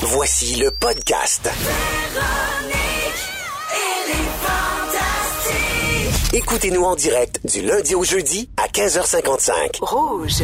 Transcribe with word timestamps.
Voici 0.00 0.56
le 0.56 0.70
podcast. 0.70 1.50
Écoutez-nous 6.32 6.82
en 6.84 6.94
direct 6.94 7.40
du 7.44 7.62
lundi 7.62 7.94
au 7.94 8.04
jeudi 8.04 8.48
à 8.56 8.68
15h55. 8.68 9.78
Rouge. 9.80 10.42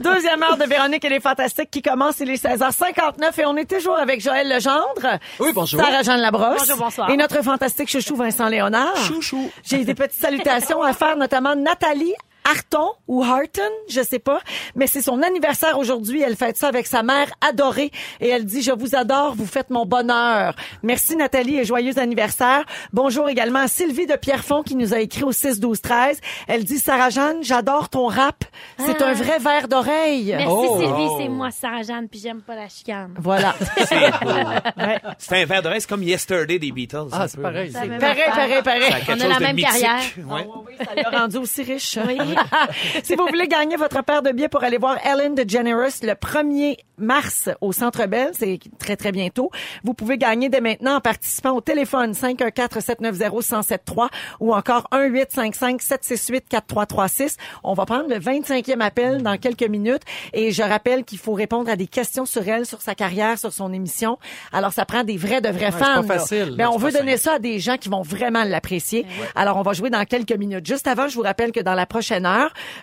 Deuxième 0.00 0.42
heure 0.42 0.56
de 0.58 0.64
Véronique 0.64 1.04
et 1.04 1.08
les 1.08 1.20
Fantastiques 1.20 1.70
qui 1.70 1.82
commence, 1.82 2.20
il 2.20 2.30
est 2.30 2.42
16h59 2.44 3.40
et 3.40 3.46
on 3.46 3.56
est 3.56 3.70
toujours 3.70 3.96
avec 3.96 4.20
Joël 4.20 4.48
Legendre. 4.48 5.18
Oui, 5.40 5.50
bonjour. 5.54 5.80
Sarah-Jeanne 5.80 6.20
Labrosse. 6.20 6.58
Bonjour, 6.58 6.76
bonsoir. 6.76 7.10
Et 7.10 7.16
notre 7.16 7.42
fantastique 7.42 7.90
chouchou 7.90 8.14
Vincent 8.16 8.48
Léonard. 8.48 8.96
Chouchou. 8.96 9.50
J'ai 9.64 9.84
des 9.84 9.94
petites 9.94 10.20
salutations 10.20 10.82
à 10.82 10.92
faire, 10.92 11.16
notamment 11.16 11.54
Nathalie 11.56 12.14
Harton 12.48 12.92
ou 13.08 13.22
Harton, 13.24 13.62
je 13.88 14.00
sais 14.02 14.18
pas, 14.18 14.40
mais 14.74 14.86
c'est 14.86 15.02
son 15.02 15.22
anniversaire 15.22 15.78
aujourd'hui. 15.78 16.22
Elle 16.22 16.36
fête 16.36 16.56
ça 16.56 16.68
avec 16.68 16.86
sa 16.86 17.02
mère 17.02 17.28
adorée 17.40 17.90
et 18.20 18.28
elle 18.28 18.44
dit 18.44 18.62
je 18.62 18.70
vous 18.72 18.94
adore, 18.94 19.34
vous 19.34 19.46
faites 19.46 19.70
mon 19.70 19.84
bonheur. 19.86 20.54
Merci 20.82 21.16
Nathalie 21.16 21.56
et 21.58 21.64
joyeux 21.64 21.98
anniversaire. 21.98 22.64
Bonjour 22.92 23.28
également 23.28 23.58
à 23.60 23.68
Sylvie 23.68 24.06
de 24.06 24.14
Pierrefonds 24.16 24.62
qui 24.62 24.76
nous 24.76 24.94
a 24.94 25.00
écrit 25.00 25.24
au 25.24 25.32
6 25.32 25.58
12 25.60 25.80
13. 25.80 26.20
Elle 26.46 26.64
dit 26.64 26.78
Sarah 26.78 27.10
Jeanne, 27.10 27.38
j'adore 27.42 27.88
ton 27.88 28.06
rap. 28.06 28.44
C'est 28.78 29.02
Ah. 29.02 29.08
un 29.08 29.12
vrai 29.14 29.38
verre 29.38 29.68
d'oreille. 29.68 30.26
Merci 30.36 30.46
Oh. 30.48 30.78
Sylvie, 30.80 31.08
c'est 31.24 31.28
moi 31.28 31.50
Sarah 31.50 31.82
Jeanne, 31.82 32.08
puis 32.08 32.20
j'aime 32.20 32.42
pas 32.42 32.54
la 32.54 32.68
chicane. 32.68 33.14
Voilà. 33.18 33.54
C'est. 33.86 33.96
Ouais. 33.96 35.00
Un 35.42 35.44
verre 35.46 35.62
de 35.62 35.68
reste 35.68 35.82
c'est 35.82 35.88
comme 35.88 36.02
Yesterday 36.02 36.58
des 36.58 36.72
Beatles. 36.72 37.08
Ah, 37.12 37.28
c'est 37.28 37.36
peu. 37.36 37.42
pareil. 37.42 37.70
Pareil, 37.72 37.90
pareil, 37.98 38.62
pareil. 38.62 38.82
Ça 38.90 38.96
a 38.96 39.00
quelque 39.00 39.10
On 39.10 39.12
a 39.14 39.18
chose 39.18 39.28
la 39.28 39.36
de 39.38 39.42
même 39.42 39.56
mythique. 39.56 39.70
carrière. 39.72 40.00
Ouais. 40.26 40.48
Ça 40.84 41.10
l'a 41.10 41.18
rendu 41.20 41.36
aussi 41.38 41.62
riche. 41.62 41.98
Oui. 42.06 42.16
si 43.02 43.14
vous 43.14 43.26
voulez 43.26 43.48
gagner 43.48 43.76
votre 43.76 44.02
paire 44.02 44.22
de 44.22 44.30
billets 44.32 44.48
pour 44.48 44.64
aller 44.64 44.78
voir 44.78 44.96
Ellen 45.04 45.34
DeGeneres 45.34 45.90
le 46.02 46.12
1er 46.12 46.76
mars 46.98 47.48
au 47.60 47.72
Centre 47.72 48.06
Bell, 48.06 48.30
c'est 48.32 48.58
très 48.78 48.96
très 48.96 49.12
bientôt, 49.12 49.50
vous 49.84 49.92
pouvez 49.94 50.16
gagner 50.18 50.48
dès 50.48 50.60
maintenant 50.60 50.96
en 50.96 51.00
participant 51.00 51.52
au 51.52 51.60
téléphone 51.60 52.12
514-790-1073 52.12 54.08
ou 54.40 54.54
encore 54.54 54.86
1-855-768-4336. 54.92 57.36
On 57.64 57.74
va 57.74 57.84
prendre 57.86 58.08
le 58.08 58.16
25e 58.16 58.80
appel 58.80 59.22
dans 59.22 59.36
quelques 59.36 59.62
minutes 59.68 60.02
et 60.32 60.52
je 60.52 60.62
rappelle 60.62 61.04
qu'il 61.04 61.18
faut 61.18 61.34
répondre 61.34 61.70
à 61.70 61.76
des 61.76 61.86
questions 61.86 62.24
sur 62.26 62.46
elle, 62.48 62.66
sur 62.66 62.82
sa 62.82 62.94
carrière, 62.94 63.38
sur 63.38 63.52
son 63.52 63.72
émission. 63.72 64.18
Alors 64.52 64.72
ça 64.72 64.84
prend 64.84 65.04
des 65.04 65.16
vrais 65.16 65.40
de 65.40 65.48
vrais 65.48 65.72
c'est 65.72 65.78
fans. 65.78 66.02
pas 66.02 66.14
là. 66.14 66.18
facile, 66.20 66.54
Ben, 66.56 66.64
là, 66.64 66.70
on 66.72 66.78
c'est 66.78 66.84
veut 66.86 66.92
donner 66.92 67.16
ça 67.16 67.34
à 67.34 67.38
des 67.38 67.58
gens 67.58 67.76
qui 67.76 67.88
vont 67.88 68.02
vraiment 68.02 68.44
l'apprécier. 68.44 69.06
Alors, 69.34 69.56
on 69.56 69.62
va 69.62 69.72
jouer 69.72 69.90
dans 69.90 70.04
quelques 70.04 70.32
minutes. 70.32 70.66
Juste 70.66 70.86
avant, 70.86 71.08
je 71.08 71.14
vous 71.14 71.22
rappelle 71.22 71.52
que 71.52 71.60
dans 71.60 71.74
la 71.74 71.86
prochaine 71.86 72.25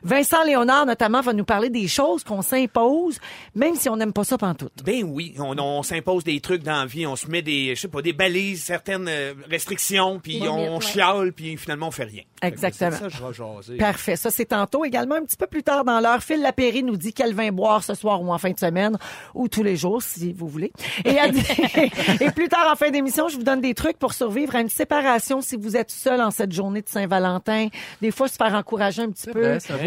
Vincent 0.04 0.44
Léonard, 0.44 0.86
notamment, 0.86 1.22
va 1.22 1.34
nous 1.34 1.46
parler 1.46 1.70
des 1.70 1.88
choses 1.88 2.24
qu'on 2.24 2.42
s'impose, 2.42 3.20
même 3.56 3.76
si 3.76 3.90
on 3.90 3.98
n'aime 3.98 4.14
pas 4.14 4.24
ça 4.24 4.38
pantoute. 4.38 4.84
Ben 4.86 5.04
oui, 5.04 5.36
on, 5.40 5.58
on 5.58 5.84
s'impose 5.84 6.24
des 6.24 6.40
trucs 6.40 6.64
dans 6.64 6.80
la 6.82 6.86
vie, 6.86 7.06
on 7.06 7.16
se 7.16 7.28
met 7.28 7.42
des, 7.42 7.76
je 7.76 7.82
sais 7.82 7.88
pas, 7.88 8.02
des 8.02 8.14
balises, 8.14 8.64
certaines 8.64 9.08
euh, 9.08 9.34
restrictions, 9.50 10.20
puis 10.20 10.42
on 10.48 10.76
ouais. 10.76 10.82
chiale, 10.82 11.34
puis 11.34 11.58
finalement 11.58 11.88
on 11.88 11.92
fait 11.92 12.04
rien. 12.04 12.24
Exactement. 12.42 12.92
Ça, 12.92 13.08
je 13.10 13.24
vais 13.24 13.34
jaser. 13.34 13.78
Parfait. 13.78 14.16
Ça, 14.18 14.30
c'est 14.30 14.46
tantôt. 14.46 14.84
Également, 14.84 15.16
un 15.16 15.24
petit 15.24 15.38
peu 15.38 15.48
plus 15.48 15.64
tard 15.64 15.86
dans 15.86 16.00
l'heure, 16.02 16.22
Phil 16.22 16.42
Lapéry 16.42 16.84
nous 16.84 16.98
dit 16.98 17.14
quel 17.14 17.34
vin 17.34 17.52
boire 17.52 17.84
ce 17.84 17.94
soir 17.94 18.22
ou 18.22 18.34
en 18.34 18.38
fin 18.38 18.52
de 18.52 18.60
semaine, 18.60 18.98
ou 19.34 19.48
tous 19.48 19.64
les 19.64 19.78
jours, 19.78 20.02
si 20.02 20.34
vous 20.34 20.48
voulez. 20.48 20.74
Et, 21.06 21.18
à- 21.20 21.28
et 22.20 22.32
plus 22.32 22.50
tard, 22.50 22.70
en 22.72 22.76
fin 22.76 22.90
d'émission, 22.92 23.30
je 23.30 23.38
vous 23.38 23.44
donne 23.44 23.62
des 23.62 23.74
trucs 23.74 23.98
pour 23.98 24.14
survivre 24.14 24.56
à 24.56 24.62
une 24.62 24.70
séparation 24.70 25.40
si 25.42 25.56
vous 25.56 25.78
êtes 25.78 25.92
seul 25.92 26.22
en 26.22 26.32
cette 26.32 26.52
journée 26.52 26.82
de 26.82 26.90
Saint-Valentin. 26.90 27.70
Des 28.02 28.12
fois, 28.12 28.28
se 28.28 28.36
faire 28.36 28.54
encourager 28.54 29.02
un 29.04 29.10
petit 29.10 29.30
peu, 29.32 29.33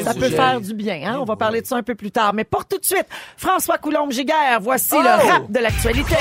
ça 0.03 0.15
peut 0.15 0.29
faire 0.29 0.61
du 0.61 0.75
bien. 0.75 1.01
Hein? 1.05 1.19
On 1.21 1.25
va 1.25 1.37
parler 1.37 1.62
de 1.62 1.67
ça 1.67 1.77
un 1.77 1.83
peu 1.83 1.95
plus 1.95 2.11
tard. 2.11 2.34
Mais 2.34 2.45
pour 2.45 2.65
tout 2.65 2.79
de 2.79 2.84
suite, 2.84 3.07
François 3.37 3.79
Coulombe-Giguère, 3.79 4.61
voici 4.61 4.95
le 4.95 5.31
rap 5.31 5.51
de 5.51 5.59
l'actualité. 5.59 6.17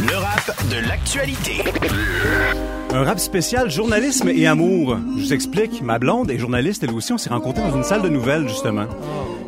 Le 0.00 0.16
rap 0.16 0.68
de 0.70 0.88
l'actualité. 0.88 1.64
Un 2.92 3.04
rap 3.04 3.18
spécial 3.18 3.70
journalisme 3.70 4.28
et 4.28 4.46
amour. 4.46 4.98
Je 5.16 5.22
vous 5.22 5.32
explique, 5.32 5.82
ma 5.82 5.98
blonde 5.98 6.30
est 6.30 6.38
journaliste, 6.38 6.84
elle 6.84 6.92
aussi, 6.92 7.12
on 7.12 7.18
s'est 7.18 7.30
rencontrés 7.30 7.62
dans 7.62 7.76
une 7.76 7.84
salle 7.84 8.02
de 8.02 8.08
nouvelles, 8.08 8.48
justement. 8.48 8.86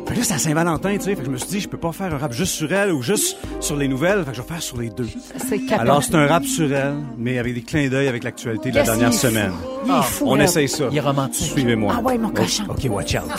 Fait 0.07 0.13
que 0.13 0.19
là, 0.19 0.25
c'est 0.25 0.33
à 0.35 0.37
Saint-Valentin, 0.37 0.93
tu 0.97 1.01
sais. 1.01 1.09
Fait 1.15 1.21
que 1.21 1.25
je 1.25 1.31
me 1.31 1.37
suis 1.37 1.49
dit, 1.49 1.59
je 1.59 1.67
peux 1.67 1.77
pas 1.77 1.91
faire 1.91 2.13
un 2.13 2.17
rap 2.17 2.31
juste 2.31 2.53
sur 2.53 2.71
elle 2.71 2.91
ou 2.93 3.01
juste 3.01 3.37
sur 3.59 3.75
les 3.75 3.87
nouvelles. 3.89 4.23
Fait 4.23 4.31
que 4.31 4.37
je 4.37 4.41
vais 4.41 4.47
faire 4.47 4.61
sur 4.61 4.77
les 4.79 4.89
deux. 4.89 5.07
C'est. 5.49 5.59
Alors, 5.73 6.01
c'est 6.03 6.15
un 6.15 6.27
rap 6.27 6.45
sur 6.45 6.71
elle, 6.73 6.95
mais 7.17 7.37
avec 7.39 7.53
des 7.53 7.61
clins 7.61 7.89
d'œil 7.89 8.07
avec 8.07 8.23
l'actualité 8.23 8.71
de 8.71 8.75
la 8.75 8.81
Qu'est-ce 8.83 8.91
dernière 8.91 9.09
qu'il 9.09 9.17
est 9.17 9.31
semaine. 9.31 9.51
Il 9.85 9.91
est 9.91 10.01
fou, 10.03 10.23
On 10.27 10.31
Red. 10.31 10.41
essaye 10.41 10.69
ça. 10.69 10.85
Il 10.91 10.97
est 10.97 11.01
romantique. 11.01 11.51
Suivez-moi. 11.51 11.93
Ah 11.97 12.01
ouais, 12.01 12.17
mon 12.17 12.29
cochon. 12.29 12.63
OK, 12.69 12.85
watch 12.89 13.15
out. 13.15 13.29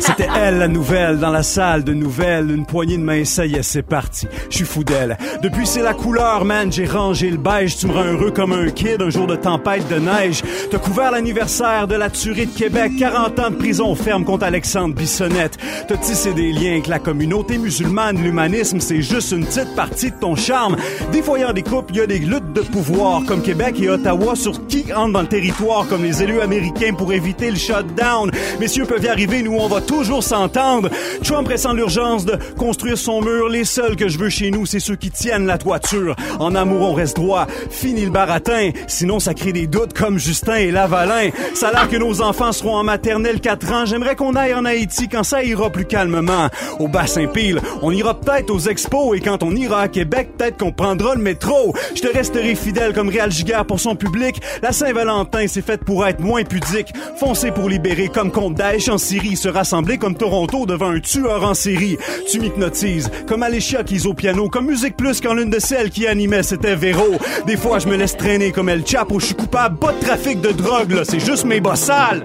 C'était 0.00 0.28
elle, 0.36 0.58
la 0.58 0.68
nouvelle, 0.68 1.18
dans 1.18 1.30
la 1.30 1.42
salle 1.42 1.84
de 1.84 1.94
nouvelles. 1.94 2.50
Une 2.50 2.66
poignée 2.66 2.96
de 2.98 3.02
main, 3.02 3.24
ça 3.24 3.46
y 3.46 3.54
est, 3.54 3.62
c'est 3.62 3.82
parti. 3.82 4.26
Je 4.50 4.56
suis 4.56 4.64
fou 4.64 4.82
d'elle. 4.84 5.16
Depuis, 5.42 5.66
c'est 5.66 5.82
la 5.82 5.94
couleur, 5.94 6.44
man. 6.44 6.72
J'ai 6.72 6.86
rangé 6.86 7.30
le 7.30 7.36
beige. 7.38 7.76
Tu 7.76 7.86
me 7.86 7.92
rends 7.92 8.04
heureux 8.04 8.30
comme 8.32 8.52
un 8.52 8.70
kid, 8.70 9.00
un 9.02 9.10
jour 9.10 9.26
de 9.28 9.36
tempête 9.36 9.88
de 9.88 9.96
neige. 10.00 10.42
T'as 10.70 10.78
couvert 10.78 11.10
l'anniversaire 11.12 11.86
de 11.86 11.94
la 11.94 12.10
tuerie 12.10 12.46
de 12.46 12.56
Québec. 12.56 12.92
40 12.98 13.38
ans 13.38 13.50
de 13.50 13.56
prison 13.56 13.94
ferme 13.94 14.24
contre 14.24 14.44
Alexandre 14.44 14.94
Bissonnette. 14.94 15.56
T'as 15.86 15.96
tissé 16.08 16.32
des 16.32 16.52
liens 16.52 16.70
avec 16.70 16.86
la 16.86 16.98
communauté 16.98 17.58
musulmane. 17.58 18.16
L'humanisme, 18.22 18.80
c'est 18.80 19.02
juste 19.02 19.32
une 19.32 19.44
petite 19.44 19.74
partie 19.74 20.10
de 20.10 20.16
ton 20.16 20.36
charme. 20.36 20.74
Des 21.12 21.20
fois, 21.20 21.38
il 21.38 21.42
y 21.42 21.44
a 21.44 21.52
des 21.52 21.62
couples, 21.62 21.92
il 21.92 21.98
y 21.98 22.00
a 22.00 22.06
des 22.06 22.18
luttes 22.18 22.54
de 22.54 22.62
pouvoir, 22.62 23.24
comme 23.26 23.42
Québec 23.42 23.74
et 23.78 23.90
Ottawa, 23.90 24.34
sur 24.34 24.66
qui 24.68 24.90
entre 24.94 25.12
dans 25.12 25.20
le 25.20 25.26
territoire, 25.26 25.86
comme 25.86 26.02
les 26.04 26.22
élus 26.22 26.40
américains 26.40 26.94
pour 26.94 27.12
éviter 27.12 27.50
le 27.50 27.58
shutdown. 27.58 28.30
Messieurs 28.58 28.86
peuvent 28.86 29.04
y 29.04 29.08
arriver, 29.08 29.42
nous, 29.42 29.52
on 29.52 29.68
va 29.68 29.82
toujours 29.82 30.24
s'entendre. 30.24 30.88
Trump 31.22 31.46
ressent 31.46 31.74
l'urgence 31.74 32.24
de 32.24 32.38
construire 32.56 32.96
son 32.96 33.20
mur. 33.20 33.50
Les 33.50 33.66
seuls 33.66 33.94
que 33.94 34.08
je 34.08 34.16
veux 34.16 34.30
chez 34.30 34.50
nous, 34.50 34.64
c'est 34.64 34.80
ceux 34.80 34.96
qui 34.96 35.10
tiennent 35.10 35.44
la 35.44 35.58
toiture. 35.58 36.16
En 36.38 36.54
amour, 36.54 36.88
on 36.88 36.94
reste 36.94 37.16
droit. 37.16 37.46
Fini 37.68 38.06
le 38.06 38.10
baratin. 38.10 38.70
Sinon, 38.86 39.20
ça 39.20 39.34
crée 39.34 39.52
des 39.52 39.66
doutes 39.66 39.92
comme 39.92 40.18
Justin 40.18 40.56
et 40.56 40.70
Lavalin. 40.70 41.28
Ça 41.52 41.68
a 41.68 41.72
l'air 41.72 41.88
que 41.90 41.96
nos 41.96 42.22
enfants 42.22 42.52
seront 42.52 42.76
en 42.76 42.84
maternelle 42.84 43.42
4 43.42 43.72
ans. 43.72 43.84
J'aimerais 43.84 44.16
qu'on 44.16 44.36
aille 44.36 44.54
en 44.54 44.64
Haïti 44.64 45.06
quand 45.10 45.22
ça 45.22 45.44
ira 45.44 45.68
plus 45.68 45.84
calmement. 45.98 46.48
Au 46.78 46.86
Bassin-Pile, 46.86 47.60
on 47.82 47.90
ira 47.90 48.14
peut-être 48.14 48.50
aux 48.50 48.60
expos 48.60 49.16
et 49.16 49.20
quand 49.20 49.42
on 49.42 49.56
ira 49.56 49.80
à 49.80 49.88
Québec, 49.88 50.28
peut-être 50.38 50.56
qu'on 50.56 50.70
prendra 50.70 51.16
le 51.16 51.20
métro. 51.20 51.74
Je 51.96 52.02
te 52.02 52.06
resterai 52.06 52.54
fidèle 52.54 52.92
comme 52.92 53.08
Réal 53.08 53.32
Giguère 53.32 53.64
pour 53.64 53.80
son 53.80 53.96
public. 53.96 54.40
La 54.62 54.70
Saint-Valentin, 54.70 55.46
c'est 55.48 55.66
faite 55.66 55.84
pour 55.84 56.06
être 56.06 56.20
moins 56.20 56.44
pudique. 56.44 56.92
Foncez 57.18 57.50
pour 57.50 57.68
libérer 57.68 58.08
comme 58.08 58.30
contre 58.30 58.54
Daesh 58.54 58.88
en 58.88 58.98
Syrie. 58.98 59.36
Se 59.36 59.48
rassembler 59.48 59.98
comme 59.98 60.14
Toronto 60.14 60.66
devant 60.66 60.90
un 60.90 61.00
tueur 61.00 61.42
en 61.42 61.54
série. 61.54 61.98
Tu 62.30 62.38
m'hypnotises 62.38 63.10
comme 63.26 63.42
Alicia 63.42 63.82
qui 63.82 64.06
au 64.06 64.14
piano. 64.14 64.48
Comme 64.48 64.66
Musique 64.66 64.96
Plus 64.96 65.20
quand 65.20 65.34
l'une 65.34 65.50
de 65.50 65.58
celles 65.58 65.90
qui 65.90 66.06
animait 66.06 66.44
c'était 66.44 66.76
Véro. 66.76 67.18
Des 67.46 67.56
fois, 67.56 67.80
je 67.80 67.88
me 67.88 67.96
laisse 67.96 68.16
traîner 68.16 68.52
comme 68.52 68.68
El 68.68 68.86
Chapo. 68.86 69.18
Je 69.18 69.26
suis 69.26 69.34
coupable, 69.34 69.78
pas 69.78 69.92
de 69.92 69.98
trafic 69.98 70.40
de 70.40 70.52
drogue, 70.52 70.92
là. 70.92 71.02
C'est 71.04 71.18
juste 71.18 71.44
mes 71.44 71.60
bossales. 71.60 72.22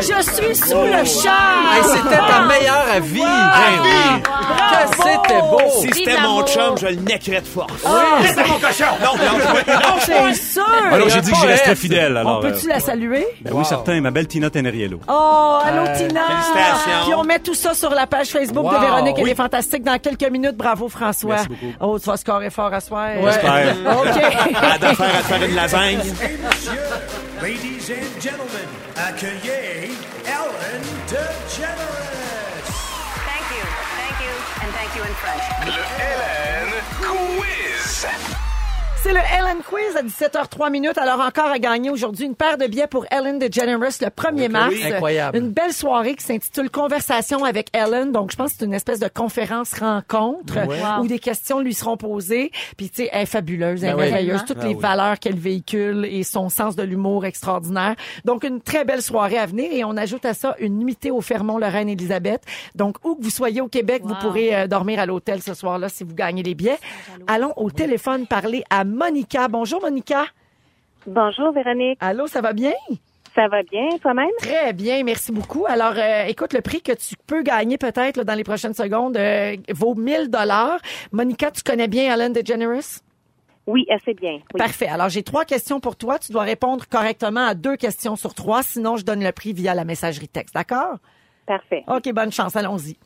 Je 0.00 0.22
suis 0.22 0.56
sous 0.56 0.84
le 0.84 1.04
char! 1.04 1.74
Hey, 1.74 1.82
c'était 2.14 2.32
ta 2.32 2.40
meilleure 2.44 2.86
à 2.94 3.00
vie. 3.00 3.20
Ben 3.20 3.82
oui. 3.82 4.22
Que 4.22 4.96
c'était 4.96 5.40
beau. 5.40 5.60
Si 5.80 5.88
c'était 5.92 6.20
mon 6.20 6.46
chum, 6.46 6.76
je 6.78 6.86
le 6.86 6.96
neckerais 6.96 7.40
de 7.40 7.46
force. 7.46 7.72
C'était 8.26 8.44
mon 8.44 8.58
cochon! 8.58 8.84
Non, 9.02 9.12
non, 9.16 9.96
C'est 10.00 10.34
sûr! 10.34 10.62
Alors, 10.92 11.08
j'ai 11.08 11.20
dit 11.20 11.30
que 11.30 11.36
j'y 11.36 11.42
poète. 11.42 11.74
fidèle, 11.76 12.16
alors. 12.16 12.38
On 12.38 12.40
peut-tu 12.40 12.66
euh, 12.66 12.74
la 12.74 12.80
saluer? 12.80 13.26
ben 13.40 13.52
oui, 13.54 13.64
certain, 13.64 14.00
ma 14.00 14.10
belle 14.10 14.26
Tina 14.26 14.50
Teneriello. 14.50 15.00
Oh, 15.08 15.58
allô 15.64 15.84
Tina! 15.96 16.20
félicitations. 16.26 17.04
Puis 17.06 17.14
on 17.14 17.24
met 17.24 17.38
tout 17.38 17.54
ça 17.54 17.74
sur 17.74 17.90
la 17.90 18.06
page 18.06 18.28
Facebook 18.28 18.64
de. 18.72 18.78
Véronique 18.84 19.18
et 19.18 19.22
Oui. 19.22 19.28
les 19.30 19.34
Fantastiques 19.34 19.82
dans 19.84 19.98
quelques 19.98 20.30
minutes. 20.30 20.56
Bravo 20.56 20.88
François. 20.88 21.34
Merci 21.36 21.48
beaucoup. 21.48 21.72
Oh, 21.80 21.98
tu 21.98 22.06
vas 22.10 22.16
scorer 22.16 22.50
fort 22.50 22.72
à 22.72 22.80
soir. 22.80 23.08
J'espère. 23.24 23.74
OK. 23.86 24.06
à 24.06 24.78
de 24.78 24.94
faire 24.94 25.14
à 25.14 25.18
te 25.22 25.24
faire 25.26 25.42
une 25.42 25.54
lasagne. 25.54 25.98
Ladies 27.42 27.90
and 27.90 28.20
gentlemen, 28.20 28.68
accueillez 28.96 29.90
Ellen 30.64 30.82
DeGeneres. 31.06 32.70
Thank 33.28 33.46
you, 33.52 33.64
thank 33.98 34.16
you, 34.24 34.32
and 34.62 34.72
thank 34.72 34.96
you 34.96 35.02
in 35.02 35.12
French. 35.14 35.42
Le 35.66 35.84
LN 36.00 36.70
Quiz. 37.00 38.43
C'est 39.04 39.12
le 39.12 39.18
Ellen 39.18 39.58
Quiz 39.62 39.96
à 39.98 40.02
17h03 40.02 40.70
minutes. 40.70 40.96
Alors 40.96 41.20
encore 41.20 41.48
à 41.50 41.58
gagner 41.58 41.90
aujourd'hui 41.90 42.24
une 42.24 42.34
paire 42.34 42.56
de 42.56 42.66
billets 42.66 42.86
pour 42.86 43.04
Ellen 43.10 43.38
DeGeneres 43.38 43.78
le 43.78 44.06
1er 44.08 44.48
mars. 44.48 44.72
oui. 44.74 44.82
Incroyable. 44.82 45.36
Une 45.36 45.50
belle 45.50 45.74
soirée 45.74 46.14
qui 46.14 46.24
s'intitule 46.24 46.70
Conversation 46.70 47.44
avec 47.44 47.68
Ellen. 47.76 48.12
Donc 48.12 48.32
je 48.32 48.36
pense 48.36 48.52
que 48.52 48.60
c'est 48.60 48.64
une 48.64 48.72
espèce 48.72 49.00
de 49.00 49.08
conférence 49.08 49.74
rencontre 49.78 50.54
où 51.02 51.06
des 51.06 51.18
questions 51.18 51.60
lui 51.60 51.74
seront 51.74 51.98
posées. 51.98 52.50
Puis 52.78 52.88
tu 52.88 53.02
sais, 53.02 53.10
elle 53.12 53.24
est 53.24 53.26
fabuleuse, 53.26 53.84
elle 53.84 53.90
est 53.90 53.92
Ben 53.92 53.98
oui. 53.98 54.10
merveilleuse, 54.10 54.44
toutes 54.46 54.64
les 54.64 54.72
valeurs 54.72 55.18
qu'elle 55.18 55.36
véhicule 55.38 56.06
et 56.06 56.22
son 56.22 56.48
sens 56.48 56.74
de 56.74 56.82
l'humour 56.82 57.26
extraordinaire. 57.26 57.96
Donc 58.24 58.42
une 58.42 58.62
très 58.62 58.86
belle 58.86 59.02
soirée 59.02 59.36
à 59.36 59.44
venir 59.44 59.70
et 59.70 59.84
on 59.84 59.98
ajoute 59.98 60.24
à 60.24 60.32
ça 60.32 60.56
une 60.60 60.78
nuitée 60.78 61.10
au 61.10 61.20
Fermont 61.20 61.58
Lorraine 61.58 61.90
Elisabeth. 61.90 62.40
Donc 62.74 62.96
où 63.04 63.16
que 63.16 63.22
vous 63.22 63.28
soyez 63.28 63.60
au 63.60 63.68
Québec, 63.68 64.00
vous 64.02 64.14
pourrez 64.14 64.56
euh, 64.56 64.66
dormir 64.66 64.98
à 64.98 65.04
l'hôtel 65.04 65.42
ce 65.42 65.52
soir-là 65.52 65.90
si 65.90 66.04
vous 66.04 66.14
gagnez 66.14 66.42
les 66.42 66.54
billets. 66.54 66.78
Allons 67.26 67.52
au 67.56 67.70
téléphone 67.70 68.26
parler 68.26 68.64
à 68.70 68.84
Monica. 68.94 69.48
Bonjour 69.48 69.80
Monica. 69.80 70.26
Bonjour 71.06 71.52
Véronique, 71.52 71.98
Allô, 72.00 72.26
ça 72.26 72.40
va 72.40 72.52
bien? 72.54 72.72
ça 73.34 73.48
va 73.48 73.62
bien 73.64 73.88
toi-même? 74.00 74.30
Très 74.38 74.72
bien, 74.72 75.02
merci 75.02 75.32
beaucoup. 75.32 75.66
Alors, 75.66 75.94
euh, 75.96 76.24
écoute, 76.26 76.52
le 76.52 76.60
prix 76.60 76.80
que 76.80 76.92
tu 76.92 77.16
peux 77.26 77.42
gagner 77.42 77.76
peut-être 77.76 78.22
dans 78.22 78.34
les 78.34 78.44
prochaines 78.44 78.72
secondes 78.74 79.16
euh, 79.16 79.56
vaut 79.70 79.94
1000 79.96 80.30
dollars. 80.30 80.78
Monica, 81.12 81.50
tu 81.50 81.62
connais 81.62 81.88
bien 81.88 82.14
Ellen 82.14 82.32
DeGeneres? 82.32 83.00
Oui, 83.66 83.84
assez 83.90 84.14
bien. 84.14 84.34
Oui. 84.34 84.58
Parfait. 84.58 84.86
Alors, 84.86 85.08
j'ai 85.08 85.22
trois 85.24 85.44
questions 85.44 85.80
pour 85.80 85.96
toi. 85.96 86.18
Tu 86.20 86.30
dois 86.32 86.42
répondre 86.44 86.84
correctement 86.88 87.44
à 87.46 87.54
deux 87.54 87.76
questions 87.76 88.14
sur 88.14 88.34
trois. 88.34 88.62
Sinon, 88.62 88.96
je 88.96 89.04
donne 89.04 89.22
le 89.24 89.32
prix 89.32 89.52
via 89.52 89.74
la 89.74 89.84
messagerie 89.84 90.28
texte. 90.28 90.54
D'accord? 90.54 90.98
Parfait. 91.46 91.82
OK, 91.88 92.10
bonne 92.12 92.30
chance. 92.32 92.54
Allons-y. 92.56 92.96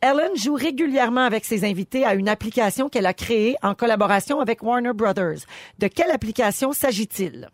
Ellen 0.00 0.36
joue 0.36 0.54
régulièrement 0.54 1.24
avec 1.24 1.44
ses 1.44 1.64
invités 1.64 2.04
à 2.04 2.14
une 2.14 2.28
application 2.28 2.88
qu'elle 2.88 3.06
a 3.06 3.14
créée 3.14 3.56
en 3.62 3.74
collaboration 3.74 4.40
avec 4.40 4.62
Warner 4.62 4.92
Brothers. 4.92 5.40
De 5.78 5.88
quelle 5.88 6.10
application 6.10 6.72
s'agit-il? 6.72 7.48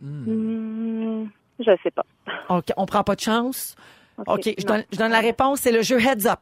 Hmm, 0.00 1.24
je 1.58 1.70
sais 1.82 1.90
pas. 1.90 2.04
OK, 2.50 2.66
on 2.76 2.86
prend 2.86 3.02
pas 3.02 3.14
de 3.14 3.20
chance? 3.20 3.74
OK, 4.26 4.42
je, 4.44 4.66
non. 4.66 4.74
donne, 4.74 4.84
je 4.92 4.98
donne 4.98 5.12
la 5.12 5.20
réponse. 5.20 5.60
C'est 5.60 5.72
le 5.72 5.82
jeu 5.82 5.98
Heads 5.98 6.26
Up. 6.26 6.40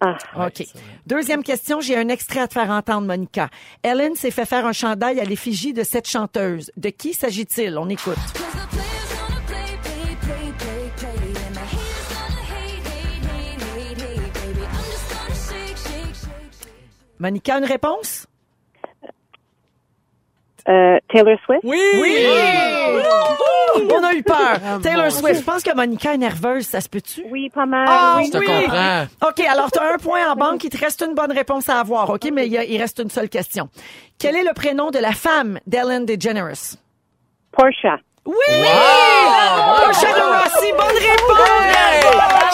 Ah, 0.00 0.16
OK. 0.46 0.64
Deuxième 1.06 1.44
question, 1.44 1.80
j'ai 1.80 1.96
un 1.96 2.08
extrait 2.08 2.40
à 2.40 2.48
te 2.48 2.54
faire 2.54 2.70
entendre, 2.70 3.06
Monica. 3.06 3.50
Ellen 3.82 4.16
s'est 4.16 4.32
fait 4.32 4.46
faire 4.46 4.66
un 4.66 4.72
chandail 4.72 5.20
à 5.20 5.24
l'effigie 5.24 5.72
de 5.72 5.84
cette 5.84 6.08
chanteuse. 6.08 6.72
De 6.76 6.88
qui 6.88 7.12
s'agit-il? 7.14 7.78
On 7.78 7.88
écoute. 7.88 8.18
Monica, 17.22 17.56
une 17.58 17.64
réponse? 17.64 18.26
euh, 20.68 20.98
Taylor 21.08 21.38
Swift? 21.46 21.60
Oui! 21.62 21.80
Oui! 22.00 22.26
On 23.90 24.02
a 24.04 24.12
eu 24.12 24.22
peur. 24.24 24.58
Taylor 24.82 25.10
Swift. 25.12 25.40
Je 25.40 25.44
pense 25.44 25.62
que 25.62 25.72
Monica 25.74 26.14
est 26.14 26.18
nerveuse, 26.18 26.66
ça 26.66 26.80
se 26.80 26.88
peut-tu? 26.88 27.24
Oui, 27.30 27.48
pas 27.50 27.64
mal. 27.64 27.86
Ah, 27.88 28.14
oui. 28.18 28.26
Je 28.26 28.32
te 28.32 28.38
oui. 28.38 28.46
comprends. 28.46 29.06
OK, 29.28 29.40
alors 29.48 29.70
tu 29.70 29.78
as 29.78 29.94
un 29.94 29.98
point 29.98 30.30
en 30.32 30.34
banque. 30.36 30.64
Il 30.64 30.70
te 30.70 30.78
reste 30.78 31.00
une 31.06 31.14
bonne 31.14 31.30
réponse 31.32 31.68
à 31.68 31.78
avoir, 31.78 32.10
OK? 32.10 32.28
Mais 32.32 32.46
il, 32.46 32.52
y 32.52 32.58
a- 32.58 32.64
il 32.64 32.76
reste 32.80 32.98
une 32.98 33.10
seule 33.10 33.28
question. 33.28 33.68
Quel 34.18 34.34
est 34.36 34.42
le 34.44 34.52
prénom 34.52 34.90
de 34.90 34.98
la 34.98 35.12
femme 35.12 35.60
d'Ellen 35.66 36.04
DeGeneres? 36.04 36.76
Portia. 37.52 37.98
Oui! 38.26 38.34
Portia 38.48 40.08
de 40.12 40.22
Rossi, 40.22 40.72
bonne 40.72 40.98
réponse! 40.98 42.52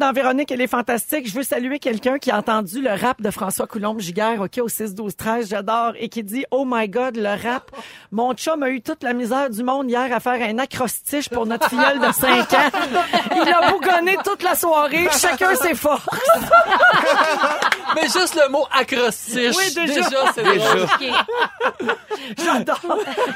Dans 0.00 0.12
Véronique, 0.12 0.50
elle 0.50 0.62
est 0.62 0.66
fantastique. 0.66 1.28
Je 1.28 1.34
veux 1.34 1.42
saluer 1.42 1.78
quelqu'un 1.78 2.16
qui 2.16 2.30
a 2.30 2.38
entendu 2.38 2.80
le 2.80 2.88
rap 2.88 3.20
de 3.20 3.30
François 3.30 3.66
Coulombe-Giguère, 3.66 4.40
OK, 4.40 4.56
au 4.56 4.66
6-12-13, 4.66 5.50
j'adore, 5.50 5.92
et 5.98 6.08
qui 6.08 6.22
dit, 6.22 6.46
oh 6.50 6.64
my 6.66 6.88
God, 6.88 7.16
le 7.16 7.28
rap. 7.28 7.70
Mon 8.10 8.32
chum 8.32 8.62
a 8.62 8.70
eu 8.70 8.80
toute 8.80 9.02
la 9.02 9.12
misère 9.12 9.50
du 9.50 9.62
monde 9.62 9.90
hier 9.90 10.10
à 10.10 10.18
faire 10.18 10.40
un 10.40 10.56
acrostiche 10.56 11.28
pour 11.28 11.44
notre 11.44 11.68
filleule 11.68 11.98
de 11.98 12.10
5 12.10 12.52
ans. 12.54 12.70
Il 13.36 13.52
a 13.52 13.72
bougonné 13.72 14.16
toute 14.24 14.42
la 14.42 14.54
soirée, 14.54 15.06
chacun 15.12 15.54
ses 15.54 15.74
forces. 15.74 16.08
Mais 17.94 18.02
juste 18.02 18.34
le 18.36 18.50
mot 18.50 18.66
acrostiche. 18.72 19.56
Oui, 19.56 19.74
déjà. 19.74 20.32
c'est 20.34 20.42
drôle. 20.42 20.86
J'adore. 22.42 22.80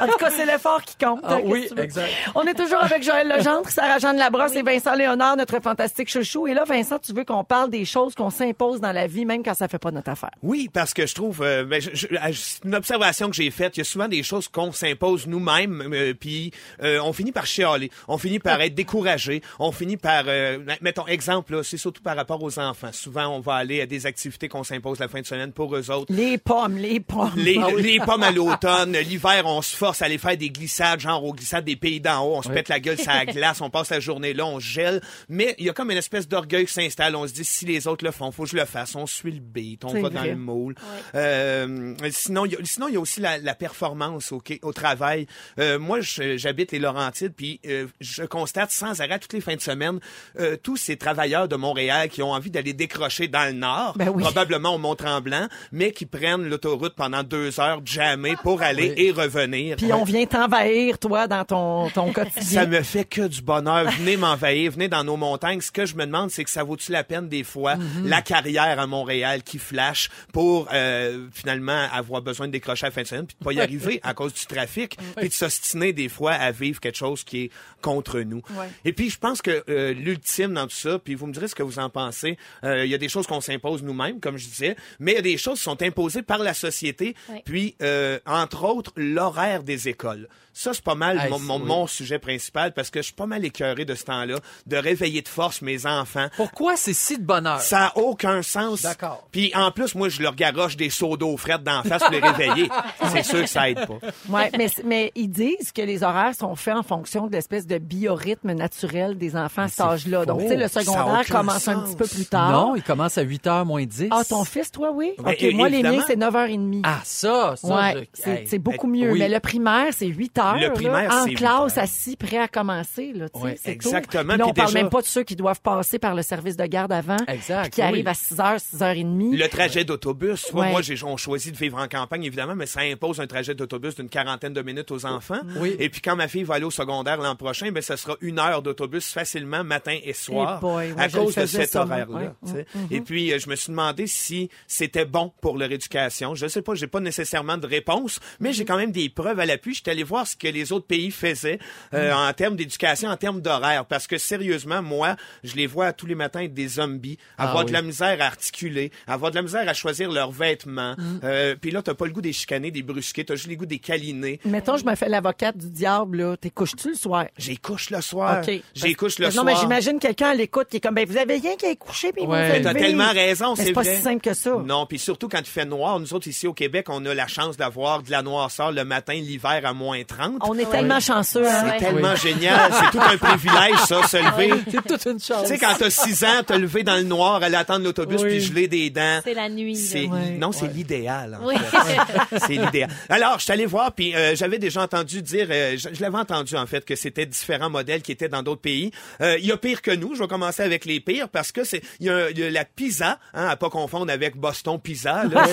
En 0.00 0.06
tout 0.06 0.18
cas, 0.18 0.30
c'est 0.30 0.46
l'effort 0.46 0.82
qui 0.82 0.96
compte. 0.96 1.20
Ah 1.24 1.38
oui, 1.42 1.68
exact. 1.76 2.10
On 2.34 2.42
est 2.42 2.54
toujours 2.54 2.78
avec 2.82 3.02
Joël 3.02 3.28
Legendre, 3.28 3.68
Sarah-Jeanne 3.68 4.16
Labrosse 4.16 4.54
et 4.56 4.62
Vincent 4.62 4.94
Léonard, 4.94 5.36
notre 5.36 5.60
fantastique 5.60 6.08
chouchou. 6.10 6.46
Et 6.46 6.54
là, 6.54 6.64
Vincent, 6.64 6.98
tu 6.98 7.12
veux 7.12 7.24
qu'on 7.24 7.44
parle 7.44 7.70
des 7.70 7.84
choses 7.84 8.14
qu'on 8.14 8.30
s'impose 8.30 8.80
dans 8.80 8.92
la 8.92 9.06
vie, 9.06 9.24
même 9.24 9.42
quand 9.42 9.54
ça 9.54 9.68
fait 9.68 9.78
pas 9.78 9.90
notre 9.90 10.10
affaire. 10.10 10.30
Oui, 10.42 10.68
parce 10.72 10.94
que 10.94 11.06
je 11.06 11.14
trouve, 11.14 11.42
euh, 11.42 11.64
ben, 11.64 11.80
je- 11.80 11.90
je- 11.94 12.06
euh, 12.14 12.18
c'est 12.34 12.64
une 12.64 12.74
observation 12.74 13.28
que 13.28 13.36
j'ai 13.36 13.50
faite. 13.50 13.76
Il 13.76 13.80
y 13.80 13.82
a 13.82 13.84
souvent 13.84 14.08
des 14.08 14.22
choses 14.22 14.48
qu'on 14.48 14.72
s'impose 14.72 15.26
nous-mêmes, 15.26 15.82
euh, 15.92 16.14
puis 16.14 16.52
euh, 16.82 16.98
on 17.02 17.12
finit 17.12 17.32
par 17.32 17.46
chialer, 17.46 17.90
on 18.08 18.18
finit 18.18 18.38
par 18.38 18.60
être 18.60 18.74
découragé, 18.74 19.42
on 19.58 19.72
finit 19.72 19.96
par, 19.96 20.24
euh, 20.26 20.58
mettons 20.80 21.06
exemple, 21.06 21.54
là, 21.54 21.62
c'est 21.62 21.76
surtout 21.76 22.02
par 22.02 22.16
rapport 22.16 22.42
aux 22.42 22.58
enfants. 22.58 22.90
Souvent, 22.92 23.26
on 23.28 23.40
va 23.40 23.54
aller 23.54 23.80
à 23.80 23.86
des 23.86 24.06
activités 24.06 24.43
qu'on 24.48 24.64
s'impose 24.64 24.98
la 24.98 25.08
fin 25.08 25.20
de 25.20 25.26
semaine 25.26 25.52
pour 25.52 25.74
eux 25.76 25.90
autres. 25.90 26.12
Les 26.12 26.38
pommes, 26.38 26.76
les 26.76 27.00
pommes. 27.00 27.32
Les, 27.36 27.58
Ah 27.60 27.68
oui. 27.74 27.82
les 27.82 28.00
pommes 28.00 28.22
à 28.22 28.30
l'automne, 28.32 28.92
l'hiver, 28.96 29.42
on 29.46 29.62
se 29.62 29.76
force 29.76 30.02
à 30.02 30.06
aller 30.06 30.18
faire 30.18 30.36
des 30.36 30.50
glissades, 30.50 31.00
genre 31.00 31.22
aux 31.24 31.32
glissades 31.32 31.64
des 31.64 31.76
pays 31.76 32.00
d'en 32.00 32.24
haut, 32.24 32.36
on 32.36 32.42
se 32.42 32.48
pète 32.48 32.68
la 32.68 32.80
gueule 32.80 32.98
sur 32.98 33.10
la 33.12 33.26
glace, 33.26 33.60
on 33.60 33.70
passe 33.70 33.90
la 33.90 34.00
journée 34.00 34.34
là, 34.34 34.46
on 34.46 34.58
gèle. 34.60 35.00
Mais 35.28 35.54
il 35.58 35.66
y 35.66 35.70
a 35.70 35.72
comme 35.72 35.90
une 35.90 35.96
espèce 35.98 36.28
d'orgueil 36.28 36.66
qui 36.66 36.72
s'installe. 36.72 37.16
On 37.16 37.26
se 37.26 37.32
dit, 37.32 37.44
si 37.44 37.64
les 37.66 37.86
autres 37.86 38.04
le 38.04 38.10
font, 38.10 38.30
faut 38.32 38.44
que 38.44 38.50
je 38.50 38.56
le 38.56 38.64
fasse. 38.64 38.94
On 38.94 39.06
suit 39.06 39.32
le 39.32 39.40
beat, 39.40 39.84
on 39.84 39.92
va 40.00 40.08
dans 40.10 40.20
vrai. 40.20 40.30
le 40.30 40.36
moule. 40.36 40.74
Euh, 41.14 41.94
sinon, 42.10 42.44
il 42.46 42.52
y 42.52 42.56
a, 42.56 42.58
sinon, 42.64 42.88
il 42.88 42.94
y 42.94 42.96
a 42.96 43.00
aussi 43.00 43.20
la, 43.20 43.38
la 43.38 43.54
performance 43.54 44.32
au, 44.32 44.42
au 44.62 44.72
travail. 44.72 45.26
Euh, 45.58 45.78
moi, 45.78 45.98
j'habite 46.00 46.72
les 46.72 46.78
Laurentides, 46.78 47.32
puis 47.36 47.60
euh, 47.66 47.86
je 48.00 48.22
constate 48.24 48.70
sans 48.70 49.00
arrêt 49.00 49.18
toutes 49.18 49.32
les 49.32 49.40
fins 49.40 49.56
de 49.56 49.60
semaine 49.60 50.00
euh, 50.40 50.56
tous 50.62 50.76
ces 50.76 50.96
travailleurs 50.96 51.48
de 51.48 51.56
Montréal 51.56 52.08
qui 52.08 52.22
ont 52.22 52.32
envie 52.32 52.50
d'aller 52.50 52.72
décrocher 52.72 53.28
dans 53.28 53.44
le 53.46 53.52
Nord, 53.52 53.94
Ben 53.96 54.08
oui. 54.08 54.22
Probablement 54.34 54.74
au 54.74 54.78
Mont-Tremblant, 54.78 55.48
mais 55.72 55.92
qui 55.92 56.06
prennent 56.06 56.48
l'autoroute 56.48 56.94
pendant 56.94 57.22
deux 57.22 57.60
heures 57.60 57.80
jamais 57.84 58.34
pour 58.42 58.62
aller 58.62 58.92
et 58.96 59.10
revenir. 59.12 59.76
Puis 59.76 59.92
on 59.92 60.04
vient 60.04 60.26
t'envahir, 60.26 60.98
toi, 60.98 61.26
dans 61.28 61.44
ton, 61.44 61.88
ton 61.90 62.12
quotidien. 62.12 62.42
Ça 62.62 62.66
me 62.66 62.82
fait 62.82 63.04
que 63.04 63.26
du 63.28 63.42
bonheur. 63.42 63.90
Venez 63.92 64.16
m'envahir, 64.16 64.72
venez 64.72 64.88
dans 64.88 65.04
nos 65.04 65.16
montagnes. 65.16 65.60
Ce 65.60 65.70
que 65.70 65.86
je 65.86 65.94
me 65.94 66.04
demande, 66.06 66.30
c'est 66.30 66.44
que 66.44 66.50
ça 66.50 66.64
vaut-tu 66.64 66.90
la 66.92 67.04
peine 67.04 67.28
des 67.28 67.44
fois 67.44 67.76
Mhm. 67.76 68.08
la 68.08 68.22
carrière 68.22 68.78
à 68.80 68.86
Montréal 68.86 69.42
qui 69.42 69.58
flash 69.58 70.08
pour 70.32 70.68
euh, 70.72 71.26
finalement 71.32 71.86
avoir 71.92 72.22
besoin 72.22 72.46
de 72.46 72.52
décrocher 72.52 72.86
à 72.86 72.88
la 72.88 72.92
fin 72.94 73.02
de 73.02 73.06
semaine 73.06 73.26
puis 73.26 73.36
de 73.38 73.44
pas 73.44 73.52
y 73.52 73.60
arriver 73.60 74.00
à 74.02 74.14
cause 74.14 74.32
du 74.34 74.46
trafic 74.46 74.96
puis 75.16 75.28
de 75.28 75.32
s'ostiner 75.34 75.92
des 75.92 76.08
fois 76.08 76.32
à 76.32 76.50
vivre 76.50 76.80
quelque 76.80 76.96
chose 76.96 77.22
qui 77.24 77.44
est 77.44 77.50
contre 77.82 78.20
nous. 78.20 78.42
Et 78.84 78.92
puis 78.92 79.10
je 79.10 79.18
pense 79.18 79.42
que 79.42 79.62
euh, 79.68 79.92
l'ultime 79.92 80.54
dans 80.54 80.66
tout 80.66 80.74
ça, 80.76 80.98
puis 80.98 81.14
vous 81.14 81.26
me 81.26 81.32
direz 81.32 81.48
ce 81.48 81.54
que 81.54 81.62
vous 81.62 81.78
en 81.78 81.90
pensez. 81.90 82.36
euh, 82.64 82.84
Il 82.84 82.90
y 82.90 82.94
a 82.94 82.98
des 82.98 83.08
choses 83.08 83.26
qu'on 83.26 83.40
s'impose 83.40 83.82
nous-mêmes, 83.82 84.20
comme 84.24 84.38
je 84.38 84.46
disais, 84.46 84.74
mais 84.98 85.12
il 85.12 85.14
y 85.16 85.18
a 85.18 85.22
des 85.22 85.36
choses 85.36 85.58
qui 85.58 85.64
sont 85.64 85.82
imposées 85.82 86.22
par 86.22 86.38
la 86.38 86.54
société. 86.54 87.14
Puis 87.44 87.76
euh, 87.82 88.18
entre 88.24 88.64
autres 88.64 88.92
l'horaire 88.96 89.62
des 89.62 89.88
écoles. 89.88 90.28
Ça 90.56 90.72
c'est 90.72 90.84
pas 90.84 90.94
mal 90.94 91.18
Hey, 91.18 91.28
mon, 91.30 91.38
mon, 91.40 91.56
oui. 91.58 91.66
mon 91.66 91.86
sujet 91.88 92.18
principal 92.20 92.72
parce 92.72 92.88
que 92.88 93.00
je 93.00 93.06
suis 93.06 93.12
pas 93.14 93.26
mal 93.26 93.44
écœuré 93.44 93.84
de 93.84 93.94
ce 93.96 94.04
temps-là 94.04 94.36
de 94.66 94.76
réveiller 94.76 95.20
de 95.20 95.28
force 95.28 95.60
mes 95.62 95.84
enfants. 95.84 96.28
Pourquoi 96.36 96.76
c'est 96.76 96.92
si 96.92 97.18
de 97.18 97.24
bonheur? 97.24 97.60
Ça 97.60 97.86
a 97.88 97.98
aucun 97.98 98.40
sens. 98.42 98.82
D'accord. 98.82 99.26
Puis 99.32 99.52
en 99.56 99.72
plus, 99.72 99.94
moi, 99.96 100.08
je 100.08 100.22
leur 100.22 100.36
garoche 100.36 100.76
des 100.76 100.90
seaux 100.90 101.16
d'eau 101.16 101.36
frette 101.36 101.64
d'en 101.64 101.82
face 101.82 102.02
pour 102.02 102.12
les 102.12 102.20
réveiller. 102.20 102.68
C'est 103.12 103.24
sûr 103.24 103.40
que 103.42 103.48
ça 103.48 103.68
aide 103.68 103.84
pas. 103.86 103.98
Ouais, 104.28 104.50
mais, 104.56 104.68
mais 104.84 105.12
ils 105.16 105.28
disent 105.28 105.72
que 105.72 105.82
les 105.82 106.02
horaires 106.04 106.34
sont 106.34 106.54
faits 106.54 106.76
en 106.76 106.82
fonction 106.84 107.26
de 107.26 107.32
l'espèce 107.32 107.66
de 107.66 107.78
biorhythme 107.78 108.52
naturel 108.52 109.18
des 109.18 109.34
enfants 109.36 109.62
à 109.62 109.68
cet 109.68 109.80
âge-là. 109.80 110.24
Donc, 110.24 110.40
tu 110.42 110.48
sais, 110.48 110.56
le 110.56 110.68
secondaire 110.68 111.24
commence 111.28 111.66
un 111.66 111.80
petit 111.80 111.96
peu 111.96 112.06
plus 112.06 112.26
tard. 112.26 112.52
Non, 112.52 112.76
il 112.76 112.82
commence 112.84 113.18
à 113.18 113.24
8h 113.24 113.64
moins 113.64 113.84
10. 113.84 114.08
Ah, 114.12 114.22
ton 114.24 114.44
fils, 114.44 114.70
toi, 114.70 114.92
oui? 114.94 115.12
Ben, 115.18 115.32
OK, 115.32 115.52
moi, 115.54 115.68
les 115.68 115.82
miens, 115.82 116.02
c'est 116.06 116.16
9h30. 116.16 116.80
Ah, 116.84 117.00
ça, 117.04 117.54
ça. 117.56 117.66
Ouais, 117.68 118.08
je- 118.14 118.20
c'est 118.22 118.52
hey. 118.52 118.58
beaucoup 118.60 118.86
Eh, 118.94 118.98
mieux. 118.98 119.12
oui. 119.12 119.18
Mais 119.18 119.28
le 119.28 119.40
primaire, 119.40 119.88
c'est 119.96 120.06
8 120.06 120.38
heures. 120.44 120.54
Le 120.56 120.60
là, 120.60 120.70
primaire, 120.70 121.10
en 121.12 121.24
c'est 121.24 121.30
huit 121.30 121.34
classe, 121.36 121.78
assis, 121.78 122.16
prêt 122.16 122.38
à 122.38 122.48
commencer. 122.48 123.12
Là, 123.14 123.26
Ouais, 123.34 123.56
exactement. 123.64 124.32
Tôt. 124.34 124.38
Là, 124.38 124.44
on 124.46 124.52
Puis 124.52 124.54
parle 124.62 124.68
déjà- 124.72 124.82
même 124.82 124.90
pas 124.90 125.00
de 125.02 125.06
ceux 125.06 125.22
qui 125.24 125.36
doivent 125.36 125.60
passer 125.60 125.98
par 125.98 126.14
le 126.14 126.22
service 126.22 126.56
de 126.56 126.66
garde 126.66 126.92
avant. 126.92 127.16
Exact, 127.28 127.70
qui 127.72 127.80
oui. 127.80 127.86
arrivent 127.86 128.08
à 128.08 128.14
6 128.14 128.34
h, 128.36 128.58
6 128.58 128.76
h 128.76 128.94
30. 129.02 129.38
Le 129.38 129.48
trajet 129.48 129.84
d'autobus, 129.84 130.50
Ouais. 130.52 130.70
moi, 130.70 130.82
j'ai 130.82 130.94
on 131.04 131.16
choisit 131.16 131.52
de 131.52 131.58
vivre 131.58 131.78
en 131.78 131.88
campagne, 131.88 132.24
évidemment, 132.24 132.54
mais 132.54 132.66
ça 132.66 132.80
impose 132.80 133.20
un 133.20 133.26
trajet 133.26 133.54
d'autobus 133.54 133.94
d'une 133.96 134.08
quarantaine 134.08 134.52
de 134.52 134.62
minutes 134.62 134.90
aux 134.90 135.04
enfants. 135.06 135.40
Oui. 135.56 135.76
Et 135.78 135.88
puis 135.88 136.00
quand 136.00 136.16
ma 136.16 136.28
fille 136.28 136.44
va 136.44 136.54
aller 136.54 136.64
au 136.64 136.70
secondaire 136.70 137.18
l'an 137.18 137.36
prochain, 137.36 137.70
ben 137.72 137.82
ça 137.82 137.96
sera 137.96 138.16
une 138.20 138.38
heure 138.38 138.62
d'autobus 138.62 139.12
facilement 139.12 139.64
matin 139.64 139.98
et 140.02 140.12
soir 140.12 140.58
Eh 140.58 140.60
boy, 140.60 140.92
ouais, 140.92 141.02
à 141.02 141.08
cause 141.08 141.34
de 141.34 141.46
cet 141.46 141.76
horaire-là. 141.76 142.34
Ouais. 142.42 142.50
sais. 142.52 142.66
Et 142.90 143.00
puis 143.00 143.32
euh, 143.32 143.38
je 143.38 143.50
me 143.50 143.56
suis 143.56 143.70
demandé 143.70 144.06
si 144.06 144.48
c'était 144.66 145.04
bon 145.04 145.32
pour 145.40 145.58
leur 145.58 145.70
éducation. 145.70 146.34
Je 146.34 146.46
sais 146.46 146.62
pas, 146.62 146.74
j'ai 146.74 146.86
pas 146.86 147.00
nécessairement 147.00 147.56
de 147.58 147.66
réponse, 147.66 148.20
mais 148.40 148.52
j'ai 148.52 148.64
quand 148.64 148.76
même 148.76 148.92
des 148.92 149.08
preuves 149.08 149.40
à 149.40 149.46
l'appui. 149.46 149.74
J'étais 149.74 149.90
allé 149.90 150.02
voir 150.04 150.26
ce 150.34 150.48
que 150.48 150.52
les 150.52 150.72
autres 150.72 150.86
pays 150.86 151.10
faisaient 151.10 151.58
euh, 151.94 152.10
Mm. 152.12 152.28
en 152.28 152.32
termes 152.32 152.56
d'éducation, 152.56 153.08
en 153.08 153.16
termes 153.16 153.40
d'horaire, 153.40 153.84
parce 153.86 154.06
que 154.06 154.18
sérieusement, 154.18 154.82
moi, 154.82 155.16
je 155.42 155.54
les 155.56 155.66
vois 155.66 155.92
tous 155.92 156.06
les 156.06 156.14
matins 156.14 156.40
être 156.40 156.54
des 156.54 156.68
zombies, 156.68 157.18
avoir 157.38 157.58
Ah 157.60 157.64
de 157.64 157.68
oui. 157.68 157.72
la 157.72 157.82
misère 157.82 158.16
à 158.20 158.24
articuler, 158.24 158.90
avoir 159.06 159.30
de 159.30 159.36
la 159.36 159.42
misère 159.42 159.68
à 159.68 159.74
choisir 159.74 160.10
leurs 160.10 160.30
vêtements. 160.32 160.94
Mm. 160.98 161.20
Euh, 161.24 161.54
Puis 161.60 161.70
là, 161.70 161.82
t'as 161.82 161.94
pas 161.94 162.06
le 162.06 162.12
goût 162.12 162.20
des 162.20 162.32
chicaner, 162.32 162.70
des 162.70 162.82
brusquer, 162.82 163.24
t'as 163.24 163.34
juste 163.36 163.48
le 163.48 163.56
goût 163.56 163.66
des 163.66 163.78
câliner. 163.78 164.40
Mettons, 164.44 164.76
je 164.76 164.84
me 164.84 164.94
fais 164.94 165.08
l'avocate 165.08 165.56
du 165.56 165.70
diable, 165.70 166.18
là. 166.18 166.36
T'es 166.36 166.50
couches-tu 166.50 166.88
le 166.90 166.94
soir? 166.94 167.26
J'ai 167.38 167.56
couche 167.56 167.90
le 167.90 168.00
soir. 168.00 168.42
J'ai 168.74 168.94
couche 168.94 169.18
le 169.18 169.30
soir. 169.30 169.44
Non, 169.44 169.50
mais 169.50 169.56
j'imagine 169.58 169.98
quelqu'un 169.98 170.28
à 170.30 170.34
l'écoute 170.34 170.68
qui 170.68 170.78
est 170.78 170.80
comme, 170.80 170.94
ben, 170.94 171.06
vous 171.08 171.16
avez 171.16 171.34
rien 171.36 171.56
qui 171.56 171.66
est 171.66 171.76
couché, 171.76 172.12
puis 172.12 172.24
vous 172.24 172.32
Ouais. 172.32 172.58
vous 172.58 172.64
T'as 172.64 172.74
tellement 172.74 173.12
raison, 173.12 173.54
c'est 173.56 173.72
pas 173.72 173.84
si 173.84 174.00
simple 174.02 174.20
que 174.22 174.34
ça. 174.34 174.56
Non, 174.64 174.86
puis 174.86 174.98
surtout 174.98 175.28
quand 175.28 175.38
il 175.40 175.44
fait 175.46 175.64
noir, 175.64 176.00
nous 176.00 176.12
autres 176.14 176.28
ici 176.28 176.46
au 176.46 176.54
Québec, 176.54 176.86
on 176.88 177.04
a 177.06 177.14
la 177.14 177.26
chance 177.26 177.56
d'avoir 177.56 178.02
de 178.02 178.10
la 178.10 178.22
noirceur 178.22 178.72
le 178.72 178.84
matin, 178.84 179.14
l'hiver 179.14 179.60
à 179.64 179.72
moins 179.72 180.02
30. 180.02 180.23
On 180.42 180.58
est 180.58 180.70
tellement 180.70 181.00
chanceux, 181.00 181.46
hein? 181.46 181.62
C'est 181.64 181.70
Ouais. 181.72 181.78
tellement 181.92 182.14
génial, 182.16 182.72
c'est 182.72 182.90
tout 182.90 183.00
un 183.04 183.16
privilège 183.16 183.78
ça, 183.86 184.06
se 184.06 184.16
lever. 184.16 184.52
C'est 184.70 184.82
toute 184.86 185.04
une 185.06 185.20
chance. 185.20 185.42
Tu 185.42 185.48
sais, 185.48 185.58
quand 185.58 185.74
t'as 185.78 185.90
6 185.90 186.24
ans, 186.24 186.42
te 186.46 186.52
lever 186.52 186.82
dans 186.82 186.96
le 186.96 187.02
noir, 187.02 187.42
aller 187.42 187.56
attendre 187.56 187.84
l'autobus 187.84 188.20
Oui. 188.22 188.28
puis 188.28 188.40
geler 188.40 188.68
des 188.68 188.90
dents. 188.90 189.20
C'est 189.24 189.34
la 189.34 189.48
nuit. 189.48 189.76
C'est 189.76 190.06
Ouais. 190.06 190.30
non, 190.38 190.52
c'est 190.52 190.66
l'idéal. 190.72 191.38
en 191.42 191.48
fait. 191.48 192.38
c'est 192.46 192.54
l'idéal. 192.56 192.90
Alors, 193.08 193.38
je 193.38 193.44
suis 193.44 193.52
allé 193.52 193.66
voir 193.66 193.92
puis 193.92 194.14
euh, 194.14 194.34
j'avais 194.36 194.58
déjà 194.58 194.82
entendu 194.82 195.22
dire, 195.22 195.46
euh, 195.50 195.76
je, 195.76 195.88
je 195.92 196.00
l'avais 196.00 196.18
entendu 196.18 196.56
en 196.56 196.66
fait 196.66 196.84
que 196.84 196.94
c'était 196.96 197.26
différents 197.26 197.70
modèles 197.70 198.02
qui 198.02 198.12
étaient 198.12 198.28
dans 198.28 198.42
d'autres 198.42 198.60
pays. 198.62 198.90
Euh, 199.20 199.36
Il 199.38 199.46
y 199.46 199.52
a 199.52 199.56
pire 199.56 199.82
que 199.82 199.90
nous. 199.90 200.14
Je 200.14 200.20
vais 200.20 200.28
commencer 200.28 200.62
avec 200.62 200.84
les 200.84 201.00
pires 201.00 201.28
parce 201.28 201.52
que 201.52 201.64
c'est 201.64 201.82
il 202.00 202.06
y, 202.06 202.10
a 202.10 202.30
il 202.30 202.38
y 202.38 202.44
a 202.44 202.50
la 202.50 202.64
pizza, 202.64 203.18
hein, 203.34 203.48
à 203.48 203.56
pas 203.56 203.70
confondre 203.70 204.12
avec 204.12 204.36
Boston 204.36 204.78
Pizza. 204.80 205.24
Là, 205.24 205.46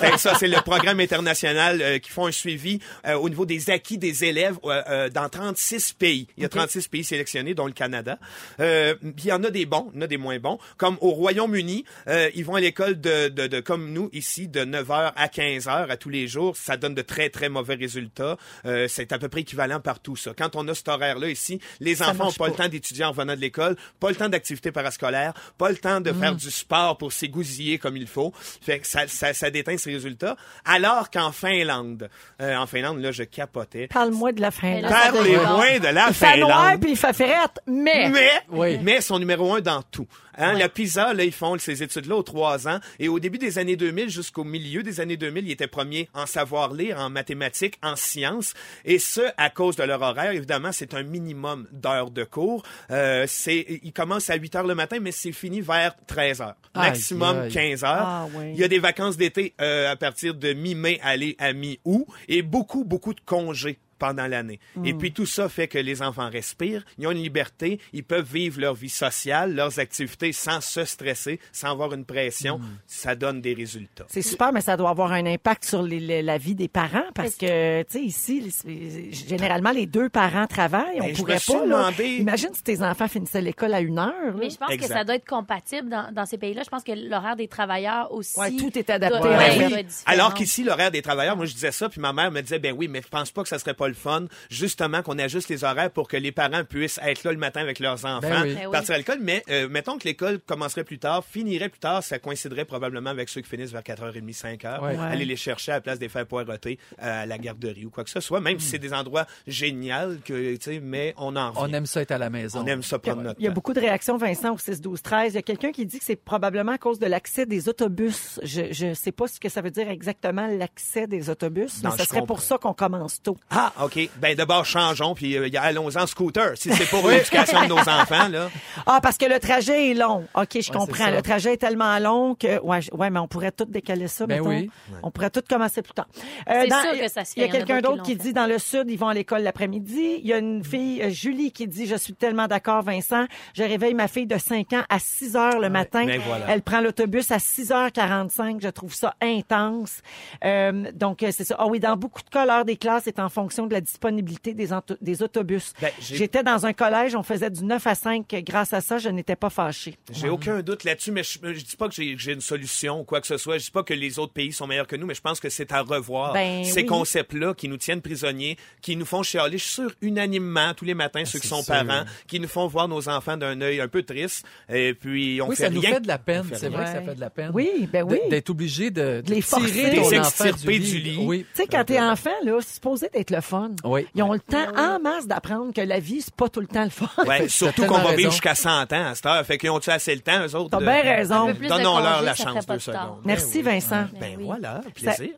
c'est, 0.00 0.06
c'est- 0.12 0.18
ça, 0.18 0.34
c'est 0.38 0.48
le 0.48 0.60
programme 0.60 1.00
international 1.00 1.80
euh, 1.82 1.98
qui 1.98 2.10
font 2.10 2.26
un 2.26 2.32
suivi 2.32 2.78
euh, 3.06 3.14
au 3.14 3.28
niveau 3.28 3.46
des 3.46 3.70
acquis 3.70 3.91
des 3.98 4.24
élèves 4.24 4.58
euh, 4.64 4.82
euh, 4.88 5.08
dans 5.08 5.28
36 5.28 5.92
pays. 5.94 6.26
Il 6.36 6.42
y 6.42 6.46
a 6.46 6.48
36 6.48 6.88
pays 6.88 7.04
sélectionnés, 7.04 7.54
dont 7.54 7.66
le 7.66 7.72
Canada. 7.72 8.18
Euh, 8.60 8.94
puis 8.94 9.24
il 9.24 9.28
y 9.28 9.32
en 9.32 9.42
a 9.44 9.50
des 9.50 9.66
bons, 9.66 9.90
il 9.92 9.96
y 9.96 9.98
en 9.98 10.02
a 10.02 10.06
des 10.06 10.16
moins 10.16 10.38
bons. 10.38 10.58
Comme 10.76 10.98
au 11.00 11.10
Royaume-Uni, 11.10 11.84
euh, 12.08 12.30
ils 12.34 12.44
vont 12.44 12.54
à 12.54 12.60
l'école 12.60 13.00
de, 13.00 13.28
de, 13.28 13.46
de 13.46 13.60
comme 13.60 13.92
nous 13.92 14.10
ici 14.12 14.48
de 14.48 14.60
9h 14.60 15.12
à 15.14 15.26
15h 15.26 15.88
à 15.90 15.96
tous 15.96 16.08
les 16.08 16.28
jours. 16.28 16.56
Ça 16.56 16.76
donne 16.76 16.94
de 16.94 17.02
très 17.02 17.30
très 17.30 17.48
mauvais 17.48 17.74
résultats. 17.74 18.36
Euh, 18.64 18.86
c'est 18.88 19.12
à 19.12 19.18
peu 19.18 19.28
près 19.28 19.40
équivalent 19.40 19.80
partout 19.80 20.16
ça. 20.16 20.32
Quand 20.36 20.56
on 20.56 20.66
a 20.68 20.74
cet 20.74 20.88
horaire-là 20.88 21.28
ici, 21.28 21.60
les 21.80 22.02
enfants 22.02 22.26
n'ont 22.26 22.32
pas, 22.32 22.48
le 22.48 22.54
temps 22.54 22.68
d'étudier 22.68 23.04
en 23.04 23.10
revenant 23.10 23.34
de 23.34 23.40
l'école, 23.40 23.76
pas 24.00 24.10
le 24.10 24.16
temps 24.16 24.28
d'activité 24.28 24.72
parascolaire, 24.72 25.34
pas 25.58 25.70
le 25.70 25.76
temps 25.76 26.00
de 26.00 26.12
faire 26.12 26.34
du 26.34 26.50
sport 26.50 26.98
pour 26.98 27.12
s'égousiller 27.12 27.78
comme 27.78 27.96
il 27.96 28.06
faut. 28.06 28.32
Fait 28.36 28.78
que 28.78 28.86
ça, 28.86 29.06
ça, 29.08 29.34
ça 29.34 29.50
déteint 29.50 29.76
ses 29.76 29.92
résultats. 29.92 30.36
Alors 30.64 31.10
qu'en 31.10 31.32
Finlande, 31.32 32.08
euh, 32.40 32.56
en 32.56 32.66
Finlande 32.66 33.00
là, 33.00 33.12
je 33.12 33.22
capotais. 33.22 33.81
Parle-moi 33.88 34.32
de 34.32 34.40
la 34.40 34.50
fin. 34.50 34.68
Mais 34.74 34.80
là, 34.82 34.88
là. 34.88 35.12
Parlez-moi 35.12 35.78
de 35.78 35.88
la 35.88 36.06
Il 36.08 36.14
fait 36.14 36.36
noir 36.38 36.62
Finlande. 36.64 36.80
puis 36.80 36.90
il 36.92 36.96
fait 36.96 37.12
frette, 37.12 37.60
mais... 37.66 38.08
Mais, 38.10 38.30
Oui. 38.50 38.78
mais 38.82 39.00
sont 39.00 39.18
numéro 39.18 39.54
un 39.54 39.60
dans 39.60 39.82
tout. 39.82 40.06
Hein, 40.38 40.54
La 40.54 40.68
PISA, 40.68 41.14
là, 41.14 41.24
ils 41.24 41.32
font 41.32 41.58
ces 41.58 41.82
études-là 41.82 42.16
aux 42.16 42.22
trois 42.22 42.68
ans. 42.68 42.78
Et 42.98 43.08
au 43.08 43.18
début 43.18 43.38
des 43.38 43.58
années 43.58 43.76
2000 43.76 44.08
jusqu'au 44.08 44.44
milieu 44.44 44.82
des 44.82 45.00
années 45.00 45.16
2000, 45.16 45.46
ils 45.46 45.52
étaient 45.52 45.66
premiers 45.66 46.08
en 46.14 46.26
savoir 46.26 46.72
lire, 46.72 46.98
en 46.98 47.10
mathématiques, 47.10 47.78
en 47.82 47.96
sciences. 47.96 48.54
Et 48.84 48.98
ce, 48.98 49.20
à 49.36 49.50
cause 49.50 49.76
de 49.76 49.82
leur 49.82 50.00
horaire. 50.02 50.32
Évidemment, 50.32 50.72
c'est 50.72 50.94
un 50.94 51.02
minimum 51.02 51.66
d'heures 51.72 52.10
de 52.10 52.24
cours. 52.24 52.62
Euh, 52.90 53.24
c'est, 53.28 53.80
ils 53.82 53.92
commencent 53.92 54.30
à 54.30 54.36
8 54.36 54.56
heures 54.56 54.66
le 54.66 54.74
matin, 54.74 54.98
mais 55.00 55.12
c'est 55.12 55.32
fini 55.32 55.60
vers 55.60 55.94
13 56.06 56.40
heures. 56.40 56.56
Aïe, 56.74 56.90
Maximum 56.90 57.38
aïe. 57.38 57.52
15 57.52 57.84
heures. 57.84 57.90
Ah, 57.90 58.26
oui. 58.34 58.52
Il 58.54 58.60
y 58.60 58.64
a 58.64 58.68
des 58.68 58.78
vacances 58.78 59.16
d'été 59.16 59.54
euh, 59.60 59.90
à 59.90 59.96
partir 59.96 60.34
de 60.34 60.52
mi-mai 60.52 60.98
aller 61.02 61.36
à 61.38 61.52
mi-août. 61.52 62.06
Et 62.28 62.42
beaucoup, 62.42 62.84
beaucoup 62.84 63.14
de 63.14 63.20
congés 63.20 63.78
pendant 64.02 64.26
l'année. 64.26 64.58
Hmm. 64.74 64.84
Et 64.84 64.94
puis 64.94 65.12
tout 65.12 65.26
ça 65.26 65.48
fait 65.48 65.68
que 65.68 65.78
les 65.78 66.02
enfants 66.02 66.28
respirent, 66.28 66.84
ils 66.98 67.06
ont 67.06 67.12
une 67.12 67.22
liberté, 67.22 67.78
ils 67.92 68.02
peuvent 68.02 68.28
vivre 68.30 68.60
leur 68.60 68.74
vie 68.74 68.88
sociale, 68.88 69.54
leurs 69.54 69.78
activités 69.78 70.32
sans 70.32 70.60
se 70.60 70.84
stresser, 70.84 71.38
sans 71.52 71.70
avoir 71.70 71.92
une 71.94 72.04
pression. 72.04 72.58
Hmm. 72.58 72.76
Ça 72.88 73.14
donne 73.14 73.40
des 73.40 73.54
résultats. 73.54 74.06
C'est 74.08 74.22
super, 74.22 74.52
mais 74.52 74.60
ça 74.60 74.76
doit 74.76 74.90
avoir 74.90 75.12
un 75.12 75.24
impact 75.26 75.64
sur 75.64 75.82
les- 75.84 76.00
les- 76.00 76.22
la 76.22 76.36
vie 76.36 76.56
des 76.56 76.66
parents 76.68 77.04
parce 77.14 77.36
que, 77.36 77.82
tu 77.84 77.86
sais, 77.90 78.00
ici, 78.02 78.52
les- 78.66 79.12
généralement, 79.12 79.70
les 79.70 79.86
deux 79.86 80.08
parents 80.08 80.46
travaillent. 80.48 81.00
On 81.00 81.04
Ben, 81.06 81.14
je 81.14 81.20
pourrait 81.20 81.38
pas, 81.46 81.64
là. 81.66 81.76
demandé- 81.90 82.16
Imagine 82.18 82.50
si 82.54 82.62
tes 82.64 82.82
enfants 82.82 83.06
finissaient 83.08 83.40
l'école 83.40 83.74
à 83.74 83.80
une 83.80 83.98
heure. 83.98 84.08
là. 84.08 84.32
Mais 84.36 84.50
je 84.50 84.56
pense 84.56 84.70
Exact. 84.70 84.88
que 84.88 84.94
ça 84.94 85.04
doit 85.04 85.14
être 85.14 85.28
compatible 85.28 85.88
dans, 85.88 86.10
dans 86.12 86.26
ces 86.26 86.38
pays-là. 86.38 86.62
Je 86.64 86.70
pense 86.70 86.82
que 86.82 86.92
l'horaire 86.92 87.36
des 87.36 87.46
travailleurs 87.48 88.12
aussi. 88.12 88.38
Ouais, 88.38 88.50
tout 88.56 88.76
est 88.76 88.90
adapté. 88.90 89.18
doit- 89.18 89.28
Ouais, 89.30 89.58
ouais, 89.58 89.66
oui. 89.66 89.72
être 89.74 89.86
différent. 89.86 90.02
Alors 90.06 90.34
qu'ici, 90.34 90.64
l'horaire 90.64 90.90
des 90.90 91.02
travailleurs, 91.02 91.36
moi 91.36 91.46
je 91.46 91.52
disais 91.54 91.70
ça, 91.72 91.88
puis 91.88 92.00
ma 92.00 92.12
mère 92.12 92.30
me 92.32 92.40
disait, 92.40 92.58
ben 92.58 92.74
oui, 92.76 92.88
mais 92.88 93.02
je 93.02 93.08
pense 93.08 93.30
pas 93.30 93.42
que 93.42 93.48
ça 93.48 93.58
serait 93.58 93.74
pas 93.74 93.88
le 93.92 93.96
fun, 93.96 94.26
justement 94.50 95.02
qu'on 95.02 95.18
ajuste 95.18 95.48
les 95.48 95.64
horaires 95.64 95.90
pour 95.90 96.08
que 96.08 96.16
les 96.16 96.32
parents 96.32 96.64
puissent 96.64 97.00
être 97.02 97.24
là 97.24 97.32
le 97.32 97.38
matin 97.38 97.60
avec 97.60 97.78
leurs 97.78 98.04
enfants, 98.04 98.20
Ben 98.20 98.42
oui. 98.42 98.54
Ben 98.54 98.70
partir 98.70 98.94
à 98.94 98.98
l'école. 98.98 99.18
Mais 99.20 99.42
euh, 99.50 99.68
mettons 99.68 99.98
que 99.98 100.04
l'école 100.04 100.38
commencerait 100.40 100.84
plus 100.84 100.98
tard, 100.98 101.24
finirait 101.24 101.68
plus 101.68 101.80
tard, 101.80 102.02
ça 102.02 102.18
coïnciderait 102.18 102.64
probablement 102.64 103.10
avec 103.10 103.28
ceux 103.28 103.40
qui 103.40 103.48
finissent 103.48 103.72
vers 103.72 103.82
4h30, 103.82 104.36
5h. 104.36 104.80
Ouais. 104.82 104.88
Ouais. 104.96 104.98
Aller 104.98 105.24
les 105.24 105.36
chercher 105.36 105.72
à 105.72 105.76
la 105.76 105.80
place 105.80 105.98
des 105.98 106.08
faire 106.08 106.26
poireauter 106.26 106.78
à 106.98 107.26
la 107.26 107.38
garderie 107.38 107.84
ou 107.86 107.90
quoi 107.90 108.04
que 108.04 108.10
ce 108.10 108.20
soit, 108.20 108.40
même 108.40 108.58
si 108.58 108.68
c'est 108.68 108.78
des 108.78 108.92
endroits 108.92 109.26
géniaux, 109.46 110.16
que, 110.24 110.54
tu 110.56 110.58
sais, 110.60 110.80
mais 110.80 111.14
on 111.16 111.36
en 111.36 111.50
On 111.56 111.60
revient. 111.62 111.74
aime 111.76 111.86
ça 111.86 112.02
être 112.02 112.10
à 112.12 112.18
la 112.18 112.30
maison. 112.30 112.60
On 112.62 112.66
aime 112.66 112.82
ça 112.82 112.98
prendre 112.98 113.22
notre 113.22 113.40
Il 113.40 113.44
y 113.44 113.46
a 113.46 113.50
temps. 113.50 113.54
beaucoup 113.54 113.72
de 113.72 113.80
réactions, 113.80 114.16
Vincent, 114.16 114.52
au 114.54 114.58
6, 114.58 114.80
12, 114.80 115.02
13. 115.02 115.32
Il 115.32 115.36
y 115.36 115.38
a 115.38 115.42
quelqu'un 115.42 115.72
qui 115.72 115.86
dit 115.86 115.98
que 115.98 116.04
c'est 116.04 116.16
probablement 116.16 116.72
à 116.72 116.78
cause 116.78 116.98
de 116.98 117.06
l'accès 117.06 117.46
des 117.46 117.68
autobus. 117.68 118.40
Je 118.42 118.86
ne 118.86 118.94
sais 118.94 119.12
pas 119.12 119.26
ce 119.28 119.38
que 119.40 119.48
ça 119.48 119.60
veut 119.60 119.70
dire 119.70 119.88
exactement, 119.90 120.46
l'accès 120.46 121.06
des 121.06 121.30
autobus, 121.30 121.82
Non, 121.82 121.90
mais 121.90 121.96
ça 121.98 122.04
je 122.04 122.08
serait 122.08 122.26
pour 122.26 122.40
ça 122.40 122.58
qu'on 122.58 122.74
commence 122.74 123.20
tôt. 123.22 123.36
Ah, 123.50 123.71
OK. 123.80 124.10
Ben, 124.16 124.34
d'abord, 124.34 124.64
changeons, 124.66 125.14
puis 125.14 125.36
euh, 125.36 125.48
allons 125.60 125.96
en 125.96 126.06
scooter. 126.06 126.52
Si 126.56 126.72
c'est 126.72 126.86
pour 126.88 127.08
l'éducation 127.08 127.62
de 127.62 127.66
nos 127.68 127.78
enfants, 127.78 128.28
là. 128.28 128.50
Ah, 128.86 129.00
parce 129.02 129.16
que 129.16 129.26
le 129.26 129.38
trajet 129.38 129.90
est 129.90 129.94
long. 129.94 130.26
OK, 130.34 130.58
je 130.60 130.70
comprends. 130.72 131.10
Le 131.10 131.22
trajet 131.22 131.54
est 131.54 131.58
tellement 131.58 131.98
long 131.98 132.34
que, 132.34 132.60
ouais, 132.60 132.80
ouais 132.92 133.10
mais 133.10 133.18
on 133.20 133.28
pourrait 133.28 133.52
tout 133.52 133.64
décaler 133.64 134.08
ça, 134.08 134.26
Ben 134.26 134.38
mettons. 134.42 134.48
oui. 134.50 134.70
On 135.02 135.10
pourrait 135.10 135.30
tout 135.30 135.42
commencer 135.48 135.82
plus 135.82 135.92
tard. 135.94 136.06
Euh, 136.48 136.62
C'est 136.62 136.68
dans- 136.68 136.80
sûr 136.82 136.92
que 137.00 137.08
ça 137.08 137.24
se 137.24 137.32
fait. 137.34 137.40
Il 137.40 137.46
y 137.46 137.48
a 137.48 137.52
quelqu'un 137.52 137.76
qui 137.76 137.82
d'autre 137.82 138.02
qui 138.02 138.16
dit, 138.16 138.32
dans 138.32 138.46
le 138.46 138.58
Sud, 138.58 138.84
ils 138.88 138.98
vont 138.98 139.08
à 139.08 139.14
l'école 139.14 139.42
l'après-midi. 139.42 140.18
Il 140.20 140.26
y 140.26 140.32
a 140.32 140.38
une 140.38 140.64
fille, 140.64 141.02
euh, 141.02 141.10
Julie, 141.10 141.52
qui 141.52 141.66
dit, 141.66 141.86
je 141.86 141.96
suis 141.96 142.14
tellement 142.14 142.46
d'accord, 142.48 142.82
Vincent. 142.82 143.26
Je 143.54 143.62
réveille 143.62 143.94
ma 143.94 144.08
fille 144.08 144.26
de 144.26 144.38
5 144.38 144.72
ans 144.74 144.82
à 144.88 144.98
6 144.98 145.36
heures 145.36 145.60
le 145.60 145.68
matin. 145.70 146.04
voilà. 146.26 146.46
Elle 146.48 146.62
prend 146.62 146.80
l'autobus 146.80 147.30
à 147.30 147.38
6h45. 147.38 148.60
Je 148.62 148.68
trouve 148.68 148.94
ça 148.94 149.14
intense. 149.22 150.00
Euh, 150.44 150.90
donc, 150.94 151.22
euh, 151.22 151.30
c'est 151.32 151.44
ça. 151.44 151.56
Ah 151.58 151.66
oui, 151.66 151.80
dans 151.80 151.96
beaucoup 151.96 152.22
de 152.22 152.28
cas, 152.28 152.44
l'heure 152.46 152.64
des 152.64 152.76
classes 152.76 153.06
est 153.06 153.18
en 153.18 153.28
fonction 153.28 153.61
de 153.66 153.72
la 153.74 153.80
disponibilité 153.80 154.54
des, 154.54 154.72
auto- 154.72 154.96
des 155.00 155.22
autobus. 155.22 155.72
Ben, 155.80 155.90
J'étais 156.00 156.42
dans 156.42 156.66
un 156.66 156.72
collège, 156.72 157.14
on 157.14 157.22
faisait 157.22 157.50
du 157.50 157.64
9 157.64 157.86
à 157.86 157.94
5. 157.94 158.26
Grâce 158.46 158.72
à 158.72 158.80
ça, 158.80 158.98
je 158.98 159.08
n'étais 159.08 159.36
pas 159.36 159.50
fâchée. 159.50 159.96
J'ai 160.12 160.28
aucun 160.28 160.60
doute 160.62 160.84
là-dessus, 160.84 161.10
mais 161.12 161.22
je, 161.22 161.38
je 161.42 161.64
dis 161.64 161.76
pas 161.76 161.88
que 161.88 161.94
j'ai 161.94 162.32
une 162.32 162.40
solution 162.40 163.00
ou 163.00 163.04
quoi 163.04 163.20
que 163.20 163.26
ce 163.26 163.36
soit. 163.36 163.58
Je 163.58 163.64
dis 163.64 163.70
pas 163.70 163.82
que 163.82 163.94
les 163.94 164.18
autres 164.18 164.32
pays 164.32 164.52
sont 164.52 164.66
meilleurs 164.66 164.86
que 164.86 164.96
nous, 164.96 165.06
mais 165.06 165.14
je 165.14 165.20
pense 165.20 165.40
que 165.40 165.48
c'est 165.48 165.72
à 165.72 165.82
revoir 165.82 166.32
Ben 166.32 166.64
ces 166.64 166.80
oui. 166.82 166.86
concepts-là 166.86 167.54
qui 167.54 167.68
nous 167.68 167.76
tiennent 167.76 168.02
prisonniers, 168.02 168.56
qui 168.80 168.96
nous 168.96 169.04
font 169.06 169.22
chialer. 169.22 169.58
Je 169.58 169.64
suis 169.64 169.72
sûr 169.74 169.92
unanimement 170.00 170.74
tous 170.74 170.84
les 170.84 170.94
matins 170.94 171.24
ceux 171.24 171.38
qui 171.38 171.48
sont 171.48 171.62
sûr. 171.62 171.74
parents, 171.74 172.04
qui 172.26 172.40
nous 172.40 172.48
font 172.48 172.66
voir 172.66 172.88
nos 172.88 173.08
enfants 173.08 173.36
d'un 173.36 173.60
œil 173.60 173.80
un 173.80 173.88
peu 173.88 174.02
triste. 174.02 174.44
Et 174.72 174.94
puis 174.94 175.40
on 175.42 175.48
Oui, 175.48 175.56
fait 175.56 175.64
ça 175.64 175.70
nous 175.70 175.80
rien. 175.80 175.94
fait 175.94 176.00
de 176.00 176.08
la 176.08 176.18
peine. 176.18 176.44
C'est 176.54 176.68
vrai 176.68 176.84
que 176.84 176.90
ça 176.90 177.02
fait 177.02 177.14
de 177.14 177.20
la 177.20 177.30
peine. 177.30 177.50
Oui, 177.54 177.88
ben 177.92 178.04
oui. 178.08 178.18
D'être 178.30 178.50
obligé 178.50 178.90
de, 178.90 179.22
les 179.26 179.40
forcer. 179.40 179.70
tirer 179.72 179.96
ton 179.96 180.08
les 180.10 180.16
extirper 180.18 180.78
du 180.78 180.90
du 180.92 180.98
lit. 180.98 181.10
lit. 181.16 181.24
Oui. 181.26 181.46
Tu 181.54 181.62
sais, 181.62 181.66
quand 181.70 181.84
t'es 181.84 182.00
enfant, 182.00 182.30
là, 182.44 182.58
c'est 182.60 182.74
supposé 182.74 183.08
d'être 183.12 183.30
le 183.30 183.40
fun. 183.52 183.70
Oui. 183.84 184.06
Ils 184.14 184.22
ont 184.22 184.32
le 184.32 184.40
temps 184.40 184.66
en 184.76 184.98
masse 185.00 185.26
d'apprendre 185.26 185.72
que 185.74 185.80
la 185.80 186.00
vie, 186.00 186.22
c'est 186.22 186.34
pas 186.34 186.48
tout 186.48 186.60
le 186.60 186.66
temps 186.66 186.84
le 186.84 186.90
fun. 186.90 187.08
Ouais, 187.26 187.48
surtout 187.48 187.84
qu'on 187.86 187.96
va 187.98 188.02
raison. 188.04 188.16
vivre 188.16 188.30
jusqu'à 188.32 188.54
100 188.54 188.92
ans 188.92 189.06
à 189.06 189.14
cette 189.14 189.26
heure. 189.26 189.44
Fait 189.44 189.58
qu'ils 189.58 189.70
ont-tu 189.70 189.90
assez 189.90 190.14
le 190.14 190.20
temps, 190.22 190.40
eux 190.46 190.54
autres? 190.56 190.70
T'as 190.70 190.78
de- 190.78 190.84
bien 190.84 191.02
raison. 191.02 191.46
Donnons-leur 191.52 192.22
la 192.22 192.34
chance 192.34 192.66
deux 192.66 192.78
secondes. 192.78 193.20
Merci, 193.24 193.62
Vincent. 193.62 194.06
Ben 194.20 194.36
Ben 194.36 194.44
voilà, 194.44 194.80
plaisir. 194.94 195.34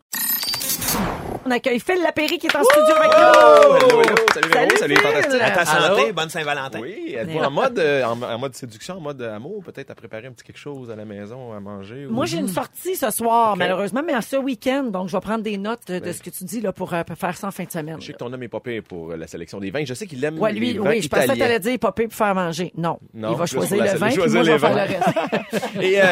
On 1.46 1.50
accueille 1.50 1.78
Phil 1.78 2.00
Lapéry 2.02 2.38
qui 2.38 2.46
est 2.46 2.56
en 2.56 2.62
studio 2.62 2.94
avec 2.96 3.10
nous. 3.10 3.76
Hello, 3.76 4.00
hello. 4.02 4.14
Salut, 4.32 4.48
Véro. 4.50 4.76
Salut, 4.78 4.96
fantastique. 4.96 5.40
À 5.42 5.50
ta 5.50 5.60
Allô? 5.70 5.96
santé, 5.98 6.12
bonne 6.12 6.28
Saint-Valentin. 6.30 6.80
Oui, 6.80 7.14
êtes-vous 7.18 7.38
en 7.38 7.50
mode, 7.50 7.78
euh, 7.78 8.02
en, 8.04 8.22
en 8.22 8.38
mode 8.38 8.54
séduction, 8.54 8.96
en 8.96 9.00
mode 9.00 9.20
amour, 9.20 9.62
peut-être 9.62 9.90
à 9.90 9.94
préparer 9.94 10.26
un 10.26 10.32
petit 10.32 10.44
quelque 10.44 10.58
chose 10.58 10.90
à 10.90 10.96
la 10.96 11.04
maison, 11.04 11.52
à 11.52 11.60
manger? 11.60 12.06
ou- 12.06 12.12
Moi, 12.12 12.24
j'ai 12.24 12.38
une 12.38 12.48
sortie 12.48 12.96
ce 12.96 13.10
soir, 13.10 13.56
malheureusement, 13.58 14.02
mais 14.06 14.14
en 14.16 14.22
ce 14.22 14.36
week-end. 14.36 14.84
Donc, 14.84 15.08
je 15.08 15.16
vais 15.16 15.20
prendre 15.20 15.42
des 15.44 15.58
notes 15.58 15.88
de 15.90 16.12
ce 16.12 16.22
que 16.22 16.30
tu 16.30 16.44
dis 16.44 16.62
là, 16.62 16.72
pour 16.72 16.94
euh, 16.94 17.02
faire 17.14 17.36
ça 17.36 17.48
en 17.48 17.50
fin 17.50 17.64
de 17.64 17.70
semaine. 17.70 17.96
Je 18.00 18.06
sais 18.06 18.12
que 18.14 18.18
ton 18.18 18.32
homme 18.32 18.42
est 18.42 18.48
pire 18.48 18.82
pour 18.88 19.10
euh, 19.12 19.16
la 19.16 19.26
sélection 19.26 19.60
des 19.60 19.70
vins. 19.70 19.84
Je 19.84 19.92
sais 19.92 20.06
qu'il 20.06 20.24
aime 20.24 20.38
Ouais, 20.38 20.52
lui, 20.52 20.72
les 20.72 20.78
vins 20.78 20.88
oui, 20.90 21.02
je 21.02 21.08
pensais 21.08 21.22
que 21.26 21.32
italiens. 21.34 21.44
t'allais 21.46 21.60
dire 21.60 21.78
pire 21.78 21.92
pour 21.92 22.12
faire 22.14 22.34
manger. 22.34 22.72
Non. 22.76 22.98
Non, 23.12 23.32
il 23.32 23.36
va 23.36 23.44
choisir 23.46 23.76
pour 23.76 23.86
le 23.86 23.98
vin, 23.98 24.08
puis 24.08 24.16
moi, 24.16 24.26
je 24.44 24.50
vais 24.50 24.58
faire 24.58 24.74
le 24.74 24.80
reste. 24.80 25.66
Et 25.82 26.00
euh, 26.00 26.04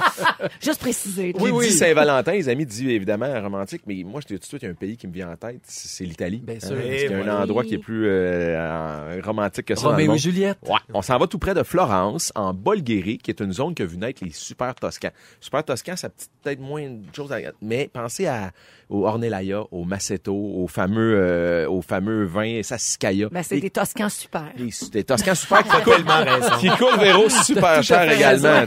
Juste 0.60 0.80
préciser. 0.80 1.32
qui 1.32 1.52
dit 1.52 1.70
Saint-Valentin, 1.70 2.32
les 2.32 2.48
amis 2.48 2.66
dit 2.66 2.90
évidemment 2.90 3.32
romantique, 3.40 3.82
mais 3.86 4.02
moi, 4.04 4.20
je 4.28 4.34
de 4.34 4.42
suite, 4.58 4.62
il 4.62 4.66
y 4.66 4.68
a 4.68 4.72
un 4.72 4.74
pays 4.74 4.96
qui 4.96 5.06
me 5.06 5.12
vient 5.12 5.30
en 5.30 5.36
tête, 5.36 5.60
c'est 5.64 6.04
l'Italie. 6.04 6.42
Bien 6.44 6.56
Hein, 6.56 6.60
sûr. 6.60 6.76
parce 6.76 6.82
qu'il 6.84 7.10
y 7.10 7.14
a 7.14 7.18
Et 7.18 7.28
un 7.28 7.42
endroit 7.42 7.64
qui 7.64 7.74
est 7.74 7.78
plus 7.78 8.06
euh, 8.08 9.20
romantique 9.24 9.66
que 9.66 9.74
ça. 9.74 9.82
dans 9.82 9.88
le 9.90 9.94
Roméo 9.96 10.14
et. 10.14 10.18
Juliette. 10.18 10.58
Ouais. 10.66 10.76
On 10.94 11.02
s'en 11.02 11.18
va 11.18 11.26
tout 11.26 11.38
près 11.38 11.54
de 11.54 11.62
Florence, 11.62 12.32
en 12.34 12.52
Bulgarie, 12.54 13.18
qui 13.18 13.30
est 13.30 13.40
une 13.40 13.52
zone 13.52 13.74
qui 13.74 13.82
a 13.82 13.86
vu 13.86 13.96
naître 13.98 14.24
les 14.24 14.30
super 14.32 14.74
toscans. 14.74 15.10
Super 15.40 15.64
toscans, 15.64 15.96
ça 15.96 16.08
a 16.08 16.10
peut-être 16.42 16.60
moins 16.60 16.82
de 16.88 17.02
choses 17.14 17.32
à... 17.32 17.38
Mais 17.62 17.90
pensez 17.92 18.26
à, 18.26 18.50
au 18.88 19.06
Ornellaia, 19.06 19.62
au 19.70 19.84
Maceto, 19.84 20.34
au 20.34 20.66
fameux, 20.68 21.14
euh, 21.18 21.68
au 21.68 21.82
fameux 21.82 22.24
vin 22.24 22.62
Sassicaia. 22.62 23.28
Ben, 23.30 23.42
c'est 23.42 23.60
Des- 23.60 23.70
Toscans 23.70 24.08
super. 24.08 24.52
des, 24.56 24.70
des 24.92 25.04
Toscans 25.04 25.34
super 25.34 25.62
qui 25.64 25.68
coulent, 25.82 25.94
tellement 25.96 26.24
raison. 26.24 26.56
qui 26.60 26.68
coulent 26.70 26.98
véro 27.00 27.28
super 27.28 27.82
cher 27.82 28.10
également. 28.10 28.64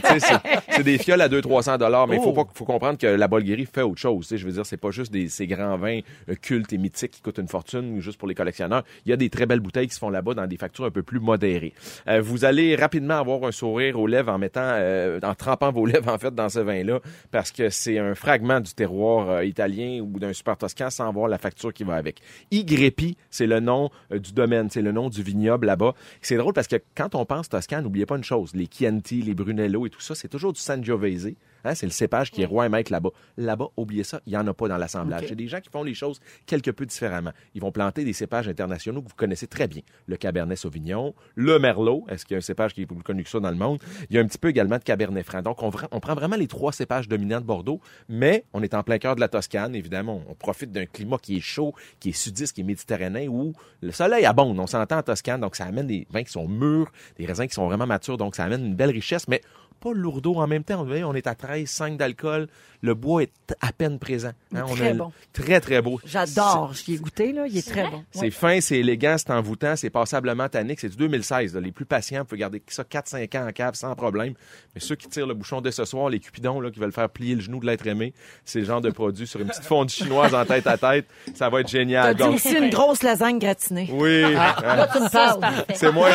C'est 0.70 0.84
des 0.84 0.98
fioles 0.98 1.22
à 1.22 1.30
200-300 1.30 1.78
dollars, 1.78 2.08
mais 2.08 2.18
il 2.18 2.22
faut, 2.22 2.30
Oh. 2.30 2.44
pas- 2.46 2.52
faut 2.54 2.66
comprendre 2.66 2.98
que 2.98 3.08
la 3.08 3.28
Bulgarie 3.28 3.66
fait 3.66 3.82
autre 3.82 3.98
chose. 4.00 4.28
Je 4.32 4.46
veux 4.46 4.52
dire, 4.52 4.66
c'est 4.66 4.78
pas 4.78 4.92
juste 4.92 5.12
des, 5.12 5.30
ces 5.30 5.48
grands 5.48 5.78
vins 5.80 6.00
euh, 6.30 6.36
cultes 6.36 6.74
et 6.74 6.78
mythiques 6.78 7.12
qui 7.12 7.22
coûtent 7.22 7.40
une 7.40 7.48
fortune 7.48 8.00
juste 8.00 8.18
pour 8.18 8.28
les 8.28 8.36
collectionneurs. 8.36 8.84
Il 9.06 9.10
y 9.10 9.14
a 9.14 9.18
des 9.18 9.30
très 9.30 9.46
belles 9.46 9.60
bouteilles 9.60 9.88
qui 9.88 9.96
se 9.96 10.00
font 10.00 10.10
là-bas 10.10 10.34
dans 10.34 10.48
des 10.48 10.58
factures 10.58 10.86
un 10.86 10.92
peu 10.92 11.04
plus 11.04 11.20
modérées. 11.20 11.74
Euh, 12.08 12.22
vous 12.22 12.46
allez 12.46 12.76
rapidement 12.76 13.16
avoir 13.16 13.44
un 13.44 13.52
sourire 13.52 14.00
aux 14.00 14.08
lèvres 14.08 14.32
en 14.32 14.38
mettant, 14.38 14.62
euh, 14.64 15.20
en 15.24 15.36
trempant 15.36 15.72
vos 15.72 15.86
lèvres 15.88 16.12
en 16.12 16.18
fait 16.18 16.34
dans 16.34 16.50
ce 16.50 16.60
vin-là, 16.60 17.00
parce 17.32 17.52
que 17.52 17.70
c'est 17.70 17.98
un 18.00 18.16
fragment 18.16 18.60
du 18.60 18.74
terroir 18.74 19.30
euh, 19.30 19.46
italien 19.46 20.02
ou 20.02 20.20
d'un 20.20 20.34
super 20.34 20.58
toscan 20.58 20.90
sans 20.90 21.12
voir 21.12 21.28
la 21.28 21.38
facture 21.38 21.74
qui 21.74 21.84
va 21.84 21.96
avec. 21.96 22.22
Ygrepi, 22.52 23.18
c'est 23.30 23.48
le 23.48 23.60
nom 23.60 23.90
du 24.12 24.34
domaine, 24.34 24.70
c'est 24.70 24.82
le 24.82 24.92
nom 24.92 25.10
du 25.10 25.24
vignoble 25.24 25.68
là-bas. 25.68 25.94
C'est 26.22 26.38
drôle 26.38 26.54
parce 26.54 26.68
que 26.68 26.78
quand 26.96 27.16
on 27.16 27.26
pense 27.26 27.50
toscan, 27.50 27.82
n'oubliez 27.82 28.06
pas 28.06 28.18
une 28.18 28.24
chose, 28.24 28.52
les 28.54 28.68
Chianti, 28.72 29.22
les 29.22 29.34
Brunello 29.34 29.86
et 29.86 29.90
tout 29.90 30.02
ça, 30.02 30.16
c'est 30.16 30.28
toujours 30.28 30.54
du 30.54 30.60
Sangiovese. 30.60 31.34
Hein, 31.66 31.76
c'est 31.76 31.86
le 31.86 31.92
cépage 31.92 32.32
qui 32.32 32.42
est 32.42 32.46
roi 32.46 32.66
et 32.66 32.70
maître 32.70 32.92
là-bas. 32.92 33.10
Là-bas, 33.38 33.68
oubliez 33.76 34.04
ça, 34.04 34.22
il 34.26 34.32
n'y 34.32 34.38
en 34.38 34.48
a 34.48 34.54
pas 34.54 34.68
dans 34.68 34.78
l'assemblage. 34.78 35.26
C'est 35.28 35.36
des 35.36 35.48
gens 35.48 35.60
qui 35.60 35.69
font 35.72 35.84
les 35.84 35.94
choses 35.94 36.20
quelque 36.46 36.72
peu 36.72 36.86
différemment. 36.86 37.32
Ils 37.56 37.62
vont 37.62 37.72
planter 37.72 38.04
des 38.04 38.14
cépages 38.14 38.48
internationaux 38.48 39.02
que 39.02 39.10
vous 39.10 39.16
connaissez 39.16 39.48
très 39.48 39.68
bien. 39.68 39.82
Le 40.08 40.18
Cabernet 40.18 40.58
Sauvignon, 40.58 41.14
le 41.36 41.60
Merlot, 41.60 42.06
est-ce 42.10 42.26
qu'il 42.26 42.36
y 42.36 42.36
a 42.36 42.40
un 42.40 42.42
cépage 42.42 42.74
qui 42.74 42.82
est 42.82 42.86
plus 42.86 42.98
connu 43.04 43.24
que 43.24 43.30
ça 43.30 43.40
dans 43.40 43.50
le 43.50 43.56
monde? 43.56 43.80
Il 44.10 44.16
y 44.16 44.20
a 44.20 44.22
un 44.22 44.26
petit 44.26 44.38
peu 44.38 44.50
également 44.50 44.78
de 44.78 44.84
Cabernet 44.84 45.26
Franc. 45.26 45.42
Donc, 45.42 45.62
on, 45.62 45.72
prend 45.72 46.16
vraiment 46.16 46.36
les 46.36 46.48
trois 46.48 46.72
cépages 46.72 47.08
dominants 47.08 47.42
de 47.42 47.46
Bordeaux, 47.46 47.80
mais 48.08 48.46
on 48.54 48.64
est 48.64 48.74
en 48.74 48.84
plein 48.84 48.98
cœur 48.98 49.16
de 49.16 49.22
la 49.22 49.28
Toscane, 49.28 49.76
évidemment. 49.76 50.24
On, 50.28 50.32
on 50.32 50.36
profite 50.36 50.72
d'un 50.72 50.86
climat 50.86 51.18
qui 51.18 51.38
est 51.38 51.42
chaud, 51.42 51.74
qui 52.00 52.10
est 52.10 52.14
sudiste, 52.14 52.54
qui 52.54 52.62
est 52.62 52.64
méditerranéen, 52.64 53.28
où 53.30 53.54
le 53.82 53.92
soleil 53.92 54.26
abonde. 54.26 54.60
On 54.60 54.68
s'entend 54.68 54.98
en 54.98 55.04
Toscane, 55.04 55.42
donc 55.42 55.56
ça 55.56 55.66
amène 55.66 55.88
des 55.88 56.08
vins 56.10 56.24
qui 56.24 56.32
sont 56.32 56.48
mûrs, 56.48 56.92
des 57.18 57.26
raisins 57.26 57.48
qui 57.48 57.54
sont 57.54 57.68
vraiment 57.68 57.88
matures, 57.88 58.18
donc 58.18 58.36
ça 58.36 58.44
amène 58.44 58.66
une 58.66 58.76
belle 58.76 58.92
richesse, 58.92 59.28
mais 59.28 59.42
pas 59.80 59.92
lourdeau 59.94 60.36
en 60.36 60.48
même 60.48 60.64
temps. 60.64 60.78
Vous 60.78 60.86
voyez, 60.88 61.04
on 61.04 61.14
est 61.16 61.28
à 61.28 61.36
13, 61.36 61.68
5 61.70 61.98
d'alcool. 61.98 62.48
Le 62.82 62.94
bois 62.94 63.24
est 63.24 63.32
à 63.60 63.74
peine 63.74 64.00
présent. 64.00 64.32
Hein, 64.56 64.64
on 64.68 64.74
Très 64.74 64.92
a- 64.92 64.94
bon. 64.94 65.12
Très, 65.34 65.60
très 65.60 65.82
beau. 65.82 66.00
J'adore. 66.06 66.72
J'y 66.74 66.94
ai 66.94 66.98
goûté, 66.98 67.34
là. 67.34 67.46
Il 67.48 67.58
est 67.58 67.68
très 67.70 67.84
bon. 67.90 68.06
C'est 68.12 68.32
fin, 68.32 68.62
c'est 68.62 68.78
élégant, 68.78 69.16
c'est 69.18 69.32
envoûtant, 69.32 69.76
c'est 69.76 69.90
passablement 69.90 70.48
tannique. 70.48 70.80
C'est 70.80 70.88
du 70.88 70.96
2016. 70.96 71.56
là. 71.56 71.60
Les 71.62 71.74
plus 71.74 71.84
patients 71.86 72.24
peuvent 72.24 72.40
garder 72.40 72.62
ça 72.68 72.84
4-5 72.84 73.38
ans 73.38 73.48
en 73.48 73.52
cave 73.52 73.74
sans 73.76 73.94
problème. 73.96 74.34
Mais 74.76 74.80
ceux 74.82 74.96
qui 74.96 75.10
tirent 75.10 75.28
le 75.28 75.34
bouchon 75.34 75.60
dès 75.60 75.72
ce 75.74 75.84
soir, 75.84 76.10
les 76.10 76.20
cupidons 76.22 76.62
là, 76.62 76.72
qui 76.72 76.80
veulent 76.80 76.94
faire 76.94 77.10
plier 77.10 77.36
le 77.36 77.42
genou 77.42 77.60
de 77.60 77.66
l'être 77.66 77.86
aimé, 77.86 78.14
c'est 78.46 78.60
le 78.60 78.66
genre 78.66 78.80
de 78.82 78.92
produit 78.92 79.28
sur 79.28 79.42
une 79.42 79.48
petite 79.48 79.66
fondue 79.66 79.94
chinoise 79.94 80.34
en 80.34 80.46
tête 80.46 80.66
à 80.68 80.78
tête. 80.78 81.06
Ça 81.36 81.50
va 81.50 81.60
être 81.60 81.66
T'as 81.68 81.72
génial. 81.80 82.16
Donc, 82.16 82.36
aussi 82.36 82.56
une 82.56 82.70
grosse 82.70 83.04
lasagne 83.04 83.40
gratinée. 83.40 83.90
oui. 83.92 84.24
Me 84.24 85.10
Ça, 85.10 85.38
c'est 85.74 85.92
moins, 85.92 86.10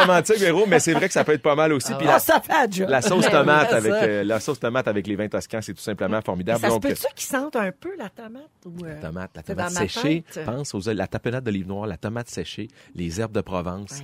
romantique, 0.00 0.38
Véro, 0.38 0.64
mais 0.66 0.80
c'est 0.80 0.92
vrai 0.92 1.06
que 1.08 1.14
ça 1.14 1.24
peut 1.24 1.32
être 1.32 1.42
pas 1.42 1.54
mal 1.54 1.72
aussi. 1.72 1.92
Puis 1.94 2.06
Ah, 2.08 2.12
la, 2.14 2.18
ça 2.18 2.40
fait 2.40 2.61
la 2.88 3.02
sauce 3.02 3.28
tomate 3.28 3.72
avec 3.72 3.92
euh, 3.92 4.24
la 4.24 4.40
sauce 4.40 4.60
tomate 4.60 4.88
avec 4.88 5.06
les 5.06 5.16
vins 5.16 5.28
toscans, 5.28 5.60
c'est 5.62 5.74
tout 5.74 5.82
simplement 5.82 6.20
formidable. 6.20 6.60
Ça 6.60 6.68
se 6.68 6.72
Donc, 6.72 6.82
peut-tu 6.82 7.06
qu'ils 7.14 7.26
sentent 7.26 7.56
un 7.56 7.72
peu 7.72 7.90
la 7.96 8.08
tomate? 8.08 8.42
Ou, 8.64 8.84
euh, 8.84 9.00
tomate, 9.00 9.30
la 9.34 9.42
tomate 9.42 9.70
séchée. 9.70 10.24
Pense 10.44 10.74
aux 10.74 10.80
la 10.92 11.06
tapenade 11.06 11.44
d'olive 11.44 11.66
noire, 11.66 11.86
la 11.86 11.96
tomate 11.96 12.28
séchée, 12.28 12.68
les 12.94 13.20
herbes 13.20 13.32
de 13.32 13.40
Provence. 13.40 14.02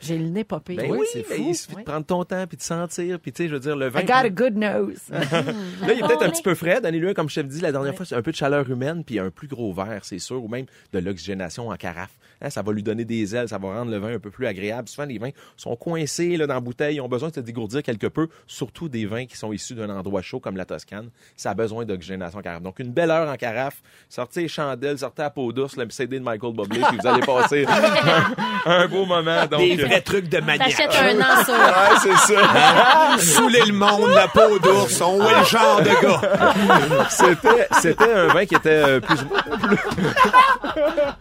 J'ai 0.00 0.18
le 0.18 0.28
nez 0.28 0.44
pas 0.44 0.60
pire. 0.60 0.76
Ben 0.76 0.90
Oui, 0.90 1.06
c'est 1.12 1.22
fou. 1.22 1.34
il 1.48 1.54
suffit 1.54 1.76
de 1.76 1.82
prendre 1.82 2.06
ton 2.06 2.24
temps 2.24 2.46
puis 2.46 2.56
de 2.56 2.62
sentir, 2.62 3.18
puis 3.20 3.32
tu 3.32 3.44
sais, 3.44 3.48
je 3.48 3.54
veux 3.54 3.60
dire, 3.60 3.76
le 3.76 3.88
vin. 3.88 4.00
I 4.00 4.04
got 4.04 4.14
a 4.24 4.30
good 4.30 4.56
nose. 4.56 5.00
Là, 5.10 5.92
il 5.92 5.98
est 5.98 6.06
peut-être 6.06 6.22
un 6.22 6.30
petit 6.30 6.42
peu 6.42 6.54
frais. 6.54 6.80
Donnez-lui 6.80 7.10
un, 7.10 7.14
comme 7.14 7.28
t'avais 7.28 7.48
dit 7.48 7.60
la 7.60 7.72
dernière 7.72 7.94
fois, 7.94 8.06
c'est 8.06 8.14
un 8.14 8.22
peu 8.22 8.30
de 8.30 8.36
chaleur 8.36 8.68
humaine 8.70 9.04
puis 9.04 9.18
un 9.18 9.30
plus 9.30 9.48
gros 9.48 9.72
verre, 9.72 10.00
c'est 10.04 10.18
sûr, 10.18 10.42
ou 10.42 10.48
même 10.48 10.66
de 10.92 10.98
l'oxygénation 10.98 11.68
en 11.68 11.76
carafe. 11.76 12.16
Hein, 12.40 12.50
ça 12.50 12.62
va 12.62 12.72
lui 12.72 12.82
donner 12.82 13.04
des 13.04 13.34
ailes, 13.34 13.48
ça 13.48 13.58
va 13.58 13.68
rendre 13.74 13.90
le 13.90 13.98
vin 13.98 14.14
un 14.14 14.18
peu 14.18 14.30
plus 14.30 14.46
agréable. 14.46 14.88
Souvent, 14.88 15.06
les 15.06 15.18
vins 15.18 15.30
sont 15.56 15.74
coincés 15.76 16.36
là, 16.36 16.46
dans 16.46 16.54
la 16.54 16.60
bouteille, 16.60 16.96
ils 16.96 17.00
ont 17.00 17.08
besoin 17.08 17.30
de 17.30 17.34
se 17.34 17.40
dégourdir 17.40 17.82
quelque 17.98 18.12
peu, 18.12 18.28
surtout 18.46 18.88
des 18.88 19.06
vins 19.06 19.26
qui 19.26 19.36
sont 19.36 19.52
issus 19.52 19.74
d'un 19.74 19.90
endroit 19.90 20.22
chaud 20.22 20.40
comme 20.40 20.56
la 20.56 20.64
Toscane. 20.64 21.10
Ça 21.36 21.50
a 21.50 21.54
besoin 21.54 21.84
d'oxygénation 21.84 22.38
en 22.38 22.42
carafe. 22.42 22.62
Donc, 22.62 22.78
une 22.78 22.90
belle 22.92 23.10
heure 23.10 23.28
en 23.28 23.36
carafe, 23.36 23.82
sortez 24.08 24.42
les 24.42 24.48
chandelles, 24.48 24.98
sortez 24.98 25.22
à 25.22 25.30
peau 25.30 25.52
douce, 25.52 25.76
le 25.76 25.88
CD 25.90 26.18
de 26.18 26.24
Michael 26.24 26.52
Bublé, 26.54 26.80
puis 26.88 26.98
vous 27.00 27.06
allez 27.06 27.20
passer 27.20 27.66
un, 27.66 28.70
un 28.70 28.88
beau 28.88 29.04
moment. 29.04 29.46
Donc, 29.46 29.60
Des 29.60 29.80
euh, 29.80 29.86
vrais 29.86 30.00
trucs 30.00 30.28
de 30.28 30.38
maniaque. 30.40 30.76
T'achètes 30.76 30.96
un 30.96 31.20
an 31.20 31.44
sur. 31.44 31.54
Ouais, 31.54 31.98
c'est 32.26 32.34
ça. 32.34 33.18
Saouler 33.18 33.62
le 33.66 33.72
monde, 33.72 34.10
la 34.14 34.28
peau 34.28 34.58
d'ours, 34.58 35.00
on 35.00 35.26
est 35.28 35.38
le 35.40 35.44
genre 35.44 35.82
de 35.82 36.02
gars. 36.02 37.08
C'était, 37.10 37.68
c'était 37.80 38.12
un 38.12 38.28
vin 38.28 38.46
qui 38.46 38.54
était 38.54 38.68
euh, 38.70 39.00
plus, 39.00 39.16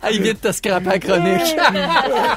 Ah, 0.01 0.11
il 0.11 0.21
vient 0.21 0.33
de 0.33 0.37
te 0.37 0.51
scraper 0.51 0.85
la 0.85 0.99
chronique. 0.99 1.41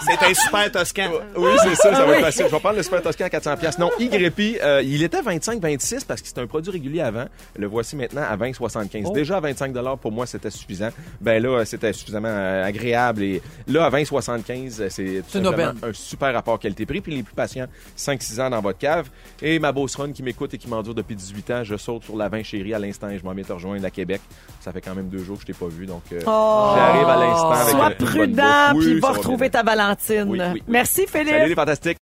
C'est 0.07 0.26
un 0.26 0.35
super 0.35 0.72
toscan. 0.72 1.11
Oui, 1.37 1.53
c'est 1.62 1.74
ça, 1.74 1.94
ça 1.94 2.05
va 2.05 2.14
être 2.16 2.24
facile. 2.24 2.46
Je 2.48 2.53
vais 2.55 2.61
prendre 2.61 2.76
le 2.76 2.83
Super 2.83 3.03
Toscan 3.03 3.24
à 3.26 3.31
400 3.31 3.57
pièces. 3.57 3.79
Non, 4.31 4.37
Ygrepi, 4.37 4.59
euh, 4.62 4.83
il 4.85 5.03
était 5.03 5.21
25-26 5.21 6.05
parce 6.07 6.21
que 6.21 6.29
c'était 6.29 6.40
un 6.40 6.47
produit 6.47 6.71
régulier 6.71 7.01
avant. 7.01 7.25
Le 7.57 7.66
voici 7.66 7.97
maintenant 7.97 8.23
à 8.23 8.37
20-75. 8.37 9.12
Déjà 9.12 9.37
à 9.37 9.40
25 9.40 9.73
pour 10.01 10.12
moi, 10.12 10.27
c'était 10.27 10.51
suffisant. 10.51 10.90
Ben 11.21 11.43
là, 11.43 11.64
c'était 11.64 11.93
suffisamment 11.93 12.29
euh, 12.29 12.64
agréable. 12.64 13.23
Et 13.23 13.43
là, 13.66 13.85
à 13.87 13.90
20-75, 13.90 14.81
euh, 14.81 14.88
c'est 14.90 15.23
un 15.83 15.93
super 15.93 16.33
rapport 16.35 16.59
qualité-prix. 16.59 17.01
Puis 17.01 17.16
les 17.16 17.23
plus 17.23 17.35
patients, 17.35 17.66
5-6 17.97 18.40
ans 18.40 18.51
dans 18.51 18.61
votre 18.61 18.79
cave. 18.79 19.09
Et 19.43 19.59
ma 19.59 19.73
boss 19.73 19.95
Ron 19.97 20.12
qui 20.12 20.23
m'écoute 20.23 20.55
et 20.55 20.59
qui 20.59 20.69
m'endure 20.69 20.95
depuis 20.95 21.16
18 21.16 21.51
ans, 21.51 21.64
je 21.64 21.77
saute 21.77 22.05
sur 22.05 22.16
la 22.16 22.29
20 22.29 22.43
chérie 22.43 22.75
à 22.75 22.79
l'instant 22.79 23.09
et 23.09 23.19
je 23.19 23.25
m'en 23.25 23.33
viens 23.33 23.45
te 23.45 23.53
rejoindre 23.53 23.85
à 23.85 23.90
Québec. 23.90 24.21
Ça 24.61 24.73
fait 24.73 24.81
quand 24.81 24.95
même 24.95 25.09
deux 25.09 25.25
jours 25.25 25.37
que 25.37 25.43
je 25.43 25.47
t'ai 25.47 25.53
pas 25.53 25.69
vu, 25.69 25.87
donc 25.87 26.03
euh, 26.12 26.21
Oh. 26.27 26.73
j'arrive 26.77 27.09
à 27.09 27.16
l'instant 27.16 27.51
avec 27.51 27.71
Sois 27.75 27.90
prudent, 28.07 28.73
bouffe. 28.73 28.85
Oui, 28.85 28.90
puis 28.93 29.01
va 29.01 29.09
retrouver 29.12 29.49
bien. 29.49 29.51
ta 29.51 29.62
Valentine. 29.62 30.25
Oui, 30.29 30.38
oui, 30.40 30.47
oui. 30.55 30.62
Merci, 30.69 31.07
Philippe. 31.07 31.29
Salut 31.31 31.49
les 31.49 31.55
fantastiques. 31.55 31.99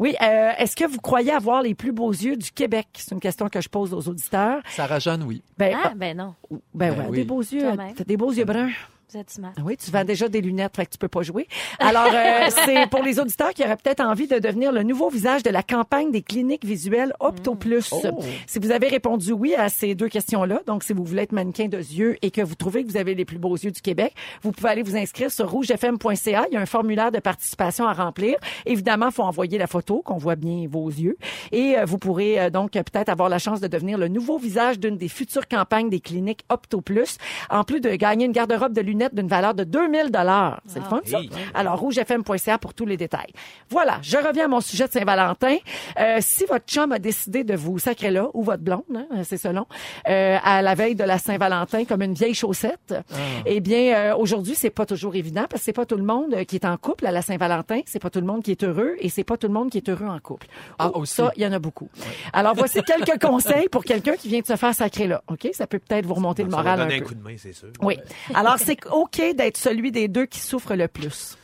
Oui, 0.00 0.16
euh, 0.22 0.50
est-ce 0.58 0.74
que 0.74 0.86
vous 0.86 0.98
croyez 0.98 1.30
avoir 1.30 1.60
les 1.60 1.74
plus 1.74 1.92
beaux 1.92 2.10
yeux 2.10 2.34
du 2.34 2.50
Québec? 2.50 2.88
C'est 2.94 3.12
une 3.12 3.20
question 3.20 3.50
que 3.50 3.60
je 3.60 3.68
pose 3.68 3.92
aux 3.92 4.08
auditeurs. 4.08 4.62
Sarah 4.70 4.98
Jeanne, 4.98 5.22
oui. 5.24 5.42
Ben, 5.58 5.76
Ah, 5.84 5.92
ben 5.94 6.16
non. 6.16 6.34
ben, 6.50 6.58
ben 6.72 6.98
ouais, 7.00 7.06
oui. 7.10 7.16
des 7.18 7.24
beaux 7.24 7.42
yeux. 7.42 7.70
Des 8.06 8.16
beaux 8.16 8.32
yeux 8.32 8.46
bruns. 8.46 8.70
Vous 9.12 9.18
êtes 9.18 9.30
smart. 9.30 9.52
Ah 9.56 9.62
Oui, 9.64 9.76
tu 9.76 9.90
vends 9.90 10.04
déjà 10.04 10.28
des 10.28 10.40
lunettes, 10.40 10.76
fait 10.76 10.86
que 10.86 10.92
tu 10.92 10.98
peux 10.98 11.08
pas 11.08 11.22
jouer. 11.22 11.48
Alors, 11.80 12.12
euh, 12.14 12.48
c'est 12.64 12.88
pour 12.90 13.02
les 13.02 13.18
auditeurs 13.18 13.50
qui 13.50 13.64
auraient 13.64 13.76
peut-être 13.76 14.00
envie 14.00 14.28
de 14.28 14.38
devenir 14.38 14.70
le 14.70 14.84
nouveau 14.84 15.10
visage 15.10 15.42
de 15.42 15.50
la 15.50 15.64
campagne 15.64 16.12
des 16.12 16.22
cliniques 16.22 16.64
visuelles 16.64 17.12
OptoPlus. 17.18 17.82
Oh. 17.90 18.02
Si 18.46 18.60
vous 18.60 18.70
avez 18.70 18.86
répondu 18.86 19.32
oui 19.32 19.54
à 19.56 19.68
ces 19.68 19.96
deux 19.96 20.08
questions-là, 20.08 20.60
donc 20.66 20.84
si 20.84 20.92
vous 20.92 21.02
voulez 21.02 21.22
être 21.22 21.32
mannequin 21.32 21.66
de 21.66 21.78
yeux 21.78 22.18
et 22.22 22.30
que 22.30 22.40
vous 22.40 22.54
trouvez 22.54 22.84
que 22.84 22.88
vous 22.88 22.98
avez 22.98 23.16
les 23.16 23.24
plus 23.24 23.38
beaux 23.38 23.56
yeux 23.56 23.72
du 23.72 23.80
Québec, 23.80 24.14
vous 24.42 24.52
pouvez 24.52 24.68
aller 24.68 24.82
vous 24.82 24.96
inscrire 24.96 25.32
sur 25.32 25.50
rougefm.ca. 25.50 26.46
Il 26.48 26.54
y 26.54 26.56
a 26.56 26.60
un 26.60 26.66
formulaire 26.66 27.10
de 27.10 27.18
participation 27.18 27.88
à 27.88 27.92
remplir. 27.92 28.36
Évidemment, 28.64 29.06
il 29.06 29.12
faut 29.12 29.24
envoyer 29.24 29.58
la 29.58 29.66
photo, 29.66 30.02
qu'on 30.04 30.18
voit 30.18 30.36
bien 30.36 30.68
vos 30.70 30.88
yeux. 30.88 31.16
Et 31.50 31.76
euh, 31.76 31.84
vous 31.84 31.98
pourrez 31.98 32.38
euh, 32.38 32.50
donc 32.50 32.72
peut-être 32.72 33.08
avoir 33.08 33.28
la 33.28 33.40
chance 33.40 33.60
de 33.60 33.66
devenir 33.66 33.98
le 33.98 34.06
nouveau 34.06 34.38
visage 34.38 34.78
d'une 34.78 34.96
des 34.96 35.08
futures 35.08 35.48
campagnes 35.48 35.90
des 35.90 36.00
cliniques 36.00 36.44
OptoPlus, 36.48 37.18
en 37.50 37.64
plus 37.64 37.80
de 37.80 37.90
gagner 37.96 38.26
une 38.26 38.32
garde-robe 38.32 38.72
de 38.72 38.80
lunettes 38.80 38.99
d'une 39.08 39.28
valeur 39.28 39.54
de 39.54 39.64
2000 39.64 40.10
dollars. 40.10 40.60
C'est 40.66 40.78
le 40.80 40.84
fun, 40.84 41.00
ça? 41.06 41.18
Alors, 41.54 41.78
rougefm.ca 41.78 42.58
pour 42.58 42.74
tous 42.74 42.86
les 42.86 42.96
détails. 42.96 43.32
Voilà, 43.70 43.98
je 44.02 44.16
reviens 44.16 44.44
à 44.44 44.48
mon 44.48 44.60
sujet 44.60 44.86
de 44.86 44.92
Saint-Valentin. 44.92 45.56
Euh, 45.98 46.18
si 46.20 46.44
votre 46.44 46.66
chum 46.66 46.92
a 46.92 46.98
décidé 46.98 47.44
de 47.44 47.54
vous 47.54 47.78
sacrer 47.78 48.10
là, 48.10 48.28
ou 48.34 48.42
votre 48.42 48.62
blonde, 48.62 48.82
hein, 48.92 49.06
c'est 49.24 49.36
selon, 49.38 49.66
euh, 50.08 50.38
à 50.42 50.62
la 50.62 50.74
veille 50.74 50.94
de 50.94 51.04
la 51.04 51.18
Saint-Valentin 51.18 51.84
comme 51.84 52.02
une 52.02 52.14
vieille 52.14 52.34
chaussette, 52.34 52.94
eh 53.46 53.60
bien, 53.60 53.94
euh, 53.94 54.16
aujourd'hui, 54.16 54.54
c'est 54.54 54.70
pas 54.70 54.86
toujours 54.86 55.14
évident 55.14 55.44
parce 55.48 55.62
que 55.62 55.64
c'est 55.66 55.72
pas 55.72 55.86
tout 55.86 55.96
le 55.96 56.02
monde 56.04 56.34
euh, 56.34 56.44
qui 56.44 56.56
est 56.56 56.64
en 56.64 56.76
couple 56.76 57.06
à 57.06 57.10
la 57.12 57.22
Saint-Valentin, 57.22 57.80
c'est 57.86 57.98
pas 58.00 58.10
tout 58.10 58.20
le 58.20 58.26
monde 58.26 58.42
qui 58.42 58.50
est 58.50 58.64
heureux 58.64 58.94
et 58.98 59.08
c'est 59.08 59.24
pas 59.24 59.36
tout 59.36 59.46
le 59.46 59.52
monde 59.54 59.70
qui 59.70 59.78
est 59.78 59.88
heureux 59.88 60.06
en 60.06 60.18
couple. 60.18 60.46
Ah, 60.78 60.90
Oh, 60.92 61.00
aussi. 61.02 61.14
Ça, 61.14 61.30
il 61.36 61.42
y 61.42 61.46
en 61.46 61.52
a 61.52 61.58
beaucoup. 61.60 61.88
Alors, 62.32 62.54
voici 62.56 62.82
quelques 62.82 63.20
conseils 63.24 63.68
pour 63.68 63.84
quelqu'un 63.84 64.16
qui 64.16 64.28
vient 64.28 64.40
de 64.40 64.46
se 64.46 64.56
faire 64.56 64.74
sacrer 64.74 65.06
là. 65.06 65.22
OK? 65.28 65.48
Ça 65.52 65.66
peut 65.68 65.78
peut-être 65.78 66.04
vous 66.04 66.14
remonter 66.14 66.42
le 66.42 66.48
moral 66.50 66.80
un 66.80 66.86
un 66.86 66.98
peu. 66.98 67.04
coup 67.04 67.14
de 67.14 67.22
main, 67.22 67.34
c'est 67.38 67.52
sûr. 67.52 67.68
Oui. 67.80 67.96
Alors, 68.34 68.56
c'est 68.58 68.76
OK 68.92 69.20
d'être 69.36 69.56
celui 69.56 69.92
des 69.92 70.08
deux 70.08 70.26
qui 70.26 70.40
souffre 70.40 70.74
le 70.74 70.88
plus. 70.88 71.36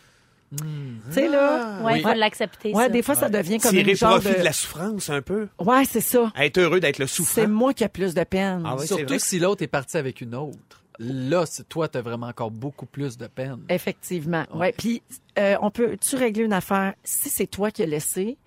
Tu 0.56 0.64
sais, 1.10 1.28
là. 1.28 1.80
Ouais, 1.82 1.98
il 1.98 2.02
faut 2.02 2.08
Ouais. 2.08 2.14
l'accepter. 2.14 2.72
Ouais, 2.72 2.84
ça. 2.84 2.88
des 2.88 3.02
fois, 3.02 3.14
ça 3.16 3.28
devient 3.28 3.58
comme 3.58 3.72
Tirer 3.72 3.90
une 3.90 3.96
genre 3.96 4.10
profit 4.20 4.28
de... 4.34 4.38
de 4.38 4.44
la 4.44 4.52
souffrance 4.52 5.10
un 5.10 5.20
peu. 5.20 5.48
Ouais, 5.58 5.84
c'est 5.84 6.00
ça. 6.00 6.32
Être 6.38 6.58
heureux 6.58 6.78
d'être 6.80 6.98
le 6.98 7.06
C'est 7.08 7.16
souffrant. 7.16 7.48
moi 7.48 7.74
qui 7.74 7.82
ai 7.84 7.88
plus 7.88 8.14
de 8.14 8.22
peine. 8.24 8.62
Ah 8.64 8.74
ouais, 8.76 8.86
c'est 8.86 8.94
Surtout 8.94 9.18
si 9.18 9.38
l'autre 9.40 9.62
est 9.62 9.66
parti 9.68 9.96
avec 9.96 10.20
une 10.20 10.34
autre. 10.36 10.56
Là, 10.98 11.44
c'est- 11.46 11.68
toi, 11.68 11.88
t'as 11.88 12.00
vraiment 12.00 12.28
encore 12.28 12.50
beaucoup 12.52 12.86
plus 12.86 13.18
de 13.18 13.26
peine. 13.26 13.58
Effectivement. 13.68 14.44
Ouais. 14.54 14.72
Puis, 14.78 15.02
euh, 15.38 15.56
on 15.60 15.70
peut-tu 15.70 16.16
régler 16.16 16.44
une 16.44 16.52
affaire? 16.54 16.94
Si 17.04 17.28
c'est 17.28 17.46
toi 17.48 17.70
qui 17.70 17.82
as 17.82 17.86
laissé, 17.86 18.38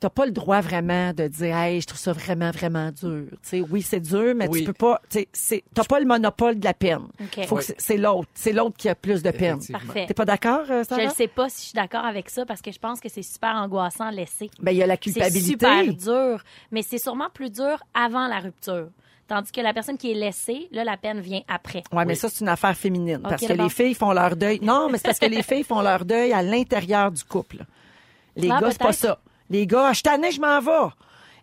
t'as 0.00 0.10
pas 0.10 0.26
le 0.26 0.32
droit 0.32 0.60
vraiment 0.60 1.12
de 1.12 1.26
dire, 1.26 1.56
hey, 1.56 1.80
je 1.80 1.86
trouve 1.86 1.98
ça 1.98 2.12
vraiment, 2.12 2.50
vraiment 2.50 2.90
dur. 2.92 3.24
Tu 3.32 3.38
sais, 3.42 3.60
oui, 3.60 3.82
c'est 3.82 4.00
dur, 4.00 4.32
mais 4.36 4.48
Oui. 4.48 4.60
tu 4.60 4.66
peux 4.66 4.72
pas, 4.72 5.00
c'est- 5.32 5.64
t'as 5.74 5.84
pas 5.84 5.98
le 6.00 6.06
monopole 6.06 6.58
de 6.58 6.64
la 6.64 6.74
peine. 6.74 7.02
OK. 7.20 7.46
Faut 7.46 7.56
que 7.56 7.60
Oui. 7.60 7.64
c'est- 7.66 7.80
c'est 7.80 7.96
l'autre. 7.96 8.28
C'est 8.34 8.52
l'autre 8.52 8.76
qui 8.76 8.88
a 8.88 8.94
plus 8.94 9.22
de 9.22 9.30
peine. 9.30 9.58
Parfait. 9.72 10.06
T'es 10.06 10.14
pas 10.14 10.24
d'accord, 10.24 10.62
euh, 10.70 10.82
Je 10.84 10.88
Sarah? 10.88 11.04
ne 11.06 11.10
sais 11.10 11.28
pas 11.28 11.48
si 11.48 11.60
je 11.62 11.66
suis 11.70 11.74
d'accord 11.74 12.04
avec 12.04 12.30
ça 12.30 12.46
parce 12.46 12.62
que 12.62 12.70
je 12.70 12.78
pense 12.78 13.00
que 13.00 13.08
c'est 13.08 13.22
super 13.22 13.54
angoissant 13.56 14.10
laisser. 14.10 14.50
Ben, 14.60 14.70
il 14.72 14.78
y 14.78 14.82
a 14.82 14.86
la 14.86 14.94
C'est 14.94 15.00
culpabilité. 15.12 15.50
super 15.50 15.84
dur, 15.94 16.44
mais 16.70 16.82
c'est 16.82 16.98
sûrement 16.98 17.28
plus 17.32 17.50
dur 17.50 17.82
avant 17.94 18.28
la 18.28 18.38
rupture. 18.40 18.88
Tandis 19.26 19.52
que 19.52 19.60
la 19.60 19.74
personne 19.74 19.98
qui 19.98 20.10
est 20.10 20.14
laissée, 20.14 20.68
là, 20.72 20.84
la 20.84 20.96
peine 20.96 21.20
vient 21.20 21.42
après. 21.48 21.82
Ouais, 21.92 22.06
mais 22.06 22.14
ça, 22.14 22.30
c'est 22.30 22.40
une 22.40 22.48
affaire 22.48 22.74
féminine. 22.76 23.20
parce 23.22 23.44
que 23.46 23.52
les 23.52 23.68
filles 23.68 23.94
font 23.94 24.12
leur 24.12 24.36
deuil. 24.36 24.58
Non, 24.62 24.88
mais 24.90 24.96
c'est 24.96 25.04
parce 25.08 25.18
que 25.18 25.26
les 25.26 25.42
filles 25.42 25.64
font 25.64 25.82
leur 25.82 26.04
deuil 26.06 26.32
à 26.32 26.40
l'intérieur 26.40 27.10
du 27.10 27.22
couple. 27.24 27.58
Les 28.36 28.48
Ah, 28.50 28.58
gars, 28.60 28.70
c'est 28.70 28.78
pas 28.78 28.92
ça. 28.92 29.18
Les 29.50 29.66
gars, 29.66 29.88
ah, 29.88 29.92
je 29.92 30.02
t'en 30.02 30.20
ai, 30.22 30.30
je 30.30 30.40
m'en 30.40 30.60
vais. 30.60 30.90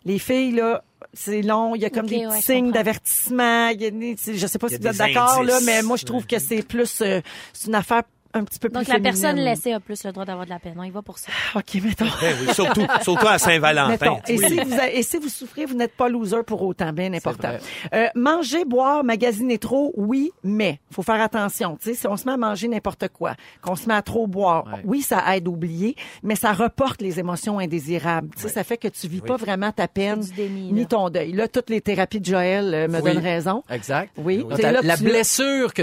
Les 0.04 0.18
filles, 0.18 0.52
là, 0.52 0.84
c'est 1.12 1.42
long. 1.42 1.74
Il 1.74 1.80
y 1.82 1.84
a 1.84 1.90
comme 1.90 2.06
des 2.06 2.20
petits 2.36 2.42
signes 2.42 2.70
d'avertissement. 2.72 3.68
Il 3.68 3.80
y 3.82 3.86
a 3.86 3.90
des- 3.90 4.16
Je 4.24 4.46
sais 4.46 4.58
pas 4.58 4.68
si 4.68 4.76
vous 4.76 4.86
êtes 4.86 4.96
d'accord, 5.14 5.42
là, 5.42 5.58
mais 5.64 5.82
moi, 5.82 5.96
je 5.96 6.04
trouve 6.04 6.26
que 6.26 6.38
c'est 6.38 6.62
plus, 6.62 7.00
euh, 7.02 7.20
c'est 7.52 7.66
une 7.68 7.74
affaire 7.74 8.02
un 8.36 8.44
petit 8.44 8.58
peu 8.58 8.68
plus 8.68 8.74
Donc, 8.78 8.88
la 8.88 8.94
féminine. 8.94 9.12
personne 9.20 9.36
laissée 9.36 9.72
a 9.72 9.80
plus 9.80 10.04
le 10.04 10.12
droit 10.12 10.24
d'avoir 10.24 10.44
de 10.46 10.50
la 10.50 10.58
peine. 10.58 10.74
On 10.78 10.82
y 10.82 10.90
va 10.90 11.02
pour 11.02 11.18
ça. 11.18 11.28
OK, 11.54 11.74
mettons. 11.82 12.04
Ben 12.20 12.34
oui, 12.40 12.54
surtout, 12.54 12.86
surtout 13.02 13.26
à 13.28 13.38
Saint-Valentin. 13.38 14.18
Et, 14.28 14.36
si 14.38 14.54
vous 14.60 14.74
et 14.92 15.02
si 15.02 15.18
vous 15.18 15.28
souffrez, 15.28 15.64
vous 15.64 15.74
n'êtes 15.74 15.96
pas 15.96 16.08
loser 16.08 16.42
pour 16.46 16.62
autant, 16.62 16.92
bien 16.92 17.12
important. 17.12 17.50
Euh, 17.94 18.06
manger, 18.14 18.64
boire, 18.64 19.04
magasiner 19.04 19.58
trop, 19.58 19.92
oui, 19.96 20.30
mais 20.44 20.80
faut 20.90 21.02
faire 21.02 21.20
attention. 21.20 21.76
Tu 21.76 21.90
sais, 21.90 21.94
si 21.94 22.06
on 22.06 22.16
se 22.16 22.24
met 22.26 22.32
à 22.32 22.36
manger 22.36 22.68
n'importe 22.68 23.08
quoi, 23.08 23.34
qu'on 23.62 23.76
se 23.76 23.86
met 23.88 23.94
à 23.94 24.02
trop 24.02 24.26
boire, 24.26 24.64
Ouais. 24.66 24.80
oui, 24.84 25.02
ça 25.02 25.22
aide 25.36 25.46
à 25.46 25.50
oublier, 25.50 25.96
mais 26.22 26.34
ça 26.36 26.52
reporte 26.52 27.00
les 27.02 27.18
émotions 27.20 27.58
indésirables. 27.58 28.28
Tu 28.36 28.42
sais, 28.42 28.48
ça 28.48 28.64
fait 28.64 28.76
que 28.76 28.88
tu 28.88 29.08
vis 29.08 29.20
pas 29.20 29.36
vraiment 29.36 29.72
ta 29.72 29.88
peine 29.88 30.20
déni, 30.36 30.72
ni 30.72 30.80
là. 30.80 30.86
ton 30.86 31.10
deuil. 31.10 31.32
Là, 31.32 31.48
toutes 31.48 31.70
les 31.70 31.80
thérapies 31.80 32.20
de 32.20 32.26
Joël 32.26 32.74
euh, 32.74 32.88
me 32.88 33.00
Oui. 33.00 33.12
donnent 33.14 33.22
raison. 33.22 33.62
Exact. 33.70 34.10
Oui. 34.18 34.38
Donc, 34.38 34.60
la, 34.60 34.72
là, 34.72 34.80
la 34.82 34.96
tu- 34.96 35.04
blessure 35.04 35.72
que, 35.74 35.82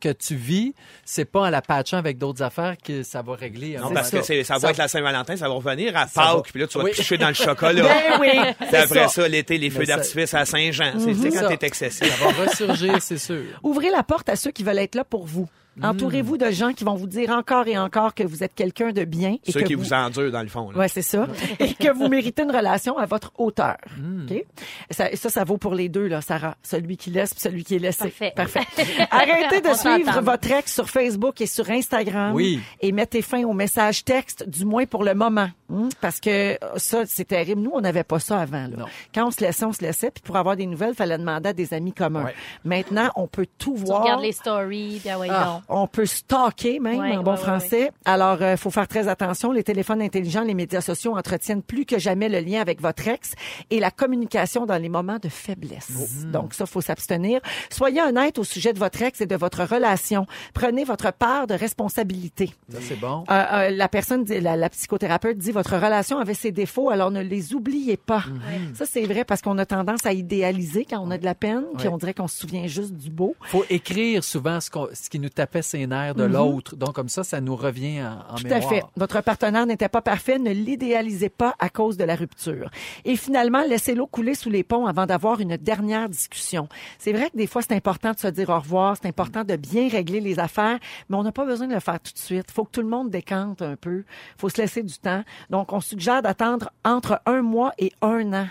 que 0.00 0.12
tu 0.12 0.34
vis, 0.34 0.74
c'est 1.04 1.24
pas 1.24 1.40
en 1.42 1.50
la 1.50 1.62
avec 1.94 2.18
d'autres 2.18 2.42
affaires 2.42 2.74
que 2.82 3.02
ça 3.04 3.22
va 3.22 3.34
régler. 3.36 3.76
Non, 3.76 3.86
hein. 3.86 3.90
parce 3.94 4.10
que 4.10 4.20
ça 4.42 4.58
va 4.58 4.70
être 4.70 4.76
la 4.78 4.88
Saint-Valentin, 4.88 5.36
ça 5.36 5.48
va 5.48 5.54
revenir 5.54 5.96
à 5.96 6.06
Ça. 6.08 6.22
Pâques, 6.22 6.50
puis 6.52 6.60
là, 6.60 6.66
tu 6.66 6.78
vas 6.78 6.84
Oui. 6.84 6.90
te 6.92 6.96
toucher 6.96 7.16
dans 7.18 7.28
le 7.28 7.34
chocolat. 7.34 7.82
Ben 7.86 8.20
oui, 8.20 8.30
Puis 8.58 8.66
c'est 8.70 8.76
après 8.78 9.02
ça. 9.02 9.08
ça, 9.08 9.28
l'été, 9.28 9.58
les 9.58 9.70
feux 9.70 9.84
ça- 9.84 9.96
d'artifice 9.96 10.34
à 10.34 10.44
Saint-Jean. 10.44 10.92
C'est 10.98 11.06
tu 11.06 11.14
sais, 11.14 11.30
C'est 11.30 11.38
quand 11.38 11.48
ça. 11.48 11.56
t'es 11.56 11.66
excessif. 11.66 12.18
Ça 12.18 12.24
va 12.24 12.44
ressurgir, 12.44 13.00
c'est 13.00 13.18
sûr. 13.18 13.42
Ouvrez 13.62 13.90
la 13.90 14.02
porte 14.02 14.28
à 14.28 14.36
ceux 14.36 14.50
qui 14.50 14.62
veulent 14.64 14.78
être 14.78 14.94
là 14.96 15.04
pour 15.04 15.26
vous. 15.26 15.48
Mm. 15.76 15.84
Entourez-vous 15.84 16.38
de 16.38 16.50
gens 16.50 16.72
qui 16.72 16.84
vont 16.84 16.94
vous 16.94 17.06
dire 17.06 17.30
encore 17.30 17.68
et 17.68 17.76
encore 17.78 18.14
que 18.14 18.22
vous 18.22 18.42
êtes 18.42 18.54
quelqu'un 18.54 18.92
de 18.92 19.04
bien. 19.04 19.36
Et 19.44 19.52
Ceux 19.52 19.60
que 19.60 19.66
qui 19.66 19.74
vous 19.74 19.92
endurent, 19.92 20.32
dans 20.32 20.42
le 20.42 20.48
fond. 20.48 20.72
Ouais, 20.74 20.88
c'est 20.88 21.02
ça. 21.02 21.26
Et 21.60 21.74
que 21.74 21.92
vous 21.92 22.08
méritez 22.08 22.42
une 22.42 22.50
relation 22.50 22.96
à 22.98 23.06
votre 23.06 23.32
hauteur. 23.38 23.76
Hmm. 23.98 24.26
OK? 24.30 24.44
Ça, 24.90 25.14
ça, 25.14 25.28
ça 25.28 25.44
vaut 25.44 25.58
pour 25.58 25.74
les 25.74 25.88
deux, 25.88 26.06
là, 26.06 26.20
Sarah. 26.20 26.56
Celui 26.62 26.96
qui 26.96 27.10
laisse 27.10 27.34
puis 27.34 27.42
celui 27.42 27.64
qui 27.64 27.76
est 27.76 27.78
laissé. 27.78 28.12
Parfait. 28.34 28.60
Arrêtez 29.10 29.60
de 29.60 29.68
On 29.68 29.74
suivre 29.74 30.20
votre 30.22 30.50
ex 30.50 30.72
sur 30.72 30.88
Facebook 30.88 31.40
et 31.40 31.46
sur 31.46 31.68
Instagram. 31.70 32.34
Oui. 32.34 32.60
Et 32.80 32.92
mettez 32.92 33.22
fin 33.22 33.44
aux 33.44 33.52
messages 33.52 34.04
textes, 34.04 34.48
du 34.48 34.64
moins 34.64 34.86
pour 34.86 35.04
le 35.04 35.14
moment. 35.14 35.48
Hum, 35.68 35.88
Parce 36.00 36.20
que 36.20 36.52
euh, 36.52 36.56
ça, 36.76 37.02
c'est 37.06 37.24
terrible. 37.24 37.60
Nous, 37.62 37.72
on 37.74 37.80
n'avait 37.80 38.04
pas 38.04 38.18
ça 38.20 38.40
avant. 38.40 38.62
Là. 38.68 38.76
Non. 38.76 38.86
Quand 39.14 39.26
on 39.26 39.30
se 39.30 39.40
laissait, 39.40 39.64
on 39.64 39.72
se 39.72 39.82
laissait. 39.82 40.10
Puis 40.10 40.22
pour 40.22 40.36
avoir 40.36 40.56
des 40.56 40.66
nouvelles, 40.66 40.90
il 40.90 40.96
fallait 40.96 41.18
demander 41.18 41.48
à 41.48 41.52
des 41.52 41.74
amis 41.74 41.92
communs. 41.92 42.24
Ouais. 42.24 42.34
Maintenant, 42.64 43.10
on 43.16 43.26
peut 43.26 43.46
tout 43.58 43.74
Tu 43.76 43.84
voir. 43.84 44.02
regardes 44.02 44.22
les 44.22 44.32
stories, 44.32 45.02
ah 45.10 45.18
ouais, 45.18 45.28
Ah. 45.30 45.60
On 45.68 45.86
peut 45.86 46.06
stalker 46.06 46.78
même 46.80 46.98
Ouais, 47.00 47.16
en 47.16 47.22
bon 47.22 47.32
ouais, 47.32 47.36
ouais, 47.38 47.42
français. 47.42 47.90
Alors, 48.04 48.40
il 48.42 48.56
faut 48.56 48.70
faire 48.70 48.86
très 48.88 49.08
attention. 49.08 49.52
Les 49.52 49.64
téléphones 49.64 50.02
intelligents, 50.02 50.42
les 50.42 50.54
médias 50.54 50.80
sociaux 50.80 51.16
entretiennent 51.16 51.62
plus 51.62 51.84
que 51.84 51.98
jamais 51.98 52.28
le 52.28 52.40
lien 52.40 52.60
avec 52.60 52.80
votre 52.80 53.06
ex 53.08 53.32
et 53.70 53.80
la 53.80 53.90
communication 53.90 54.66
dans 54.66 54.76
les 54.80 54.88
moments 54.88 55.18
de 55.20 55.28
faiblesse. 55.28 55.88
Oh. 55.98 56.26
Donc, 56.32 56.54
ça, 56.54 56.66
faut 56.66 56.80
s'abstenir. 56.80 57.40
Soyez 57.70 58.02
honnête 58.02 58.38
au 58.38 58.44
sujet 58.44 58.72
de 58.72 58.78
votre 58.78 59.02
ex 59.02 59.20
et 59.20 59.26
de 59.26 59.36
votre 59.36 59.64
relation. 59.64 60.26
Prenez 60.54 60.84
votre 60.84 61.12
part 61.12 61.46
de 61.46 61.54
responsabilité. 61.54 62.52
Ça, 62.70 62.78
c'est 62.80 63.00
bon. 63.00 63.24
Euh, 63.30 63.44
euh, 63.52 63.70
la 63.70 63.88
personne, 63.88 64.24
la 64.28 64.68
psychothérapeute 64.70 65.38
dit 65.38 65.52
votre 65.56 65.74
relation 65.76 66.18
avait 66.18 66.34
ses 66.34 66.52
défauts, 66.52 66.90
alors 66.90 67.10
ne 67.10 67.20
les 67.22 67.54
oubliez 67.54 67.96
pas. 67.96 68.24
Mhm. 68.28 68.74
Ça, 68.74 68.84
c'est 68.86 69.04
vrai 69.06 69.24
parce 69.24 69.42
qu'on 69.42 69.58
a 69.58 69.66
tendance 69.66 70.04
à 70.06 70.12
idéaliser 70.12 70.84
quand 70.88 70.98
on 71.00 71.10
a 71.10 71.18
de 71.18 71.24
la 71.24 71.34
peine, 71.34 71.64
puis 71.78 71.88
on 71.88 71.96
dirait 71.96 72.14
qu'on 72.14 72.28
se 72.28 72.38
souvient 72.38 72.66
juste 72.66 72.92
du 72.94 73.10
beau. 73.10 73.34
faut 73.46 73.64
écrire 73.70 74.22
souvent 74.22 74.60
ce, 74.60 74.70
qu'on- 74.70 74.88
ce 74.92 75.08
qui 75.10 75.18
nous 75.18 75.28
tapait 75.28 75.62
ses 75.62 75.86
nerfs 75.86 76.14
de 76.14 76.24
l'autre. 76.24 76.76
Donc, 76.76 76.92
comme 76.94 77.08
ça, 77.08 77.24
ça 77.24 77.40
nous 77.40 77.56
revient 77.56 78.02
en, 78.02 78.34
en 78.34 78.36
Tout 78.36 78.44
mémoire. 78.44 78.64
à 78.64 78.68
fait. 78.68 78.82
Votre 78.96 79.20
partenaire 79.22 79.66
n'était 79.66 79.88
pas 79.88 80.02
parfait, 80.02 80.38
ne 80.38 80.50
l'idéalisez 80.52 81.28
pas 81.30 81.54
à 81.58 81.68
cause 81.68 81.96
de 81.96 82.04
la 82.04 82.14
rupture. 82.16 82.70
Et 83.04 83.16
finalement, 83.16 83.62
laissez 83.68 83.94
l'eau 83.94 84.06
couler 84.06 84.34
sous 84.34 84.50
les 84.50 84.62
ponts 84.62 84.86
avant 84.86 85.06
d'avoir 85.06 85.40
une 85.40 85.56
dernière 85.56 86.08
discussion. 86.08 86.68
C'est 86.98 87.12
vrai 87.12 87.30
que 87.30 87.36
des 87.36 87.46
fois, 87.46 87.62
c'est 87.62 87.74
important 87.74 88.12
de 88.12 88.18
se 88.18 88.28
dire 88.28 88.50
au 88.50 88.58
revoir, 88.58 88.96
c'est 89.00 89.08
important 89.08 89.44
de 89.44 89.56
bien 89.56 89.88
régler 89.88 90.20
les 90.20 90.38
affaires, 90.38 90.78
mais 91.08 91.16
on 91.16 91.22
n'a 91.22 91.32
pas 91.32 91.44
besoin 91.46 91.66
de 91.66 91.74
le 91.74 91.80
faire 91.80 91.98
tout 92.00 92.12
de 92.12 92.18
suite. 92.18 92.50
faut 92.50 92.64
que 92.64 92.70
tout 92.72 92.82
le 92.82 92.88
monde 92.88 93.10
décante 93.10 93.62
un 93.62 93.76
peu. 93.76 94.04
faut 94.38 94.48
se 94.48 94.60
laisser 94.60 94.82
du 94.82 94.98
temps. 94.98 95.22
Donc, 95.50 95.72
on 95.72 95.80
suggère 95.80 96.22
d'attendre 96.22 96.70
entre 96.84 97.20
un 97.26 97.42
mois 97.42 97.72
et 97.78 97.92
un 98.02 98.32
an. 98.32 98.48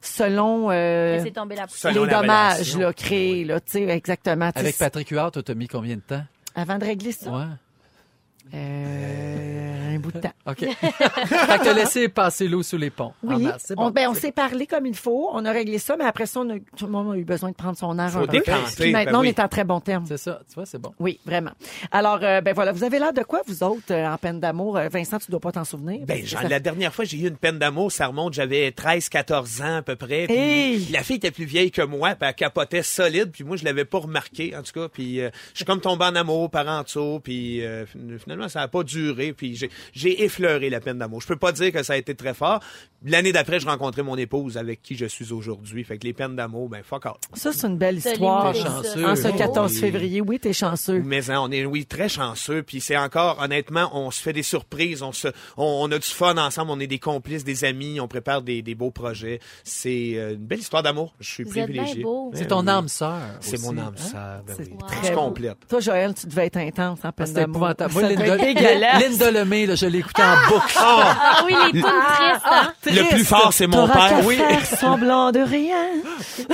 Selon 0.00 0.70
euh, 0.70 1.18
la. 1.18 1.66
Selon 1.68 2.04
les 2.04 2.10
la 2.10 2.20
dommages 2.20 2.76
là, 2.76 2.92
créés, 2.92 3.44
là, 3.44 3.60
tu 3.60 3.78
exactement. 3.88 4.52
Tu 4.52 4.58
Avec 4.58 4.78
Patrick 4.78 5.08
Huard, 5.08 5.32
toi, 5.32 5.42
t'as 5.42 5.54
mis 5.54 5.66
combien 5.66 5.96
de 5.96 6.00
temps? 6.00 6.22
Avant 6.54 6.78
de 6.78 6.84
régler 6.84 7.12
ça, 7.12 7.30
Ouais. 7.30 7.44
Euh, 8.54 9.94
un 9.94 9.98
bout 9.98 10.12
de 10.12 10.20
temps. 10.20 10.32
OK. 10.46 10.58
fait 10.80 11.58
que 11.58 11.64
t'as 11.64 11.72
laissé 11.72 12.08
passer 12.08 12.48
l'eau 12.48 12.62
sous 12.62 12.76
les 12.76 12.90
ponts. 12.90 13.12
Oui. 13.22 13.48
C'est 13.58 13.74
on, 13.76 13.90
ben, 13.90 14.08
on 14.10 14.14
s'est 14.14 14.32
parlé 14.32 14.66
comme 14.66 14.86
il 14.86 14.94
faut, 14.96 15.30
on 15.32 15.44
a 15.44 15.52
réglé 15.52 15.78
ça, 15.78 15.96
mais 15.96 16.04
après 16.04 16.26
ça, 16.26 16.40
on 16.40 16.50
a, 16.50 16.54
tout 16.76 16.86
le 16.86 16.92
monde 16.92 17.12
a 17.14 17.16
eu 17.16 17.24
besoin 17.24 17.50
de 17.50 17.54
prendre 17.54 17.76
son 17.76 17.98
air 17.98 18.10
Faut 18.10 18.18
un 18.20 18.26
peu. 18.26 18.32
décanter, 18.38 18.60
Puis 18.76 18.92
ben 18.92 19.04
maintenant, 19.04 19.20
oui. 19.20 19.28
on 19.28 19.30
est 19.30 19.40
en 19.40 19.48
très 19.48 19.64
bon 19.64 19.80
terme. 19.80 20.04
C'est 20.06 20.16
ça, 20.18 20.40
tu 20.48 20.54
vois, 20.54 20.66
c'est 20.66 20.78
bon. 20.80 20.92
Oui, 20.98 21.18
vraiment. 21.24 21.52
Alors, 21.90 22.18
euh, 22.22 22.40
ben 22.40 22.54
voilà, 22.54 22.72
vous 22.72 22.84
avez 22.84 22.98
l'air 22.98 23.12
de 23.12 23.22
quoi, 23.22 23.40
vous 23.46 23.62
autres, 23.62 23.82
euh, 23.92 24.06
en 24.08 24.18
peine 24.18 24.40
d'amour? 24.40 24.76
Euh, 24.76 24.88
Vincent, 24.88 25.18
tu 25.18 25.30
dois 25.30 25.40
pas 25.40 25.52
t'en 25.52 25.64
souvenir. 25.64 26.04
Ben, 26.06 26.24
genre, 26.24 26.42
ça- 26.42 26.48
la 26.48 26.60
dernière 26.60 26.94
fois, 26.94 27.04
j'ai 27.04 27.18
eu 27.18 27.28
une 27.28 27.36
peine 27.36 27.58
d'amour, 27.58 27.90
ça 27.90 28.06
remonte, 28.06 28.34
j'avais 28.34 28.70
13, 28.72 29.08
14 29.08 29.60
ans 29.62 29.76
à 29.78 29.82
peu 29.82 29.96
près. 29.96 30.26
Puis 30.26 30.36
Hey! 30.36 30.88
La 30.92 31.02
fille 31.02 31.16
était 31.16 31.30
plus 31.30 31.44
vieille 31.46 31.70
que 31.70 31.82
moi, 31.82 32.14
puis 32.14 32.28
elle 32.28 32.34
capotait 32.34 32.82
solide, 32.82 33.30
puis 33.32 33.44
moi, 33.44 33.56
je 33.56 33.64
l'avais 33.64 33.84
pas 33.84 33.98
remarqué, 33.98 34.54
en 34.56 34.62
tout 34.62 34.72
cas. 34.72 34.88
Puis 34.88 35.20
euh, 35.20 35.30
je 35.52 35.58
suis 35.58 35.64
comme 35.64 35.80
tombé 35.80 36.04
en 36.04 36.14
amour 36.14 36.50
par 36.50 36.66
en 36.68 36.82
dessous, 36.82 37.20
puis 37.22 37.64
euh, 37.64 37.84
finalement, 38.36 38.48
ça 38.48 38.62
a 38.62 38.68
pas 38.68 38.82
duré, 38.82 39.32
puis 39.32 39.58
j'ai, 39.92 40.22
effleuré 40.22 40.70
la 40.70 40.80
peine 40.80 40.98
d'amour. 40.98 41.20
Je 41.20 41.26
peux 41.26 41.36
pas 41.36 41.52
dire 41.52 41.72
que 41.72 41.82
ça 41.82 41.94
a 41.94 41.96
été 41.96 42.14
très 42.14 42.34
fort. 42.34 42.60
L'année 43.04 43.32
d'après, 43.32 43.60
je 43.60 43.66
rencontrais 43.66 44.02
mon 44.02 44.16
épouse 44.16 44.56
avec 44.56 44.82
qui 44.82 44.96
je 44.96 45.06
suis 45.06 45.32
aujourd'hui. 45.32 45.84
Fait 45.84 45.98
que 45.98 46.06
les 46.06 46.12
peines 46.12 46.36
d'amour, 46.36 46.68
ben, 46.68 46.82
fuck 46.82 47.06
off. 47.06 47.16
Ça, 47.34 47.52
c'est 47.52 47.66
une 47.66 47.78
belle 47.78 47.98
histoire. 47.98 48.54
Chanceux. 48.54 49.04
En 49.06 49.16
ce 49.16 49.28
Oui. 49.28 49.36
14 49.36 49.78
février, 49.78 50.20
oui, 50.20 50.38
t'es 50.38 50.52
chanceux. 50.52 51.02
Mais 51.04 51.30
hein, 51.30 51.40
on 51.40 51.50
est 51.50 51.64
oui 51.64 51.86
très 51.86 52.08
chanceux 52.08 52.62
puis 52.62 52.80
c'est 52.80 52.96
encore 52.96 53.38
honnêtement 53.40 53.90
on 53.92 54.10
se 54.10 54.20
fait 54.20 54.32
des 54.32 54.42
surprises 54.42 55.02
on 55.02 55.12
se 55.12 55.28
on, 55.56 55.80
on 55.82 55.90
a 55.90 55.98
du 55.98 56.08
fun 56.08 56.36
ensemble 56.36 56.70
on 56.70 56.80
est 56.80 56.86
des 56.86 56.98
complices 56.98 57.44
des 57.44 57.64
amis 57.64 58.00
on 58.00 58.08
prépare 58.08 58.42
des, 58.42 58.62
des 58.62 58.74
beaux 58.74 58.90
projets 58.90 59.40
c'est 59.64 60.12
euh, 60.14 60.34
une 60.34 60.46
belle 60.46 60.60
histoire 60.60 60.82
d'amour 60.82 61.14
je 61.20 61.28
suis 61.30 61.44
Vous 61.44 61.50
privilégié. 61.50 62.02
Ben 62.02 62.30
C'est 62.34 62.46
ton 62.46 62.66
âme 62.66 62.88
sœur. 62.88 63.20
c'est 63.40 63.60
mon 63.62 63.76
âme 63.78 63.94
hein? 63.96 64.00
sœur 64.00 64.42
ben 64.46 64.56
très 64.86 65.12
complète 65.12 65.58
Toi, 65.68 65.80
Joël, 65.80 66.14
tu 66.14 66.26
devais 66.26 66.46
être 66.46 66.56
intense 66.56 67.04
en 67.04 67.12
peine 67.12 67.26
C'était 67.26 67.40
d'amour. 67.40 67.60
Moi, 67.60 68.02
Linda. 68.34 68.98
Linda 68.98 69.30
Lemay, 69.30 69.66
là, 69.66 69.74
je 69.74 69.86
l'ai 69.86 69.98
écouté 69.98 70.22
en 70.22 70.48
boucle. 70.50 70.74
Ah 70.78 71.42
oui, 71.44 71.54
les 71.72 71.80
tunes 71.80 71.82
tristes, 71.82 72.44
hein? 72.50 72.72
le 72.86 73.08
plus 73.10 73.24
fort 73.24 73.52
c'est 73.52 73.66
mon 73.66 73.86
T'auras 73.86 74.08
père 74.08 74.18
qu'à 74.20 74.24
oui 74.26 74.36
faire 74.36 74.78
semblant 74.78 75.32
de 75.32 75.40
rien. 75.40 75.76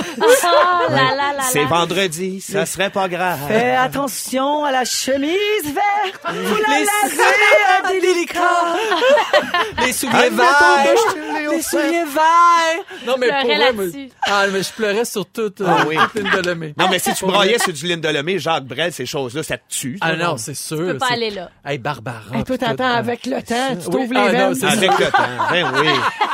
Ah 0.45 0.81
là 0.89 1.15
là 1.15 1.33
là 1.37 1.43
c'est 1.49 1.63
vendredi 1.65 2.39
ça 2.41 2.65
serait 2.65 2.89
pas 2.89 3.07
grave 3.07 3.39
Fais 3.47 3.71
attention 3.75 4.63
à 4.65 4.71
la 4.71 4.85
chemise 4.85 5.63
verte. 5.63 6.35
Vous 6.35 6.55
la 6.55 6.79
lavez 6.79 7.97
indélicat. 7.97 8.39
Les 9.85 9.91
souliers 9.93 10.13
Ah, 10.13 10.29
verts! 10.29 11.51
Les 11.51 11.61
souliers 11.61 12.03
verts! 12.05 12.83
Non, 13.05 13.15
mais 13.17 13.27
Je 13.27 13.31
pour 13.31 13.41
pleurais 13.41 13.55
vrai, 13.57 13.73
moi- 13.73 13.83
là-dessus. 13.85 14.09
Ah, 14.23 14.45
mais 14.51 14.63
je 14.63 14.71
pleurais 14.71 15.05
sur 15.05 15.25
toute, 15.25 15.61
euh, 15.61 15.65
Ah 15.67 15.83
oui. 15.87 15.97
toute 16.13 16.23
Linda 16.23 16.41
Lemay. 16.41 16.73
non 16.77 16.87
mais 16.89 16.99
si 16.99 17.13
tu 17.13 17.19
Pour 17.19 17.29
vrai. 17.29 17.37
broyais 17.37 17.59
sur 17.59 17.73
du 17.73 17.85
Linda 17.87 18.11
Lemay 18.11 18.39
Jacques 18.39 18.65
Brel 18.65 18.93
ces 18.93 19.05
choses 19.05 19.35
là 19.35 19.43
ça 19.43 19.57
te 19.57 19.63
tue 19.69 19.97
Ah 20.01 20.15
non, 20.15 20.37
c'est 20.37 20.53
sûr. 20.55 20.77
Tu 20.77 20.83
peux 20.85 20.97
pas 20.97 21.07
c'est- 21.07 21.13
aller 21.13 21.29
là. 21.31 21.49
Hey, 21.65 21.77
Barbara. 21.77 22.39
Et 22.39 22.43
toi, 22.43 22.57
t'attends 22.57 22.83
avec 22.93 23.25
le 23.25 23.41
temps. 23.41 23.69
Tu 23.71 23.77
Oui. 23.77 23.83
t'ouvres 23.85 24.13
les 24.13 24.19
Ah, 24.19 24.49
non, 24.49 24.51
veines. 24.53 24.65
avec 24.65 24.99
le 24.99 25.05
temps 25.11 25.47
ben 25.49 25.71
oui 25.79 25.87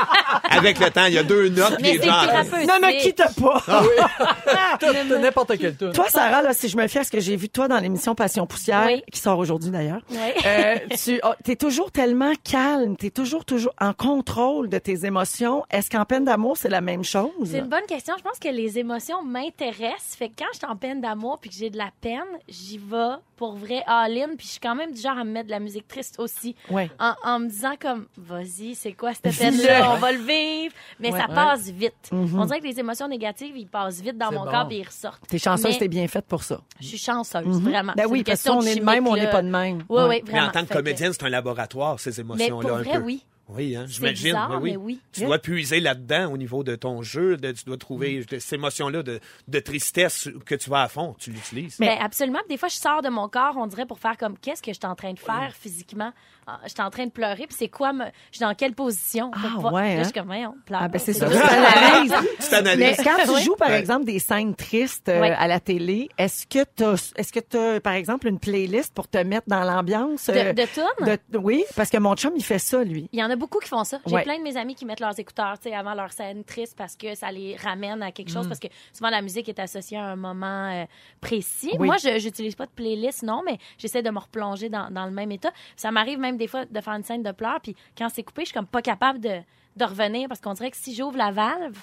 avec 0.49 0.79
le 0.79 0.89
temps 0.89 1.05
il 1.05 1.13
y 1.13 1.17
a 1.19 1.23
deux 1.23 1.49
notes 1.49 1.77
Mais 1.81 1.93
les 1.93 1.99
c'est 1.99 2.05
gens 2.07 2.21
thérapeutique. 2.25 2.67
Non, 2.67 2.73
mais 2.81 2.97
quitte 2.97 3.23
pas. 3.39 3.63
T'as- 3.65 4.77
t'as 4.79 5.03
n'importe 5.19 5.57
quel 5.59 5.75
tour. 5.75 5.91
Toi, 5.93 6.05
Sarah, 6.09 6.41
là, 6.41 6.53
si 6.53 6.67
je 6.67 6.75
me 6.77 6.87
fie 6.87 6.97
à 6.97 7.03
ce 7.03 7.11
que 7.11 7.19
j'ai 7.19 7.35
vu 7.35 7.45
de 7.47 7.51
toi 7.51 7.67
dans 7.67 7.77
l'émission 7.77 8.15
Passion 8.15 8.47
Poussière, 8.47 8.85
Oui. 8.87 9.03
qui 9.11 9.19
sort 9.19 9.37
aujourd'hui 9.37 9.69
d'ailleurs, 9.69 10.01
Oui. 10.09 10.17
euh, 10.45 10.75
tu 11.03 11.19
oh, 11.23 11.33
es 11.47 11.55
toujours 11.55 11.91
tellement 11.91 12.31
calme, 12.43 12.97
tu 12.97 13.05
es 13.07 13.11
toujours, 13.11 13.45
toujours 13.45 13.73
en 13.79 13.93
contrôle 13.93 14.67
de 14.69 14.79
tes 14.79 15.05
émotions. 15.05 15.63
Est-ce 15.69 15.91
qu'en 15.91 16.05
peine 16.05 16.25
d'amour, 16.25 16.57
c'est 16.57 16.69
la 16.69 16.81
même 16.81 17.03
chose? 17.03 17.29
C'est 17.45 17.59
une 17.59 17.67
bonne 17.69 17.85
question. 17.87 18.15
Je 18.17 18.23
pense 18.23 18.39
que 18.39 18.49
les 18.49 18.79
émotions 18.79 19.23
m'intéressent. 19.23 20.15
Fait 20.17 20.29
que 20.29 20.33
quand 20.39 20.45
je 20.53 20.57
suis 20.57 20.67
en 20.67 20.75
peine 20.75 21.01
d'amour 21.01 21.37
puis 21.39 21.51
que 21.51 21.55
j'ai 21.55 21.69
de 21.69 21.77
la 21.77 21.89
peine, 22.01 22.23
j'y 22.47 22.79
vais 22.79 23.15
pour 23.39 23.53
vrai 23.55 23.81
all-in, 23.87 24.35
puis 24.37 24.45
je 24.47 24.51
suis 24.51 24.59
quand 24.59 24.75
même 24.75 24.91
du 24.91 24.99
genre 24.99 25.17
à 25.17 25.23
me 25.23 25.31
mettre 25.31 25.45
de 25.45 25.51
la 25.51 25.61
musique 25.61 25.87
triste 25.87 26.19
aussi. 26.19 26.57
Ouais. 26.69 26.91
En, 26.99 27.13
en 27.23 27.39
me 27.39 27.47
disant 27.47 27.75
comme, 27.79 28.05
vas-y, 28.17 28.75
c'est 28.75 28.91
quoi 28.91 29.13
cette 29.13 29.33
peine-là? 29.37 29.91
On 29.93 29.95
va 29.97 30.11
le 30.11 30.17
vivre. 30.17 30.73
Mais 30.99 31.13
Ouais. 31.13 31.19
ça 31.21 31.27
passe 31.29 31.69
vite. 31.69 31.93
Mhm. 32.11 32.37
On 32.37 32.45
dirait 32.45 32.59
que 32.59 32.65
les 32.67 32.77
émotions 32.81 33.07
négatives, 33.07 33.55
ils 33.55 33.65
passent 33.65 34.01
vite 34.01 34.17
dans 34.17 34.29
mon 34.33 34.43
bon. 34.43 34.51
corps 34.51 34.67
et 34.71 34.79
ils 34.79 34.85
ressortent. 34.85 35.25
T'es 35.25 35.37
chanceuse, 35.39 35.71
Mais 35.71 35.77
t'es 35.79 35.87
bien 35.87 36.05
faite 36.09 36.25
pour 36.25 36.43
ça. 36.43 36.59
Je 36.81 36.87
suis 36.87 36.97
chanceuse, 36.97 37.45
Mhm. 37.45 37.69
vraiment. 37.69 37.93
Ben 37.95 38.07
oui, 38.09 38.23
parce 38.25 38.43
qu'on 38.43 38.59
est 38.61 38.75
de 38.75 38.83
même, 38.83 39.07
on 39.07 39.15
n'est 39.15 39.29
pas 39.29 39.41
de 39.41 39.49
même. 39.49 39.83
Oui, 39.87 40.01
Ouais. 40.03 40.07
oui, 40.09 40.21
Mais 40.25 40.31
vraiment. 40.31 40.47
en 40.47 40.51
tant 40.51 40.65
que 40.65 40.73
comédienne, 40.73 41.13
c'est 41.13 41.23
un 41.23 41.29
laboratoire, 41.29 41.97
ces 41.97 42.19
émotions-là. 42.19 42.67
pour 42.67 42.77
un 42.77 42.81
vrai, 42.81 42.97
peu. 42.99 43.03
oui. 43.05 43.23
Oui, 43.49 43.75
hein, 43.75 43.85
j'imagine. 43.87 44.25
bizarre, 44.27 44.49
mais 44.49 44.55
oui. 44.57 44.71
mais 44.71 44.77
oui. 44.77 44.99
Tu 45.11 45.25
dois 45.25 45.39
puiser 45.39 45.79
là-dedans 45.79 46.31
au 46.31 46.37
niveau 46.37 46.63
de 46.63 46.75
ton 46.75 47.01
jeu. 47.01 47.35
de- 47.37 47.51
tu 47.51 47.65
dois 47.65 47.77
trouver 47.77 48.23
de- 48.23 48.39
ces 48.39 48.55
émotions-là 48.55 49.01
de, 49.03 49.19
de 49.47 49.59
tristesse 49.59 50.29
que 50.45 50.55
tu 50.55 50.69
vas 50.69 50.83
à 50.83 50.87
fond. 50.87 51.15
Tu 51.19 51.31
l'utilises. 51.31 51.77
Ben, 51.79 51.97
absolument. 51.99 52.39
Des 52.47 52.57
fois, 52.57 52.69
je 52.69 52.75
sors 52.77 53.01
de 53.01 53.09
mon 53.09 53.27
corps, 53.27 53.55
on 53.57 53.65
dirait, 53.67 53.85
pour 53.85 53.99
faire 53.99 54.17
comme 54.17 54.37
qu'est-ce 54.37 54.61
que 54.61 54.71
je 54.71 54.77
suis 54.79 54.85
en 54.87 54.95
train 54.95 55.13
de 55.13 55.19
faire 55.19 55.51
physiquement? 55.59 56.11
Ah, 56.47 56.59
Je 56.63 56.69
suis 56.69 56.81
en 56.81 56.89
train 56.89 57.05
de 57.05 57.11
pleurer, 57.11 57.45
puis 57.47 57.55
c'est 57.57 57.67
quoi, 57.67 57.93
me... 57.93 58.05
je 58.31 58.37
suis 58.37 58.39
dans 58.45 58.55
quelle 58.55 58.73
position? 58.73 59.29
Ah, 59.35 59.39
Pour 59.41 59.51
pouvoir- 59.55 59.73
ouais, 59.73 59.89
Là, 59.89 59.95
je 59.95 59.99
hein? 59.99 60.03
suis 60.05 60.13
comme, 60.13 60.25
voyons, 60.27 60.55
pleure. 60.65 60.81
Ah, 60.83 60.87
ben 60.87 60.97
c'est 60.99 61.13
ça. 61.13 61.27
Tu 61.29 61.33
t'analyses. 61.37 62.13
Tu 62.39 62.49
t'analyses. 62.49 62.97
Mais 62.97 63.03
quand 63.03 63.33
tu 63.35 63.43
joues, 63.43 63.55
par 63.55 63.69
Ouais. 63.69 63.79
exemple, 63.79 64.05
des 64.05 64.19
scènes 64.19 64.55
tristes 64.55 65.09
euh, 65.09 65.21
Ouais. 65.21 65.31
à 65.31 65.47
la 65.47 65.59
télé, 65.59 66.09
est-ce 66.17 66.47
que 66.47 66.63
tu 66.75 66.83
est-ce 67.15 67.31
que 67.31 67.39
tu 67.39 67.79
par 67.81 67.93
exemple, 67.93 68.27
une 68.27 68.39
playlist 68.39 68.93
pour 68.93 69.07
te 69.07 69.17
mettre 69.19 69.47
dans 69.47 69.63
l'ambiance? 69.63 70.27
De, 70.27 70.33
euh, 70.33 70.53
de 70.53 71.37
oui, 71.37 71.63
parce 71.75 71.89
que 71.89 71.97
mon 71.97 72.15
chum, 72.15 72.31
il 72.35 72.43
fait 72.43 72.59
ça, 72.59 72.83
lui. 72.83 73.07
Il 73.11 73.19
y 73.19 73.23
en 73.23 73.29
a 73.29 73.35
beaucoup 73.39 73.57
qui 73.59 73.67
font 73.69 73.83
ça. 73.83 73.99
J'ai 74.05 74.13
Ouais. 74.15 74.23
plein 74.23 74.37
de 74.37 74.43
mes 74.43 74.55
amis 74.57 74.75
qui 74.75 74.85
mettent 74.85 74.99
leurs 74.99 75.17
écouteurs 75.19 75.55
avant 75.73 75.93
leur 75.95 76.11
scène 76.11 76.43
triste 76.43 76.75
parce 76.77 76.95
que 76.95 77.15
ça 77.15 77.31
les 77.31 77.55
ramène 77.55 78.03
à 78.03 78.11
quelque 78.11 78.29
chose. 78.31 78.45
Mm. 78.45 78.49
Parce 78.49 78.59
que 78.59 78.67
souvent, 78.93 79.09
la 79.09 79.21
musique 79.23 79.49
est 79.49 79.57
associée 79.59 79.97
à 79.97 80.05
un 80.05 80.15
moment 80.15 80.69
euh, 80.71 80.85
précis. 81.21 81.71
Oui. 81.79 81.87
Moi, 81.87 81.97
je 81.97 82.23
n'utilise 82.23 82.55
pas 82.55 82.65
de 82.65 82.71
playlist, 82.71 83.23
non, 83.23 83.41
mais 83.45 83.57
j'essaie 83.77 84.03
de 84.03 84.09
me 84.11 84.19
replonger 84.19 84.69
dans, 84.69 84.91
dans 84.91 85.05
le 85.05 85.11
même 85.11 85.31
état. 85.31 85.51
Ça 85.75 85.89
m'arrive 85.91 86.19
même 86.19 86.37
des 86.37 86.47
fois 86.47 86.65
de 86.65 86.81
faire 86.81 86.93
une 86.93 87.03
scène 87.03 87.23
de 87.23 87.31
pleurs, 87.31 87.61
puis 87.61 87.75
quand 87.97 88.09
c'est 88.09 88.23
coupé, 88.23 88.41
je 88.43 88.47
suis 88.49 88.53
comme 88.53 88.67
pas 88.67 88.81
capable 88.81 89.19
de, 89.19 89.39
de 89.75 89.85
revenir 89.85 90.27
parce 90.27 90.41
qu'on 90.41 90.53
dirait 90.53 90.69
que 90.71 90.77
si 90.77 90.93
j'ouvre 90.93 91.17
la 91.17 91.31
valve, 91.31 91.77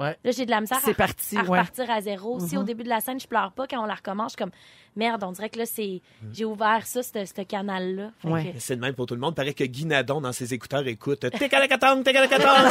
Ouais. 0.00 0.16
Là, 0.24 0.30
j'ai 0.32 0.46
de 0.46 0.50
la 0.50 0.60
misère 0.60 0.78
C'est 0.82 0.90
à, 0.92 0.94
parti, 0.94 1.36
à 1.36 1.42
ouais. 1.42 1.48
repartir 1.60 1.90
à 1.90 2.00
zéro. 2.00 2.40
Si 2.40 2.56
au 2.56 2.62
début 2.62 2.82
de 2.84 2.88
la 2.88 3.00
scène, 3.00 3.20
je 3.20 3.26
pleure 3.26 3.52
pas, 3.52 3.66
quand 3.68 3.82
on 3.82 3.86
la 3.86 3.94
recommence, 3.94 4.32
je 4.32 4.36
suis 4.36 4.44
comme 4.44 4.50
merde, 4.96 5.22
on 5.24 5.30
dirait 5.32 5.50
que 5.50 5.58
là, 5.58 5.66
c'est 5.66 6.00
j'ai 6.32 6.44
ouvert 6.44 6.86
ça, 6.86 7.02
ce 7.02 7.10
ce 7.24 7.42
canal-là. 7.42 8.10
Ouais. 8.24 8.52
que- 8.52 8.58
C'est 8.58 8.74
le 8.74 8.80
même 8.80 8.94
pour 8.94 9.06
tout 9.06 9.14
le 9.14 9.20
monde. 9.20 9.34
Paraît 9.36 9.52
que 9.54 9.64
Guy 9.64 9.84
Nadon, 9.86 10.20
dans 10.20 10.32
ses 10.32 10.52
écouteurs, 10.54 10.86
écoute 10.86 11.20
Técalacatong, 11.30 12.02
técalacatong. 12.02 12.70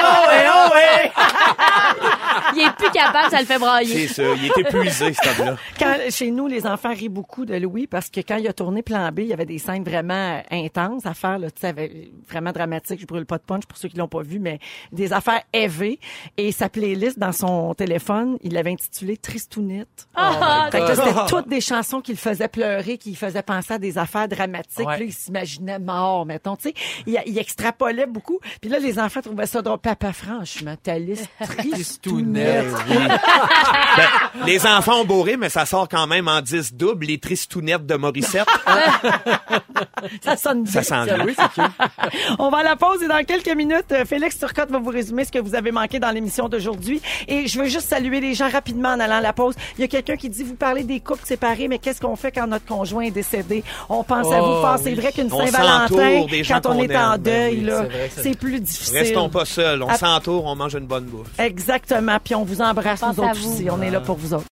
Oh, 0.00 0.28
ouais, 0.28 0.46
oh, 0.54 0.68
ouais. 0.74 1.10
Il 2.54 2.60
est 2.62 2.72
plus 2.76 2.90
capable, 2.90 3.30
ça 3.30 3.40
le 3.40 3.46
fait 3.46 3.58
brailler. 3.58 4.06
C'est 4.08 4.14
ça. 4.14 4.34
Il 4.34 4.46
est 4.46 4.58
épuisé, 4.58 5.12
cet 5.12 5.38
homme-là. 5.40 5.56
Quand, 5.78 5.96
chez 6.10 6.30
nous, 6.30 6.46
les 6.46 6.66
enfants 6.66 6.94
rient 6.94 7.08
beaucoup 7.08 7.44
de 7.44 7.54
Louis 7.56 7.86
parce 7.86 8.08
que 8.08 8.20
quand 8.20 8.36
il 8.36 8.48
a 8.48 8.52
tourné 8.52 8.82
Plan 8.82 9.10
B, 9.12 9.20
il 9.20 9.26
y 9.26 9.32
avait 9.32 9.44
des 9.46 9.58
scènes 9.58 9.84
vraiment 9.84 10.42
intenses 10.50 11.04
à 11.06 11.14
faire, 11.14 11.38
là, 11.38 11.50
tu 11.50 11.60
sais, 11.60 11.66
avec- 11.68 12.10
vraiment 12.28 12.52
dramatiques. 12.52 13.00
Je 13.00 13.06
brûle 13.06 13.26
pas 13.26 13.38
de 13.38 13.42
punch 13.42 13.66
pour 13.66 13.76
ceux 13.76 13.88
qui 13.88 13.96
l'ont 13.96 14.08
pas 14.08 14.22
vu, 14.22 14.38
mais 14.38 14.58
des 14.92 15.12
affaires 15.12 15.42
élevées. 15.52 15.98
Et 16.36 16.52
sa 16.68 16.80
playlist 16.80 17.18
dans 17.18 17.32
son 17.32 17.72
téléphone, 17.74 18.36
il 18.42 18.52
l'avait 18.52 18.72
intitulée 18.72 19.16
Tristounette. 19.16 20.06
Ah, 20.14 20.68
Fait 20.70 20.80
que 20.80 20.84
là, 20.84 20.94
c'était 20.96 21.26
toutes 21.28 21.48
des 21.48 21.60
chansons 21.60 22.00
qui 22.00 22.12
le 22.12 22.18
faisaient 22.18 22.48
pleurer, 22.48 22.98
qui 22.98 23.10
le 23.10 23.16
faisaient 23.16 23.42
penser 23.42 23.74
à 23.74 23.78
des 23.78 23.96
affaires 23.96 24.28
dramatiques. 24.28 24.86
Ouais. 24.86 24.96
Puis 24.96 25.04
Là, 25.04 25.10
il 25.10 25.12
s'imaginait 25.12 25.78
mort, 25.78 26.26
mettons. 26.26 26.56
Tu 26.56 26.68
sais, 26.70 26.74
il, 27.06 27.20
il 27.26 27.38
extrapolait 27.38 28.06
beaucoup. 28.06 28.38
Puis 28.60 28.68
là, 28.70 28.78
les 28.78 28.98
enfants 28.98 29.22
trouvaient 29.22 29.46
ça 29.46 29.62
drôle. 29.62 29.78
Papa, 29.78 30.12
franchement, 30.12 30.74
ta 30.82 30.98
liste 30.98 31.28
Tristounette. 31.40 32.66
Ben, 32.86 34.44
les 34.44 34.66
enfants 34.66 35.00
ont 35.00 35.04
bourré, 35.04 35.36
mais 35.36 35.48
ça 35.48 35.64
sort 35.64 35.88
quand 35.88 36.06
même 36.06 36.28
en 36.28 36.40
10 36.40 36.74
doubles, 36.74 37.06
les 37.06 37.18
tristounettes 37.18 37.86
de 37.86 37.94
Morissette. 37.94 38.46
Ça 40.22 40.36
sonne 40.36 40.64
bien. 40.64 40.82
Ça 40.82 40.82
sent 40.82 41.14
bien. 41.14 41.72
On 42.38 42.50
va 42.50 42.58
à 42.58 42.62
la 42.62 42.76
pause 42.76 43.02
et 43.02 43.08
dans 43.08 43.22
quelques 43.24 43.54
minutes, 43.54 43.90
euh, 43.92 44.04
Félix 44.04 44.38
Turcotte 44.38 44.70
va 44.70 44.78
vous 44.78 44.90
résumer 44.90 45.24
ce 45.24 45.32
que 45.32 45.38
vous 45.38 45.54
avez 45.54 45.72
manqué 45.72 45.98
dans 45.98 46.10
l'émission 46.10 46.47
d'aujourd'hui. 46.48 47.00
Et 47.28 47.46
je 47.46 47.58
veux 47.58 47.66
juste 47.66 47.88
saluer 47.88 48.20
les 48.20 48.34
gens 48.34 48.48
rapidement 48.48 48.90
en 48.90 49.00
allant 49.00 49.16
à 49.16 49.20
la 49.20 49.32
pause. 49.32 49.54
Il 49.78 49.80
y 49.82 49.84
a 49.84 49.88
quelqu'un 49.88 50.16
qui 50.16 50.28
dit, 50.28 50.42
vous 50.44 50.54
parlez 50.54 50.84
des 50.84 51.00
couples 51.00 51.24
séparés, 51.26 51.68
mais 51.68 51.78
qu'est-ce 51.78 52.00
qu'on 52.00 52.16
fait 52.16 52.32
quand 52.32 52.46
notre 52.46 52.64
conjoint 52.66 53.02
est 53.04 53.10
décédé? 53.10 53.62
On 53.88 54.02
pense 54.04 54.26
à 54.32 54.40
Oh, 54.42 54.46
vous 54.56 54.60
fort. 54.62 54.76
C'est 54.78 54.90
oui. 54.90 54.94
vrai 54.94 55.12
qu'une 55.12 55.28
Saint-Valentin, 55.30 56.26
quand 56.48 56.66
on 56.66 56.82
est 56.82 56.96
en 56.96 57.18
deuil, 57.18 57.56
Ben 57.56 57.58
oui, 57.58 57.64
là, 57.64 57.84
c'est 58.14 58.22
c'est 58.22 58.38
plus 58.38 58.60
difficile. 58.60 58.98
Restons 58.98 59.28
pas 59.28 59.44
seuls. 59.44 59.82
On 59.82 59.94
s'entoure, 59.94 60.44
on 60.44 60.54
mange 60.56 60.74
une 60.74 60.86
bonne 60.86 61.04
bouffe. 61.04 61.28
Exactement. 61.38 62.18
Puis 62.22 62.34
on 62.34 62.44
vous 62.44 62.60
embrasse, 62.60 63.00
Pense 63.00 63.16
nous 63.16 63.24
autres 63.24 63.38
vous. 63.40 63.52
aussi. 63.54 63.68
On 63.70 63.80
est 63.82 63.90
là 63.90 64.00
pour 64.00 64.16
vous 64.16 64.34
autres. 64.34 64.46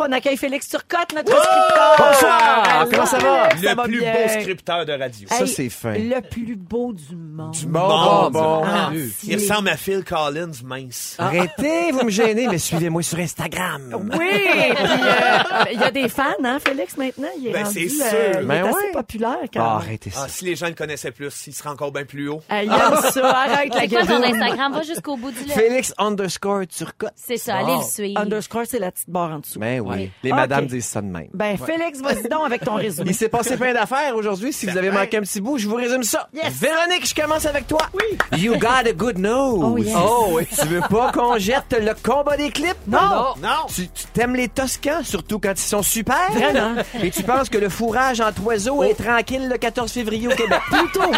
On 0.00 0.12
accueille 0.12 0.36
Félix 0.36 0.68
Turcotte, 0.68 1.12
notre 1.14 1.28
scripteur. 1.30 1.94
Bonsoir. 1.98 2.62
Allô, 2.80 2.90
Comment 2.90 3.06
ça 3.06 3.18
va? 3.18 3.48
Félix, 3.50 3.62
Le 3.70 3.74
va 3.76 3.82
plus 3.84 3.98
bien? 4.00 4.12
beau 4.12 4.40
scripteur 4.40 4.86
de 4.86 4.92
radio. 4.92 5.28
Ça, 5.28 5.40
Hey, 5.42 5.48
c'est 5.48 5.68
fin. 5.68 5.92
Le 5.94 6.20
plus 6.20 6.54
beau 6.56 6.92
du 6.92 7.16
monde. 7.16 7.50
Du 7.52 7.66
Bon, 7.66 7.80
monde. 7.88 8.32
bon, 8.32 8.40
bon. 8.40 8.62
Ah. 8.64 8.90
Il 9.24 9.34
ressemble 9.34 9.68
à 9.70 9.76
Phil 9.76 10.04
Collins, 10.04 10.52
mince. 10.64 11.16
Arrêtez, 11.18 11.90
vous 11.92 12.04
me 12.04 12.10
gênez, 12.10 12.46
mais 12.48 12.58
suivez-moi 12.58 13.02
sur 13.02 13.18
Instagram. 13.18 13.92
Oui, 13.94 14.08
puis, 14.18 14.26
euh, 14.60 15.64
il 15.72 15.80
y 15.80 15.84
a 15.84 15.90
des 15.90 16.08
fans, 16.08 16.22
hein, 16.44 16.58
Félix, 16.64 16.96
maintenant. 16.96 17.28
Il 17.38 17.48
est 17.48 17.52
Ben, 17.52 17.64
rendu, 17.64 17.88
c'est 17.88 18.02
euh, 18.04 18.08
sûr. 18.32 18.40
il 18.42 18.46
Ben 18.46 18.54
est 18.64 18.68
assez 18.68 18.74
ouais. 18.86 18.92
populaire, 18.92 19.36
quand 19.52 19.60
Ah, 19.60 19.78
même. 19.78 19.86
arrêtez 19.88 20.10
ça. 20.10 20.22
Ah, 20.24 20.28
si 20.28 20.44
les 20.44 20.54
gens 20.56 20.66
le 20.68 20.74
connaissaient 20.74 21.10
plus, 21.12 21.46
il 21.46 21.52
serait 21.52 21.70
encore 21.70 21.90
bien 21.92 22.04
plus 22.04 22.28
haut. 22.28 22.40
Ah, 22.48 22.62
il 22.62 22.70
aime 22.70 22.78
ça. 23.12 23.28
Arrête 23.28 23.74
la 23.74 23.80
C'est 23.80 23.88
quoi 23.88 24.00
ton 24.06 24.20
gueule. 24.20 24.24
Instagram? 24.34 24.72
Va 24.72 24.82
jusqu'au 24.82 25.16
bout 25.16 25.30
du 25.32 25.44
lait. 25.44 25.54
Félix 25.54 25.92
underscore 25.98 26.66
Turcotte. 26.68 27.12
C'est 27.16 27.36
ça, 27.36 27.56
allez 27.56 27.76
le 27.76 27.82
suivre. 27.82 28.20
Underscore, 28.20 28.62
c'est 28.68 28.78
la 28.78 28.90
petite 28.92 29.10
barre 29.10 29.32
en 29.32 29.38
dessous. 29.40 29.58
Ben 29.58 29.80
oui. 29.96 30.10
Les 30.22 30.30
Ok. 30.30 30.36
madames 30.36 30.66
disent 30.66 30.86
ça 30.86 31.00
de 31.00 31.06
même. 31.06 31.28
Ben, 31.34 31.56
Félix, 31.58 32.00
vas-y 32.00 32.28
donc 32.28 32.46
avec 32.46 32.62
ton 32.64 32.74
résumé. 32.76 33.10
Il 33.10 33.14
s'est 33.14 33.28
passé 33.28 33.56
plein 33.56 33.72
d'affaires 33.72 34.14
aujourd'hui. 34.16 34.52
Si 34.52 34.66
vous 34.66 34.76
avez 34.76 34.90
manqué 34.90 35.16
un 35.18 35.20
petit 35.22 35.40
bout, 35.40 35.58
je 35.58 35.68
vous 35.68 35.76
résume 35.76 36.02
ça. 36.02 36.28
Yes. 36.32 36.52
Véronique, 36.60 37.06
je 37.08 37.14
commence 37.14 37.46
avec 37.46 37.66
toi. 37.66 37.80
Oui. 37.94 38.18
You 38.38 38.56
got 38.58 38.86
a 38.88 38.92
good 38.92 39.18
nose. 39.18 39.60
Oh, 39.62 39.78
yes. 39.78 39.94
Oh. 39.96 40.40
Tu 40.60 40.66
veux 40.68 40.80
pas 40.80 41.12
qu'on 41.12 41.38
jette 41.38 41.76
le 41.80 41.92
combat 42.02 42.36
des 42.36 42.50
clips? 42.50 42.76
Non. 42.86 43.34
Non! 43.42 43.66
Tu 43.74 43.88
tu 43.88 44.04
t'aimes 44.12 44.34
les 44.34 44.48
Toscans, 44.48 45.02
surtout 45.04 45.38
quand 45.38 45.52
ils 45.52 45.58
sont 45.58 45.82
super? 45.82 46.30
Vraiment. 46.32 46.74
Et 47.02 47.10
tu 47.10 47.22
penses 47.22 47.48
que 47.48 47.58
le 47.58 47.68
fourrage 47.68 48.20
entre 48.20 48.42
oiseaux 48.44 48.82
est 48.82 48.94
tranquille 48.94 49.48
le 49.48 49.56
14 49.58 49.90
février 49.90 50.28
au 50.28 50.32
Québec? 50.32 50.60
Plutôt. 50.70 51.10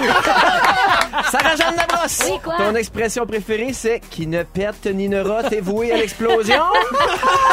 Sarah-Jeanne 1.31 1.77
Labrosse. 1.77 2.21
Oui, 2.25 2.39
quoi? 2.43 2.55
Ton 2.59 2.75
expression 2.75 3.27
préférée, 3.27 3.73
c'est 3.73 4.01
qui 4.11 4.27
ne 4.27 4.43
pète 4.43 4.87
ni 4.87 5.09
ne 5.09 5.21
rote 5.23 5.53
est 5.53 5.61
voué 5.61 5.93
à 5.93 5.97
l'explosion. 5.97 6.63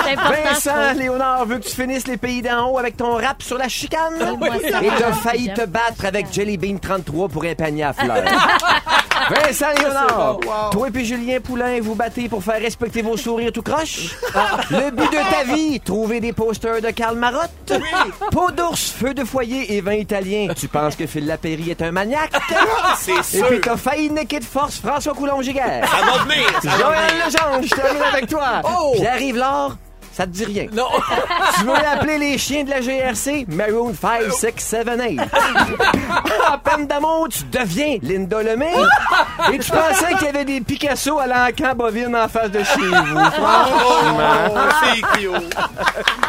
Vincent 0.06 0.94
Léonard 1.08 1.46
veut 1.46 1.60
que 1.60 1.63
tu 1.67 1.74
finisses 1.76 2.06
les 2.08 2.17
pays 2.17 2.41
d'en 2.41 2.70
haut 2.70 2.78
avec 2.78 2.98
ton 2.98 3.15
rap 3.15 3.41
sur 3.41 3.58
la 3.58 3.70
chicane? 3.70 4.13
ça. 4.20 4.84
Et 4.84 4.89
t'as 5.00 5.13
failli 5.13 5.54
te 5.54 5.65
battre 5.65 6.04
avec 6.06 6.28
Jelly 6.34 6.58
Bean 6.58 6.78
33 6.80 7.30
pour 7.30 7.46
un 7.46 7.56
panier 7.56 7.84
à 7.86 7.93
fleurs. 7.93 8.24
Vincent 9.30 9.65
Léonard, 9.78 10.38
toi 10.72 10.88
et 10.88 10.91
puis 10.91 11.06
Julien 11.06 11.39
Poulain, 11.39 11.80
vous 11.82 11.96
battez 11.96 12.28
pour 12.30 12.43
faire 12.43 12.60
respecter 12.62 13.02
vos 13.02 13.17
sourires 13.17 13.52
tout 13.54 13.62
croche? 13.62 14.15
Le 14.70 14.91
but 14.91 15.10
de 15.12 15.17
ta 15.32 15.43
vie, 15.54 15.80
trouver 15.80 16.20
des 16.20 16.34
posters 16.34 16.82
de 16.82 16.89
Karl 16.91 17.17
Marotte? 17.17 17.50
Peau 18.32 18.52
d'ours, 18.52 18.91
feu 18.91 19.13
de 19.13 19.24
foyer 19.24 19.76
et 19.76 19.82
vin 19.82 19.93
italien. 19.93 20.48
Tu 20.58 20.67
penses 20.67 20.96
que 20.96 21.08
Phil 21.08 21.26
Lapéry 21.26 21.72
est 21.72 21.82
un 21.82 21.91
maniaque? 21.91 22.32
C'est 23.00 23.13
Et 23.20 23.24
sûr! 23.24 23.48
puis 23.48 23.60
t'as 23.62 23.76
failli 23.78 24.10
niquer 24.12 24.39
de 24.39 24.46
force 24.46 24.78
François 24.80 25.13
Coulon-Giguère. 25.13 25.88
Ça 25.89 26.06
va 26.06 26.24
venir! 26.24 26.48
Joël. 26.63 27.13
Legendre, 27.26 27.63
je 27.67 27.76
termine 27.76 28.04
avec 28.13 28.28
toi. 28.28 28.62
Pierre-Yves 28.96 29.38
Laure, 29.38 29.76
ça 30.18 30.24
te 30.24 30.32
dit 30.32 30.46
rien. 30.46 30.66
Non. 30.74 30.88
Tu 31.60 31.64
veux 31.64 31.74
appeler 31.74 32.18
les 32.18 32.38
chiens 32.40 32.64
de 32.64 32.72
la 32.72 32.82
GRC? 32.82 33.46
Maroon 33.48 33.94
5, 33.94 34.32
6, 34.32 34.54
7, 34.58 34.90
8. 35.00 35.22
En 36.52 36.58
peine 36.58 36.88
d'amour, 36.88 37.28
tu 37.30 37.44
deviens 37.46 37.98
Linda 38.02 38.42
Lemay. 38.42 38.74
Et 39.54 39.60
tu 39.60 39.72
pensais 39.72 40.16
qu'il 40.18 40.26
y 40.26 40.30
avait 40.30 40.46
des 40.46 40.62
Picasso 40.62 41.20
à 41.20 41.28
l'encan 41.28 41.76
bovine 41.76 42.16
en 42.16 42.28
face 42.28 42.50
de 42.50 42.64
chez 42.64 42.80
vous. 42.80 43.20
Franchement. 43.32 44.24
Oh, 44.50 44.58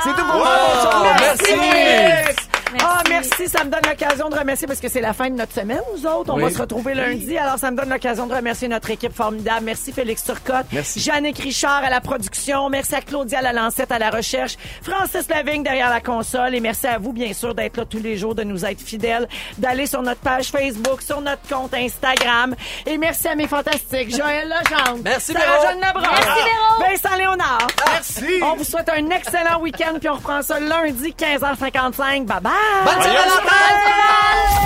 c'est 0.05 0.11
tout 0.11 0.27
pour 0.27 0.37
moi. 0.37 0.49
Wow. 0.85 1.05
Merci, 1.21 1.45
Félix. 1.45 2.48
Merci. 2.73 2.87
Ah, 2.89 3.03
merci. 3.09 3.49
Ça 3.49 3.65
me 3.65 3.71
donne 3.71 3.81
l'occasion 3.89 4.29
de 4.29 4.37
remercier 4.39 4.67
parce 4.67 4.81
que 4.81 4.89
c'est 4.89 5.01
la 5.01 5.13
fin 5.13 5.31
de 5.31 5.35
notre 5.37 5.53
semaine, 5.53 5.81
nous 5.95 6.07
autres. 6.07 6.33
On 6.33 6.37
Oui. 6.37 6.43
va 6.45 6.51
se 6.51 6.59
retrouver 6.59 6.95
lundi. 6.95 7.37
Alors, 7.39 7.59
ça 7.59 7.71
me 7.71 7.77
donne 7.77 7.89
l'occasion 7.89 8.27
de 8.27 8.35
remercier 8.35 8.69
notre 8.69 8.91
équipe 8.91 9.15
formidable. 9.15 9.63
Merci, 9.65 9.93
Félix 9.93 10.25
Turcotte. 10.25 10.67
Merci. 10.73 11.01
Jannick 11.01 11.39
Richard 11.39 11.83
à 11.85 11.91
la 11.91 12.01
production. 12.01 12.69
Merci 12.69 12.95
à 12.95 13.01
Claudia 13.01 13.41
Lalancette 13.43 13.91
à 13.93 13.99
la 13.99 14.11
recherche. 14.11 14.57
Francis 14.83 15.29
Lavigne 15.29 15.63
derrière 15.63 15.91
la 15.91 16.01
console. 16.01 16.55
Et 16.55 16.61
merci 16.61 16.87
à 16.87 16.99
vous, 16.99 17.13
bien 17.13 17.33
sûr, 17.33 17.55
d'être 17.55 17.77
là 17.77 17.85
tous 17.85 17.99
les 18.03 18.17
jours, 18.17 18.35
de 18.35 18.43
nous 18.45 18.65
être 18.65 18.81
fidèles, 18.81 19.29
d'aller 19.59 19.87
sur 19.87 20.03
notre 20.03 20.21
page 20.21 20.47
Facebook, 20.51 21.03
sur 21.03 21.21
notre 21.21 21.43
compte 21.49 21.75
Instagram. 21.75 22.55
Et 22.87 22.99
merci 22.99 23.29
à 23.29 23.35
mes 23.35 23.47
fantastiques. 23.47 24.15
Joël 24.17 24.49
Legendre. 24.49 25.01
Merci, 25.05 25.33
Sarah 25.33 25.73
Véro. 25.73 25.81
Merci, 26.01 26.27
Véro. 26.27 26.91
Vincent 26.91 27.17
Léonard. 27.17 27.67
Merci! 27.91 28.41
On 28.43 28.55
vous 28.57 28.65
souhaite 28.65 28.89
un 28.91 29.11
excellent 29.11 29.61
week-end, 29.61 29.95
puis 29.99 30.09
on 30.09 30.15
reprend 30.15 30.43
ça 30.43 30.59
lundi, 30.61 31.15
15h55. 31.19 32.25
Bye 32.27 32.41
bye! 32.41 32.53
Bonne 32.85 33.03
Saint-Valentin! 33.03 33.69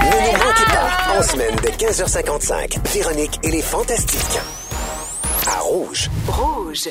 Ne 0.03 0.17
nous 0.27 0.39
manquez 0.45 0.65
pas, 0.67 1.19
en 1.19 1.23
semaine 1.23 1.57
de 1.57 1.69
15h55, 1.69 2.89
Véronique 2.89 3.39
et 3.43 3.51
les 3.51 3.63
Fantastiques. 3.63 4.39
À 5.47 5.61
Rouge. 5.61 6.11
Rouge. 6.29 6.89